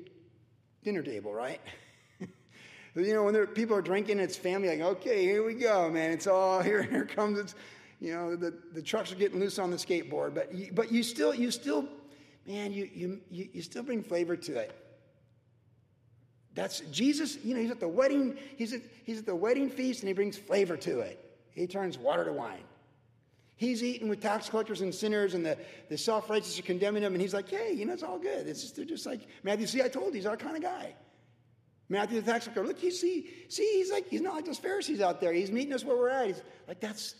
dinner 0.84 1.02
table, 1.02 1.34
right? 1.34 1.60
you 2.96 3.14
know, 3.14 3.24
when 3.24 3.34
there, 3.34 3.48
people 3.48 3.76
are 3.76 3.82
drinking, 3.82 4.20
it's 4.20 4.38
family, 4.38 4.70
like, 4.70 4.82
okay, 4.82 5.24
here 5.24 5.44
we 5.44 5.56
go, 5.56 5.90
man. 5.90 6.12
It's 6.12 6.28
all, 6.28 6.62
here, 6.64 6.84
here 6.84 7.06
comes, 7.06 7.40
it's, 7.40 7.56
you 8.00 8.14
know, 8.14 8.36
the, 8.36 8.54
the 8.74 8.82
trucks 8.82 9.12
are 9.12 9.16
getting 9.16 9.40
loose 9.40 9.58
on 9.58 9.72
the 9.72 9.78
skateboard. 9.78 10.36
But 10.36 10.54
you, 10.54 10.72
but 10.74 10.92
you 10.92 11.02
still, 11.02 11.34
you 11.34 11.50
still, 11.50 11.88
man, 12.46 12.72
you, 12.72 12.88
you, 12.94 13.22
you 13.32 13.62
still 13.64 13.84
bring 13.84 14.04
flavor 14.04 14.38
to 14.38 14.58
it. 14.58 14.87
That's 16.58 16.80
Jesus, 16.92 17.38
you 17.44 17.54
know, 17.54 17.62
he's 17.62 17.70
at 17.70 17.80
the 17.80 17.88
wedding, 17.88 18.36
he's 18.56 18.74
at, 18.74 18.82
he's 19.04 19.20
at 19.20 19.28
the 19.28 19.36
wedding 19.36 19.70
feast 19.70 20.02
and 20.02 20.08
he 20.08 20.14
brings 20.14 20.40
flavor 20.40 20.76
to 20.78 21.02
it. 21.02 21.24
He 21.52 21.68
turns 21.68 22.00
water 22.00 22.26
to 22.26 22.34
wine. 22.34 22.64
He's 23.58 23.84
eating 23.84 24.10
with 24.10 24.22
tax 24.22 24.50
collectors 24.50 24.82
and 24.82 24.94
sinners, 24.94 25.36
and 25.36 25.46
the, 25.46 25.56
the 25.90 26.00
self 26.00 26.32
righteous 26.32 26.58
are 26.58 26.64
condemning 26.64 27.04
him, 27.04 27.14
and 27.14 27.22
he's 27.22 27.34
like, 27.34 27.48
hey, 27.48 27.74
you 27.74 27.86
know, 27.86 27.94
it's 27.94 28.02
all 28.02 28.18
good. 28.18 28.48
It's 28.48 28.62
just, 28.62 28.76
they're 28.76 28.86
just 28.86 29.06
like, 29.06 29.22
Matthew, 29.44 29.68
see, 29.68 29.84
I 29.84 29.88
told 29.88 30.08
you, 30.08 30.14
he's 30.14 30.26
our 30.26 30.36
kind 30.36 30.56
of 30.56 30.64
guy. 30.64 30.96
Matthew, 31.90 32.22
the 32.22 32.32
tax 32.32 32.46
collector, 32.46 32.66
look, 32.66 32.82
you 32.82 32.90
see, 32.90 33.30
see, 33.50 33.78
he's 33.78 33.92
like, 33.92 34.10
he's 34.10 34.22
not 34.22 34.34
like 34.34 34.46
those 34.46 34.58
Pharisees 34.58 35.00
out 35.00 35.22
there. 35.22 35.34
He's 35.34 35.52
meeting 35.52 35.74
us 35.74 35.86
where 35.86 35.96
we're 35.96 36.10
at. 36.10 36.26
He's 36.26 36.42
like, 36.68 36.80
that's, 36.80 37.14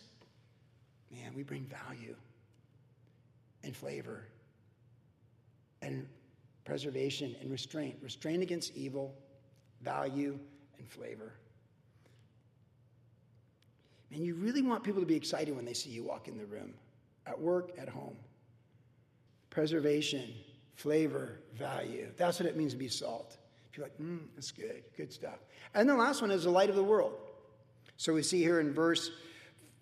man, 1.12 1.32
we 1.36 1.44
bring 1.44 1.64
value 1.64 2.16
and 3.62 3.74
flavor 3.74 4.24
and 5.80 6.08
preservation 6.68 7.34
and 7.40 7.50
restraint. 7.50 7.96
Restraint 8.02 8.42
against 8.42 8.76
evil, 8.76 9.14
value, 9.80 10.38
and 10.78 10.86
flavor. 10.86 11.32
Man, 14.10 14.22
you 14.22 14.34
really 14.34 14.60
want 14.60 14.84
people 14.84 15.00
to 15.00 15.06
be 15.06 15.16
excited 15.16 15.56
when 15.56 15.64
they 15.64 15.72
see 15.72 15.88
you 15.88 16.04
walk 16.04 16.28
in 16.28 16.36
the 16.36 16.44
room, 16.44 16.74
at 17.26 17.40
work, 17.40 17.70
at 17.78 17.88
home. 17.88 18.18
Preservation, 19.48 20.30
flavor, 20.74 21.40
value. 21.54 22.08
That's 22.18 22.38
what 22.38 22.46
it 22.46 22.54
means 22.54 22.72
to 22.72 22.78
be 22.78 22.88
salt. 22.88 23.38
If 23.70 23.78
you're 23.78 23.86
like, 23.86 23.98
mm, 23.98 24.20
that's 24.34 24.50
good, 24.50 24.82
good 24.94 25.10
stuff. 25.10 25.38
And 25.74 25.88
the 25.88 25.96
last 25.96 26.20
one 26.20 26.30
is 26.30 26.44
the 26.44 26.50
light 26.50 26.68
of 26.68 26.76
the 26.76 26.84
world. 26.84 27.14
So 27.96 28.12
we 28.12 28.22
see 28.22 28.42
here 28.42 28.60
in 28.60 28.74
verse 28.74 29.10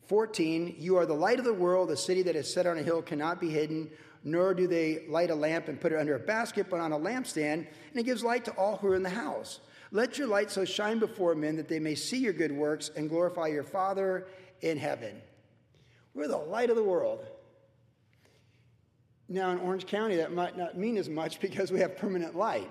14, 0.07 0.77
you 0.79 0.96
are 0.99 1.05
the 1.05 1.14
light 1.14 1.40
of 1.40 1.44
the 1.44 1.53
world. 1.53 1.90
A 1.90 1.96
city 1.96 2.22
that 2.22 2.37
is 2.37 2.53
set 2.53 2.64
on 2.64 2.79
a 2.79 2.83
hill 2.83 3.03
cannot 3.03 3.40
be 3.40 3.51
hidden, 3.51 3.90
nor 4.27 4.55
do 4.55 4.67
they 4.67 5.05
light 5.09 5.31
a 5.31 5.35
lamp 5.37 5.69
and 5.69 5.81
put 5.81 5.93
it 5.93 5.99
under 6.01 6.17
a 6.17 6.19
basket, 6.19 6.67
but 6.69 6.81
on 6.81 6.91
a 6.91 6.99
lampstand, 6.99 7.65
and 7.65 7.95
it 7.95 8.03
gives 8.03 8.25
light 8.25 8.45
to 8.45 8.51
all 8.57 8.77
who 8.77 8.89
are 8.89 8.97
in 8.97 9.05
the 9.05 9.09
house. 9.09 9.61
Let 9.93 10.19
your 10.19 10.27
light 10.27 10.51
so 10.51 10.65
shine 10.65 10.99
before 10.99 11.37
men 11.37 11.55
that 11.57 11.69
they 11.69 11.79
may 11.79 11.95
see 11.95 12.19
your 12.19 12.33
good 12.33 12.51
works 12.51 12.91
and 12.97 13.09
glorify 13.09 13.47
your 13.47 13.62
Father 13.62 14.27
in 14.62 14.79
heaven. 14.79 15.23
We're 16.12 16.27
the 16.27 16.39
light 16.39 16.71
of 16.71 16.77
the 16.77 16.83
world. 16.83 17.25
Now, 19.29 19.53
in 19.53 19.61
Orange 19.61 19.87
County, 19.87 20.17
that 20.17 20.33
might 20.33 20.59
not 20.59 20.77
mean 20.77 20.97
as 20.97 21.09
much 21.09 21.39
because 21.39 21.71
we 21.71 21.79
have 21.79 21.97
permanent 21.97 22.35
light. 22.35 22.71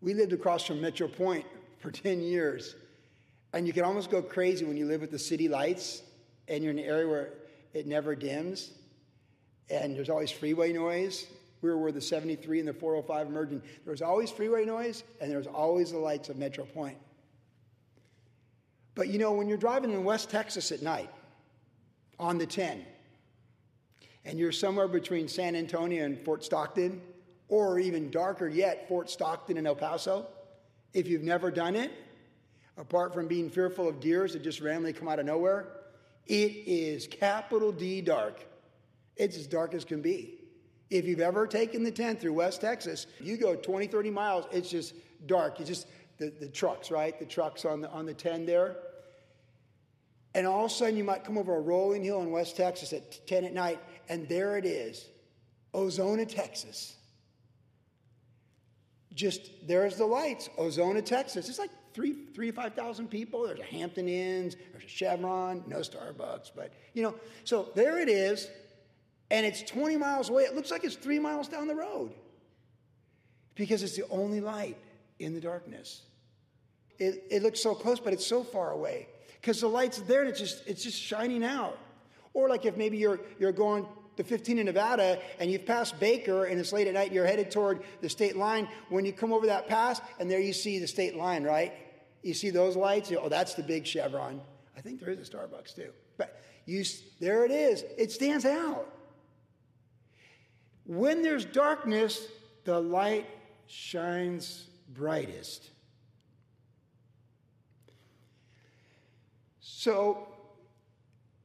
We 0.00 0.12
lived 0.12 0.32
across 0.32 0.66
from 0.66 0.80
Metro 0.80 1.06
Point 1.06 1.46
for 1.78 1.90
10 1.92 2.20
years, 2.20 2.74
and 3.52 3.64
you 3.64 3.72
can 3.72 3.84
almost 3.84 4.10
go 4.10 4.22
crazy 4.22 4.64
when 4.64 4.76
you 4.76 4.86
live 4.86 5.02
with 5.02 5.12
the 5.12 5.20
city 5.20 5.48
lights 5.48 6.02
and 6.48 6.64
you're 6.64 6.72
in 6.72 6.80
an 6.80 6.84
area 6.84 7.06
where 7.06 7.34
it 7.74 7.86
never 7.86 8.16
dims, 8.16 8.72
and 9.70 9.96
there's 9.96 10.10
always 10.10 10.30
freeway 10.30 10.72
noise, 10.72 11.26
we 11.62 11.70
were 11.70 11.78
where 11.78 11.92
the 11.92 12.00
73 12.00 12.60
and 12.60 12.68
the 12.68 12.72
405 12.72 13.26
emerging. 13.26 13.62
There 13.84 13.90
was 13.90 14.02
always 14.02 14.30
freeway 14.30 14.64
noise, 14.64 15.04
and 15.20 15.30
there 15.30 15.38
was 15.38 15.46
always 15.46 15.92
the 15.92 15.98
lights 15.98 16.28
of 16.28 16.36
Metro 16.36 16.64
Point. 16.64 16.96
But 18.94 19.08
you 19.08 19.18
know, 19.18 19.32
when 19.32 19.48
you're 19.48 19.58
driving 19.58 19.92
in 19.92 20.04
West 20.04 20.30
Texas 20.30 20.72
at 20.72 20.82
night 20.82 21.10
on 22.18 22.38
the 22.38 22.46
10, 22.46 22.84
and 24.24 24.38
you're 24.38 24.52
somewhere 24.52 24.88
between 24.88 25.28
San 25.28 25.54
Antonio 25.54 26.04
and 26.04 26.18
Fort 26.24 26.44
Stockton, 26.44 27.00
or 27.48 27.78
even 27.78 28.10
darker 28.10 28.48
yet, 28.48 28.88
Fort 28.88 29.10
Stockton 29.10 29.56
and 29.58 29.66
El 29.66 29.74
Paso, 29.74 30.26
if 30.92 31.06
you've 31.06 31.22
never 31.22 31.50
done 31.50 31.76
it, 31.76 31.90
apart 32.76 33.12
from 33.12 33.26
being 33.28 33.50
fearful 33.50 33.88
of 33.88 34.00
deers 34.00 34.32
that 34.32 34.42
just 34.42 34.60
randomly 34.60 34.92
come 34.92 35.08
out 35.08 35.18
of 35.18 35.26
nowhere, 35.26 35.68
it 36.26 36.52
is 36.66 37.06
capital 37.06 37.72
D 37.72 38.00
dark. 38.00 38.40
It's 39.16 39.36
as 39.36 39.46
dark 39.46 39.74
as 39.74 39.84
can 39.84 40.00
be. 40.00 40.40
If 40.90 41.06
you've 41.06 41.20
ever 41.20 41.46
taken 41.46 41.84
the 41.84 41.90
10 41.92 42.16
through 42.16 42.32
West 42.32 42.60
Texas, 42.60 43.06
you 43.20 43.36
go 43.36 43.54
20, 43.54 43.86
30 43.86 44.10
miles, 44.10 44.46
it's 44.50 44.68
just 44.68 44.94
dark. 45.26 45.60
It's 45.60 45.68
just 45.68 45.86
the, 46.18 46.32
the 46.40 46.48
trucks, 46.48 46.90
right? 46.90 47.18
The 47.18 47.26
trucks 47.26 47.64
on 47.64 47.80
the, 47.80 47.90
on 47.90 48.06
the 48.06 48.14
10 48.14 48.44
there. 48.44 48.76
And 50.34 50.46
all 50.46 50.64
of 50.64 50.70
a 50.70 50.74
sudden, 50.74 50.96
you 50.96 51.04
might 51.04 51.24
come 51.24 51.38
over 51.38 51.56
a 51.56 51.60
rolling 51.60 52.02
hill 52.02 52.22
in 52.22 52.30
West 52.30 52.56
Texas 52.56 52.92
at 52.92 53.26
10 53.26 53.44
at 53.44 53.54
night, 53.54 53.80
and 54.08 54.28
there 54.28 54.56
it 54.56 54.64
is 54.64 55.08
Ozona, 55.74 56.28
Texas. 56.28 56.96
Just 59.12 59.50
there's 59.66 59.96
the 59.96 60.06
lights, 60.06 60.48
Ozona, 60.56 61.04
Texas. 61.04 61.48
It's 61.48 61.58
like 61.58 61.70
three, 61.94 62.14
three 62.32 62.50
to 62.50 62.52
5,000 62.52 63.08
people. 63.08 63.46
There's 63.46 63.58
a 63.58 63.64
Hampton 63.64 64.08
Inns, 64.08 64.56
there's 64.72 64.84
a 64.84 64.88
Chevron, 64.88 65.64
no 65.66 65.78
Starbucks, 65.78 66.52
but 66.54 66.72
you 66.94 67.02
know, 67.02 67.14
so 67.42 67.70
there 67.74 67.98
it 67.98 68.08
is 68.08 68.48
and 69.30 69.46
it's 69.46 69.62
20 69.62 69.96
miles 69.96 70.28
away. 70.28 70.44
It 70.44 70.54
looks 70.54 70.70
like 70.70 70.84
it's 70.84 70.96
three 70.96 71.18
miles 71.18 71.48
down 71.48 71.68
the 71.68 71.74
road 71.74 72.12
because 73.54 73.82
it's 73.82 73.96
the 73.96 74.08
only 74.10 74.40
light 74.40 74.76
in 75.18 75.34
the 75.34 75.40
darkness. 75.40 76.02
It, 76.98 77.24
it 77.30 77.42
looks 77.42 77.62
so 77.62 77.74
close, 77.74 78.00
but 78.00 78.12
it's 78.12 78.26
so 78.26 78.42
far 78.42 78.72
away 78.72 79.08
because 79.40 79.60
the 79.60 79.68
light's 79.68 79.98
there 80.00 80.20
and 80.20 80.30
it's 80.30 80.38
just, 80.38 80.66
it's 80.66 80.82
just 80.82 81.00
shining 81.00 81.44
out. 81.44 81.78
Or 82.34 82.48
like 82.48 82.64
if 82.64 82.76
maybe 82.76 82.96
you're, 82.96 83.20
you're 83.38 83.52
going 83.52 83.86
to 84.16 84.24
15 84.24 84.58
in 84.58 84.66
Nevada 84.66 85.18
and 85.38 85.50
you've 85.50 85.64
passed 85.64 85.98
Baker 85.98 86.44
and 86.44 86.58
it's 86.60 86.72
late 86.72 86.86
at 86.86 86.94
night 86.94 87.12
you're 87.12 87.26
headed 87.26 87.50
toward 87.50 87.82
the 88.00 88.08
state 88.08 88.36
line, 88.36 88.68
when 88.88 89.04
you 89.04 89.12
come 89.12 89.32
over 89.32 89.46
that 89.46 89.68
pass 89.68 90.00
and 90.18 90.30
there 90.30 90.40
you 90.40 90.52
see 90.52 90.78
the 90.78 90.86
state 90.86 91.16
line, 91.16 91.44
right? 91.44 91.72
You 92.22 92.34
see 92.34 92.50
those 92.50 92.76
lights? 92.76 93.12
oh, 93.12 93.28
that's 93.28 93.54
the 93.54 93.62
big 93.62 93.86
Chevron. 93.86 94.40
I 94.76 94.80
think 94.80 95.00
there 95.00 95.10
is 95.10 95.26
a 95.26 95.30
Starbucks 95.30 95.74
too. 95.74 95.90
But 96.18 96.38
you, 96.66 96.84
there 97.18 97.44
it 97.44 97.50
is. 97.50 97.84
It 97.96 98.12
stands 98.12 98.44
out. 98.44 98.86
When 100.84 101.22
there's 101.22 101.44
darkness, 101.44 102.26
the 102.64 102.80
light 102.80 103.26
shines 103.66 104.66
brightest. 104.92 105.70
So, 109.60 110.26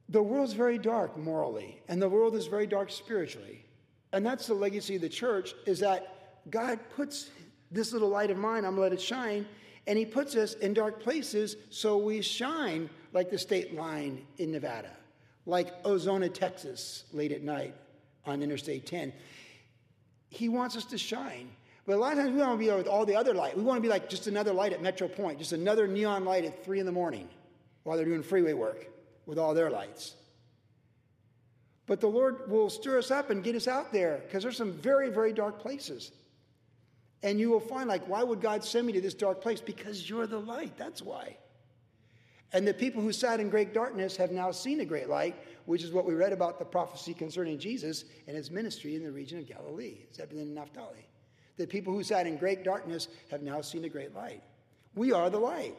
the 0.10 0.22
world's 0.22 0.54
very 0.54 0.78
dark 0.78 1.18
morally, 1.18 1.82
and 1.88 2.02
the 2.02 2.10
world 2.10 2.36
is 2.36 2.48
very 2.48 2.68
dark 2.68 2.92
spiritually. 2.92 3.66
And 4.14 4.26
that's 4.26 4.48
the 4.48 4.54
legacy 4.54 4.96
of 4.96 5.02
the 5.02 5.10
church 5.10 5.54
is 5.66 5.80
that 5.80 6.42
God 6.50 6.80
puts 6.96 7.30
this 7.72 7.92
little 7.94 8.10
light 8.10 8.32
of 8.32 8.38
mine, 8.38 8.66
I'm 8.66 8.76
to 8.76 8.82
let 8.82 8.94
it 8.94 9.02
shine, 9.02 9.46
And 9.88 9.98
He 9.98 10.06
puts 10.06 10.36
us 10.36 10.56
in 10.56 10.74
dark 10.74 11.02
places 11.02 11.58
so 11.70 11.98
we 11.98 12.22
shine 12.22 12.90
like 13.14 13.30
the 13.30 13.38
state 13.38 13.76
line 13.76 14.26
in 14.38 14.52
Nevada, 14.52 14.92
like 15.46 15.84
Ozona, 15.84 16.34
Texas, 16.34 17.04
late 17.14 17.32
at 17.32 17.44
night 17.44 17.76
on 18.26 18.42
Interstate 18.42 18.86
10. 18.86 19.14
He 20.30 20.50
wants 20.50 20.76
us 20.76 20.86
to 20.86 20.98
shine. 20.98 21.50
But 21.86 21.96
a 21.96 21.98
lot 21.98 22.14
of 22.14 22.20
times 22.20 22.32
we 22.34 22.42
want 22.42 22.54
to 22.54 22.58
be 22.58 22.72
with 22.72 22.88
all 22.88 23.06
the 23.06 23.16
other 23.16 23.34
light. 23.34 23.56
We 23.56 23.64
want 23.64 23.78
to 23.78 23.82
be 23.82 23.88
like 23.88 24.10
just 24.10 24.28
another 24.28 24.54
light 24.54 24.74
at 24.74 24.82
Metro 24.82 25.08
Point, 25.08 25.38
just 25.38 25.54
another 25.54 25.88
neon 25.88 26.26
light 26.26 26.44
at 26.44 26.66
3 26.66 26.80
in 26.80 26.86
the 26.86 26.92
morning 26.92 27.30
while 27.84 27.96
they're 27.96 28.06
doing 28.06 28.24
freeway 28.24 28.54
work 28.54 28.88
with 29.26 29.38
all 29.38 29.54
their 29.54 29.70
lights. 29.70 30.16
But 31.86 32.02
the 32.02 32.08
Lord 32.08 32.50
will 32.50 32.72
stir 32.72 32.98
us 32.98 33.12
up 33.12 33.30
and 33.30 33.44
get 33.44 33.56
us 33.56 33.68
out 33.68 33.94
there 33.94 34.22
because 34.26 34.42
there's 34.42 34.58
some 34.58 34.74
very, 34.74 35.10
very 35.10 35.32
dark 35.32 35.60
places. 35.60 36.12
And 37.22 37.40
you 37.40 37.50
will 37.50 37.60
find, 37.60 37.88
like, 37.88 38.08
why 38.08 38.24
would 38.24 38.42
God 38.42 38.64
send 38.64 38.88
me 38.88 38.94
to 38.94 39.02
this 39.02 39.14
dark 39.14 39.42
place? 39.42 39.62
Because 39.62 40.10
you're 40.10 40.28
the 40.28 40.40
light. 40.40 40.78
That's 40.78 41.02
why. 41.02 41.38
And 42.56 42.66
the 42.66 42.74
people 42.74 43.02
who 43.02 43.12
sat 43.12 43.42
in 43.42 43.50
great 43.50 43.74
darkness 43.74 44.16
have 44.16 44.32
now 44.32 44.50
seen 44.50 44.80
a 44.80 44.86
great 44.86 45.10
light, 45.10 45.36
which 45.66 45.84
is 45.84 45.92
what 45.92 46.06
we 46.06 46.14
read 46.14 46.32
about 46.32 46.58
the 46.58 46.64
prophecy 46.64 47.14
concerning 47.14 47.60
Jesus 47.60 48.06
and 48.28 48.38
his 48.38 48.50
ministry 48.50 48.96
in 48.96 49.04
the 49.04 49.12
region 49.12 49.40
of 49.40 49.46
Galilee, 49.46 50.06
Zebulun 50.16 50.46
and 50.46 50.56
Naphtali. 50.56 51.06
The 51.58 51.68
people 51.68 51.92
who 51.92 52.02
sat 52.02 52.28
in 52.28 52.38
great 52.38 52.64
darkness 52.64 53.10
have 53.30 53.42
now 53.42 53.60
seen 53.60 53.84
a 53.84 53.90
great 53.90 54.16
light. 54.16 54.42
We 54.96 55.12
are 55.12 55.30
the 55.30 55.38
light. 55.38 55.76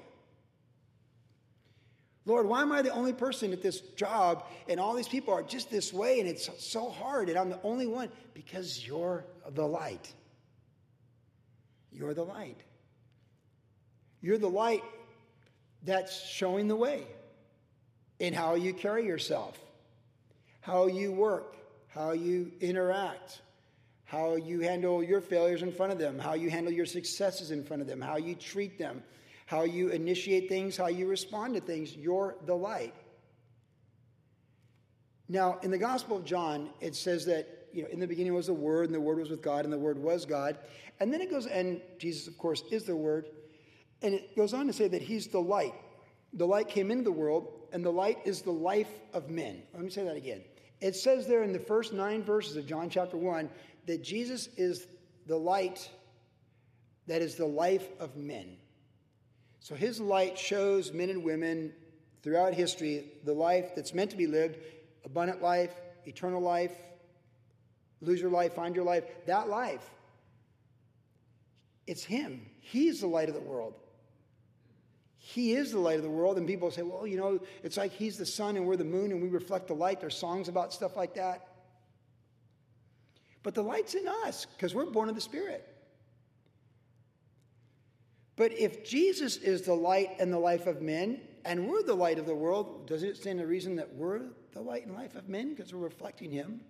Lord, 2.26 2.46
why 2.46 2.60
am 2.60 2.72
I 2.72 2.82
the 2.82 2.92
only 2.92 3.14
person 3.14 3.54
at 3.54 3.62
this 3.62 3.80
job 3.80 4.44
and 4.68 4.78
all 4.78 4.92
these 4.92 5.08
people 5.08 5.32
are 5.32 5.42
just 5.42 5.70
this 5.70 5.94
way 5.94 6.20
and 6.20 6.28
it's 6.28 6.50
so 6.62 6.90
hard 6.90 7.30
and 7.30 7.38
I'm 7.38 7.48
the 7.48 7.62
only 7.62 7.86
one? 7.86 8.10
Because 8.34 8.86
you're 8.86 9.24
the 9.48 9.66
light. 9.66 10.12
You're 11.90 12.12
the 12.12 12.24
light. 12.24 12.60
You're 14.20 14.36
the 14.36 14.50
light 14.50 14.82
that's 15.82 16.26
showing 16.26 16.68
the 16.68 16.76
way 16.76 17.06
in 18.18 18.32
how 18.32 18.54
you 18.54 18.72
carry 18.72 19.06
yourself, 19.06 19.58
how 20.60 20.86
you 20.86 21.12
work, 21.12 21.56
how 21.88 22.12
you 22.12 22.52
interact, 22.60 23.40
how 24.04 24.36
you 24.36 24.60
handle 24.60 25.02
your 25.02 25.20
failures 25.20 25.62
in 25.62 25.72
front 25.72 25.92
of 25.92 25.98
them, 25.98 26.18
how 26.18 26.34
you 26.34 26.50
handle 26.50 26.72
your 26.72 26.86
successes 26.86 27.50
in 27.50 27.64
front 27.64 27.82
of 27.82 27.88
them, 27.88 28.00
how 28.00 28.16
you 28.16 28.34
treat 28.34 28.78
them 28.78 29.02
how 29.46 29.62
you 29.62 29.88
initiate 29.88 30.48
things, 30.48 30.76
how 30.76 30.88
you 30.88 31.06
respond 31.06 31.54
to 31.54 31.60
things. 31.60 31.96
You're 31.96 32.36
the 32.44 32.54
light. 32.54 32.94
Now, 35.28 35.58
in 35.62 35.70
the 35.70 35.78
Gospel 35.78 36.16
of 36.16 36.24
John, 36.24 36.70
it 36.80 36.94
says 36.94 37.24
that, 37.26 37.68
you 37.72 37.82
know, 37.82 37.88
in 37.88 38.00
the 38.00 38.06
beginning 38.06 38.34
was 38.34 38.48
the 38.48 38.54
Word, 38.54 38.86
and 38.86 38.94
the 38.94 39.00
Word 39.00 39.18
was 39.18 39.30
with 39.30 39.42
God, 39.42 39.64
and 39.64 39.72
the 39.72 39.78
Word 39.78 39.98
was 39.98 40.26
God. 40.26 40.58
And 41.00 41.12
then 41.12 41.20
it 41.20 41.30
goes, 41.30 41.46
and 41.46 41.80
Jesus, 41.98 42.26
of 42.26 42.36
course, 42.38 42.62
is 42.70 42.84
the 42.84 42.96
Word. 42.96 43.26
And 44.02 44.14
it 44.14 44.36
goes 44.36 44.54
on 44.54 44.66
to 44.66 44.72
say 44.72 44.88
that 44.88 45.02
He's 45.02 45.28
the 45.28 45.40
light. 45.40 45.74
The 46.32 46.46
light 46.46 46.68
came 46.68 46.90
into 46.90 47.04
the 47.04 47.12
world, 47.12 47.48
and 47.72 47.84
the 47.84 47.92
light 47.92 48.18
is 48.24 48.42
the 48.42 48.52
life 48.52 48.90
of 49.12 49.30
men. 49.30 49.62
Let 49.72 49.82
me 49.82 49.90
say 49.90 50.04
that 50.04 50.16
again. 50.16 50.42
It 50.80 50.94
says 50.94 51.26
there 51.26 51.42
in 51.42 51.52
the 51.52 51.58
first 51.58 51.92
nine 51.92 52.22
verses 52.22 52.56
of 52.56 52.66
John 52.66 52.90
chapter 52.90 53.16
1 53.16 53.48
that 53.86 54.02
Jesus 54.02 54.48
is 54.56 54.86
the 55.26 55.36
light 55.36 55.88
that 57.06 57.22
is 57.22 57.36
the 57.36 57.46
life 57.46 57.86
of 58.00 58.16
men. 58.16 58.56
So 59.60 59.74
his 59.74 60.00
light 60.00 60.38
shows 60.38 60.92
men 60.92 61.10
and 61.10 61.24
women 61.24 61.72
throughout 62.22 62.54
history 62.54 63.12
the 63.24 63.32
life 63.32 63.74
that's 63.74 63.94
meant 63.94 64.10
to 64.10 64.16
be 64.16 64.26
lived 64.26 64.58
abundant 65.04 65.40
life, 65.40 65.70
eternal 66.04 66.40
life, 66.40 66.72
lose 68.00 68.20
your 68.20 68.30
life, 68.30 68.54
find 68.54 68.74
your 68.74 68.84
life. 68.84 69.04
That 69.26 69.48
life, 69.48 69.88
it's 71.86 72.04
him. 72.04 72.44
He's 72.60 73.00
the 73.00 73.06
light 73.06 73.28
of 73.28 73.34
the 73.34 73.40
world. 73.40 73.74
He 75.28 75.54
is 75.54 75.72
the 75.72 75.80
light 75.80 75.96
of 75.96 76.04
the 76.04 76.08
world. 76.08 76.38
And 76.38 76.46
people 76.46 76.70
say, 76.70 76.82
well, 76.82 77.04
you 77.04 77.16
know, 77.16 77.40
it's 77.64 77.76
like 77.76 77.90
he's 77.90 78.16
the 78.16 78.24
sun 78.24 78.56
and 78.56 78.64
we're 78.64 78.76
the 78.76 78.84
moon 78.84 79.10
and 79.10 79.20
we 79.20 79.28
reflect 79.28 79.66
the 79.66 79.74
light. 79.74 80.00
There's 80.00 80.16
songs 80.16 80.46
about 80.46 80.72
stuff 80.72 80.96
like 80.96 81.14
that. 81.14 81.48
But 83.42 83.56
the 83.56 83.62
light's 83.62 83.94
in 83.94 84.06
us 84.06 84.46
because 84.56 84.72
we're 84.72 84.86
born 84.86 85.08
of 85.08 85.16
the 85.16 85.20
Spirit. 85.20 85.66
But 88.36 88.52
if 88.52 88.84
Jesus 88.84 89.36
is 89.36 89.62
the 89.62 89.74
light 89.74 90.10
and 90.20 90.32
the 90.32 90.38
life 90.38 90.68
of 90.68 90.80
men, 90.80 91.20
and 91.44 91.66
we're 91.66 91.82
the 91.82 91.94
light 91.94 92.20
of 92.20 92.26
the 92.26 92.34
world, 92.34 92.86
doesn't 92.86 93.08
it 93.08 93.16
stand 93.16 93.40
to 93.40 93.46
reason 93.48 93.74
that 93.76 93.92
we're 93.96 94.20
the 94.52 94.60
light 94.60 94.86
and 94.86 94.94
life 94.94 95.16
of 95.16 95.28
men 95.28 95.56
because 95.56 95.74
we're 95.74 95.80
reflecting 95.80 96.30
him? 96.30 96.60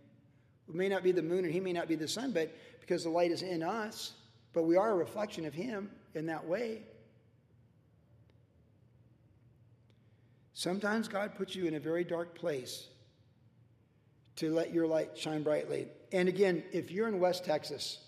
We 0.66 0.78
may 0.78 0.88
not 0.88 1.02
be 1.02 1.12
the 1.12 1.22
moon 1.22 1.44
and 1.44 1.52
he 1.52 1.60
may 1.60 1.74
not 1.74 1.88
be 1.88 1.94
the 1.94 2.08
sun, 2.08 2.32
but 2.32 2.56
because 2.80 3.04
the 3.04 3.10
light 3.10 3.32
is 3.32 3.42
in 3.42 3.62
us, 3.62 4.14
but 4.54 4.62
we 4.62 4.76
are 4.76 4.92
a 4.92 4.94
reflection 4.94 5.44
of 5.44 5.52
him 5.52 5.90
in 6.14 6.24
that 6.26 6.46
way. 6.46 6.84
Sometimes 10.58 11.06
God 11.06 11.34
puts 11.34 11.54
you 11.54 11.66
in 11.66 11.74
a 11.74 11.78
very 11.78 12.02
dark 12.02 12.34
place 12.34 12.86
to 14.36 14.50
let 14.54 14.72
your 14.72 14.86
light 14.86 15.10
shine 15.14 15.42
brightly. 15.42 15.88
And 16.12 16.30
again, 16.30 16.64
if 16.72 16.90
you're 16.90 17.08
in 17.08 17.20
West 17.20 17.44
Texas, 17.44 17.98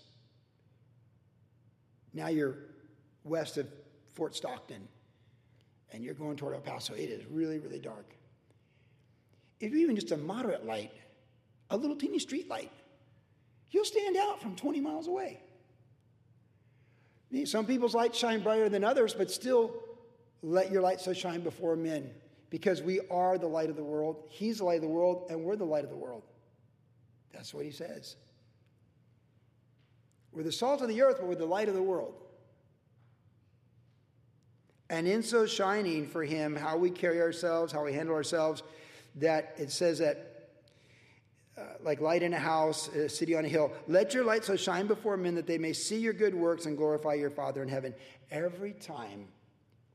now 2.11 2.27
you're 2.29 2.55
west 3.23 3.59
of 3.59 3.67
Fort 4.15 4.35
Stockton 4.35 4.87
and 5.93 6.03
you're 6.03 6.15
going 6.15 6.37
toward 6.37 6.55
El 6.55 6.61
Paso, 6.61 6.95
it 6.95 7.11
is 7.11 7.23
really, 7.29 7.59
really 7.59 7.77
dark. 7.77 8.15
If 9.59 9.69
you're 9.71 9.81
even 9.81 9.95
just 9.95 10.11
a 10.11 10.17
moderate 10.17 10.65
light, 10.65 10.91
a 11.69 11.77
little 11.77 11.95
teeny 11.95 12.17
street 12.17 12.49
light, 12.49 12.71
you'll 13.69 13.85
stand 13.85 14.17
out 14.17 14.41
from 14.41 14.55
20 14.55 14.79
miles 14.79 15.07
away. 15.07 15.39
Some 17.45 17.67
people's 17.67 17.93
lights 17.93 18.17
shine 18.17 18.41
brighter 18.41 18.69
than 18.69 18.83
others, 18.83 19.13
but 19.13 19.29
still 19.29 19.71
let 20.41 20.71
your 20.71 20.81
light 20.81 20.99
so 20.99 21.13
shine 21.13 21.41
before 21.41 21.75
men 21.75 22.09
because 22.49 22.81
we 22.81 22.99
are 23.11 23.37
the 23.37 23.47
light 23.47 23.69
of 23.69 23.75
the 23.75 23.83
world. 23.83 24.23
He's 24.29 24.57
the 24.59 24.65
light 24.65 24.77
of 24.77 24.81
the 24.81 24.87
world, 24.87 25.27
and 25.29 25.43
we're 25.43 25.55
the 25.55 25.65
light 25.65 25.83
of 25.83 25.89
the 25.89 25.95
world. 25.95 26.23
That's 27.31 27.53
what 27.53 27.65
he 27.65 27.71
says. 27.71 28.15
We're 30.31 30.43
the 30.43 30.51
salt 30.51 30.81
of 30.81 30.87
the 30.87 31.01
earth, 31.01 31.17
but 31.19 31.27
we're 31.27 31.35
the 31.35 31.45
light 31.45 31.69
of 31.69 31.75
the 31.75 31.83
world. 31.83 32.15
And 34.89 35.07
in 35.07 35.21
so 35.21 35.45
shining 35.45 36.07
for 36.07 36.23
him, 36.23 36.55
how 36.55 36.77
we 36.77 36.89
carry 36.89 37.21
ourselves, 37.21 37.71
how 37.71 37.85
we 37.85 37.93
handle 37.93 38.15
ourselves, 38.15 38.63
that 39.15 39.53
it 39.57 39.71
says 39.71 39.99
that, 39.99 40.49
uh, 41.57 41.61
like 41.81 42.01
light 42.01 42.23
in 42.23 42.33
a 42.33 42.39
house, 42.39 42.87
a 42.89 43.07
city 43.07 43.35
on 43.35 43.45
a 43.45 43.47
hill, 43.47 43.71
let 43.87 44.15
your 44.15 44.23
light 44.23 44.43
so 44.43 44.55
shine 44.55 44.87
before 44.87 45.17
men 45.17 45.35
that 45.35 45.45
they 45.45 45.59
may 45.59 45.73
see 45.73 45.99
your 45.99 46.13
good 46.13 46.33
works 46.33 46.65
and 46.65 46.77
glorify 46.77 47.13
your 47.13 47.29
Father 47.29 47.61
in 47.61 47.69
heaven. 47.69 47.93
Every 48.31 48.73
time 48.73 49.27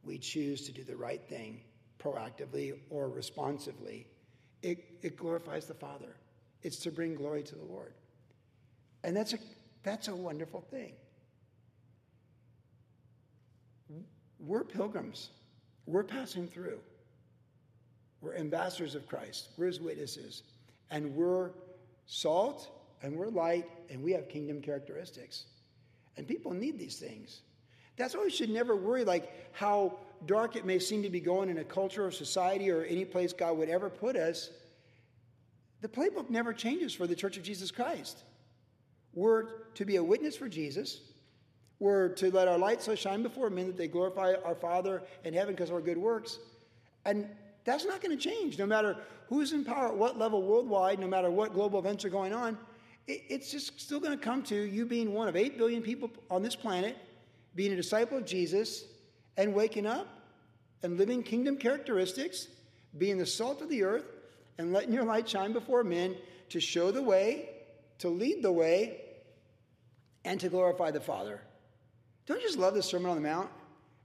we 0.05 0.19
choose 0.19 0.67
to 0.67 0.73
do 0.73 0.85
the 0.85 0.97
right 0.97 1.23
thing 1.29 1.61
proactively 2.05 2.75
or 2.91 3.09
responsively, 3.09 4.07
it, 4.63 4.85
it 5.03 5.17
glorifies 5.17 5.67
the 5.67 5.75
Father. 5.75 6.17
It's 6.63 6.79
to 6.79 6.91
bring 6.91 7.15
glory 7.15 7.43
to 7.43 7.55
the 7.55 7.65
Lord. 7.65 7.95
And 9.03 9.17
that's 9.17 9.35
a, 9.35 9.39
that's 9.83 10.09
a 10.09 10.15
wonderful 10.15 10.61
thing. 10.61 10.93
We're 14.39 14.65
pilgrims. 14.65 15.31
We're 15.87 16.05
passing 16.05 16.49
through. 16.49 16.81
We're 18.21 18.37
ambassadors 18.37 18.95
of 18.95 19.07
Christ. 19.07 19.51
We're 19.57 19.67
his 19.67 19.81
witnesses. 19.81 20.43
And 20.91 21.15
we're 21.15 21.51
salt 22.07 22.71
and 23.03 23.17
we're 23.17 23.29
light 23.29 23.69
and 23.91 24.03
we 24.03 24.13
have 24.13 24.29
kingdom 24.29 24.61
characteristics. 24.61 25.45
And 26.17 26.27
people 26.27 26.53
need 26.53 26.79
these 26.79 26.99
things. 26.99 27.43
That's 27.97 28.15
why 28.15 28.25
we 28.25 28.31
should 28.31 28.51
never 28.51 28.75
worry 28.75 29.05
like 29.05 29.31
how 29.53 29.99
dark 30.27 30.57
it 30.57 30.64
may 30.64 30.79
seem 30.79 31.03
to 31.03 31.11
be 31.11 31.20
going 31.20 31.49
in 31.49 31.59
a 31.59 31.64
culture 31.64 32.07
or 32.07 32.11
society 32.11 32.70
or 32.70 32.83
any 32.83 33.05
place 33.05 33.33
God 33.33 33.57
would 33.59 33.68
ever 33.68 33.91
put 33.91 34.16
us. 34.16 34.51
The 35.81 35.89
playbook 35.89 36.31
never 36.31 36.53
changes 36.53 36.95
for 36.95 37.07
the 37.07 37.14
Church 37.14 37.37
of 37.37 37.43
Jesus 37.43 37.70
Christ. 37.70 38.22
We're 39.12 39.45
to 39.75 39.85
be 39.85 39.97
a 39.97 40.03
witness 40.03 40.37
for 40.37 40.49
Jesus. 40.49 41.01
We're 41.79 42.09
to 42.11 42.31
let 42.31 42.49
our 42.49 42.59
light 42.59 42.83
so 42.83 42.95
shine 42.95 43.22
before 43.22 43.51
men 43.51 43.66
that 43.66 43.77
they 43.77 43.89
glorify 43.89 44.35
our 44.45 44.55
Father 44.55 45.03
in 45.25 45.35
heaven 45.35 45.55
because 45.55 45.68
of 45.68 45.77
our 45.77 45.83
good 45.83 45.99
works. 45.99 46.39
And 47.05 47.29
that's 47.64 47.85
not 47.85 48.01
going 48.01 48.16
to 48.16 48.22
change 48.22 48.59
no 48.59 48.66
matter 48.66 48.97
who's 49.29 49.53
in 49.53 49.64
power 49.64 49.89
at 49.89 49.97
what 49.97 50.18
level 50.18 50.43
worldwide, 50.43 50.99
no 50.99 51.07
matter 51.07 51.31
what 51.31 51.53
global 51.53 51.79
events 51.79 52.05
are 52.05 52.11
going 52.11 52.33
on. 52.33 52.59
It's 53.07 53.51
just 53.51 53.79
still 53.79 54.01
going 54.01 54.18
to 54.18 54.25
come 54.25 54.43
to 54.45 54.55
you 54.55 54.87
being 54.87 55.12
one 55.12 55.29
of 55.29 55.37
8 55.37 55.59
billion 55.59 55.83
people 55.83 56.11
on 56.31 56.43
this 56.43 56.57
planet, 56.57 56.97
being 57.55 57.72
a 57.72 57.77
disciple 57.77 58.16
of 58.16 58.25
Jesus, 58.25 58.85
and 59.37 59.55
waking 59.55 59.87
up 59.87 60.07
and 60.82 60.99
living 60.99 61.22
kingdom 61.22 61.57
characteristics, 61.57 62.49
being 62.99 63.18
the 63.18 63.26
salt 63.26 63.62
of 63.62 63.68
the 63.68 63.82
earth, 63.82 64.05
and 64.59 64.72
letting 64.72 64.93
your 64.93 65.05
light 65.05 65.28
shine 65.28 65.53
before 65.53 65.82
men 65.82 66.16
to 66.51 66.61
show 66.61 66.91
the 66.91 67.03
way, 67.03 67.49
to 67.99 68.09
lead 68.09 68.43
the 68.43 68.53
way, 68.53 69.01
and 70.24 70.41
to 70.41 70.49
glorify 70.49 70.91
the 70.91 71.01
Father. 71.01 71.41
Don't 72.26 72.41
you 72.41 72.47
just 72.47 72.59
love 72.59 72.74
the 72.74 72.82
Sermon 72.82 73.11
on 73.11 73.16
the 73.16 73.22
Mount? 73.22 73.51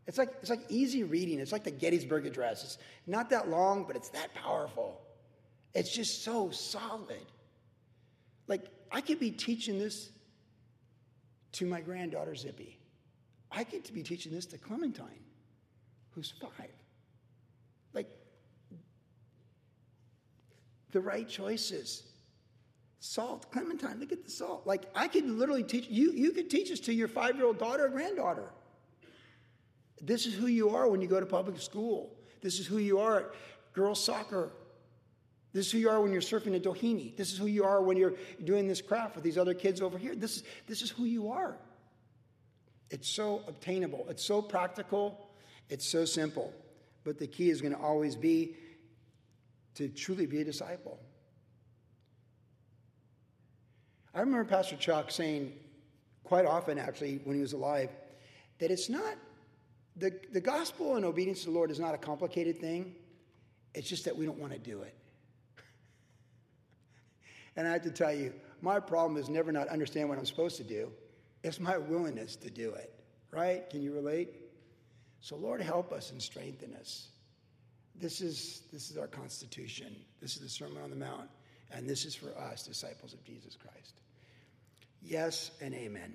It's 0.08 0.18
like, 0.18 0.34
it's 0.42 0.50
like 0.50 0.66
easy 0.70 1.04
reading. 1.04 1.40
It's 1.40 1.52
like 1.52 1.64
the 1.64 1.72
Gettysburg 1.72 2.26
Address. 2.26 2.64
It's 2.64 2.78
not 3.06 3.30
that 3.30 3.50
long, 3.50 3.84
but 3.86 3.96
it's 3.96 4.10
that 4.10 4.34
powerful. 4.34 5.00
It's 5.76 5.94
just 5.94 6.24
so 6.24 6.50
solid. 6.50 7.26
Like, 8.48 8.66
I 8.92 9.02
could 9.02 9.20
be 9.20 9.30
teaching 9.30 9.78
this 9.78 10.10
to 11.54 11.66
my 11.66 11.82
granddaughter, 11.82 12.36
Zippy. 12.36 12.80
I 13.52 13.64
get 13.64 13.86
to 13.86 13.94
be 13.94 14.04
teaching 14.04 14.32
this 14.32 14.46
to 14.48 14.58
Clementine, 14.58 15.24
who's 16.12 16.34
five. 16.40 16.70
Like, 17.94 18.08
the 20.92 21.02
right 21.02 21.28
choices. 21.28 22.04
Salt, 23.00 23.50
Clementine, 23.52 24.00
look 24.00 24.12
at 24.12 24.26
the 24.26 24.30
salt. 24.30 24.68
Like, 24.68 24.86
I 24.94 25.08
could 25.08 25.26
literally 25.26 25.64
teach 25.64 25.88
you, 25.90 26.12
you 26.12 26.32
could 26.32 26.50
teach 26.50 26.70
this 26.70 26.82
to 26.82 26.94
your 26.94 27.08
five 27.08 27.36
year 27.36 27.46
old 27.46 27.58
daughter 27.58 27.86
or 27.86 27.90
granddaughter. 27.90 28.52
This 30.02 30.26
is 30.26 30.34
who 30.34 30.48
you 30.48 30.70
are 30.70 30.88
when 30.88 31.02
you 31.02 31.08
go 31.08 31.20
to 31.20 31.26
public 31.26 31.60
school. 31.62 32.16
This 32.42 32.60
is 32.60 32.68
who 32.68 32.78
you 32.78 33.00
are 33.00 33.20
at 33.20 33.26
girls' 33.74 34.04
soccer. 34.04 34.52
This 35.54 35.68
is 35.68 35.72
who 35.72 35.78
you 35.80 35.90
are 35.90 36.02
when 36.02 36.12
you're 36.12 36.22
surfing 36.22 36.56
a 36.56 36.60
Doheny. 36.60 37.16
This 37.16 37.32
is 37.32 37.38
who 37.38 37.48
you 37.48 37.64
are 37.64 37.82
when 37.82 37.98
you're 37.98 38.14
doing 38.44 38.68
this 38.68 38.82
craft 38.82 39.16
with 39.16 39.24
these 39.24 39.38
other 39.38 39.54
kids 39.54 39.82
over 39.82 39.98
here. 39.98 40.14
This 40.16 40.38
is, 40.38 40.44
this 40.68 40.82
is 40.82 40.90
who 40.90 41.06
you 41.06 41.32
are. 41.32 41.58
It's 42.90 43.08
so 43.08 43.44
obtainable, 43.48 44.06
it's 44.10 44.24
so 44.24 44.42
practical, 44.42 45.30
it's 45.70 45.86
so 45.86 46.06
simple. 46.06 46.54
But 47.04 47.18
the 47.18 47.28
key 47.28 47.50
is 47.50 47.62
going 47.62 47.74
to 47.74 47.80
always 47.80 48.16
be 48.16 48.56
to 49.76 49.88
truly 49.88 50.26
be 50.26 50.42
a 50.42 50.44
disciple. 50.44 51.00
I 54.14 54.22
remember 54.22 54.44
Pastor 54.44 54.76
Chuck 54.76 55.12
saying 55.12 55.54
quite 56.24 56.46
often, 56.46 56.78
actually, 56.78 57.22
when 57.24 57.36
he 57.36 57.42
was 57.42 57.54
alive, 57.54 57.90
that 58.58 58.72
it's 58.72 58.90
not 58.90 59.16
the, 59.96 60.12
the 60.32 60.42
gospel 60.42 60.96
and 60.96 61.06
obedience 61.06 61.42
to 61.42 61.46
the 61.48 61.52
Lord 61.52 61.72
is 61.72 61.80
not 61.80 61.94
a 61.94 61.98
complicated 61.98 62.60
thing. 62.60 62.96
It's 63.74 63.88
just 63.88 64.06
that 64.06 64.16
we 64.16 64.26
don't 64.26 64.40
want 64.40 64.54
to 64.54 64.60
do 64.60 64.82
it. 64.82 64.96
and 67.56 67.68
I 67.68 67.72
have 67.74 67.84
to 67.84 67.92
tell 67.92 68.14
you, 68.14 68.34
my 68.62 68.80
problem 68.80 69.22
is 69.22 69.30
never 69.30 69.52
not 69.52 69.68
understand 69.68 70.10
what 70.10 70.18
I'm 70.18 70.26
supposed 70.26 70.58
to 70.58 70.64
do. 70.64 70.92
It's 71.44 71.60
my 71.60 71.78
willingness 71.78 72.36
to 72.38 72.50
do 72.50 72.72
it, 72.72 72.94
right? 73.32 73.70
Can 73.70 73.82
you 73.82 73.94
relate? 73.94 74.30
So, 75.22 75.36
Lord, 75.36 75.62
help 75.62 75.92
us 75.92 76.12
and 76.12 76.22
strengthen 76.22 76.74
us. 76.76 77.08
This 77.96 78.22
is, 78.22 78.64
this 78.72 78.90
is 78.90 78.98
our 78.98 79.08
constitution. 79.08 79.96
This 80.22 80.36
is 80.36 80.42
the 80.42 80.50
Sermon 80.50 80.82
on 80.82 80.90
the 80.90 80.96
Mount. 80.96 81.30
And 81.72 81.88
this 81.88 82.06
is 82.06 82.16
for 82.16 82.38
us, 82.38 82.64
disciples 82.64 83.14
of 83.14 83.24
Jesus 83.24 83.56
Christ. 83.56 83.94
Yes 85.02 85.52
and 85.62 85.74
amen. 85.74 86.14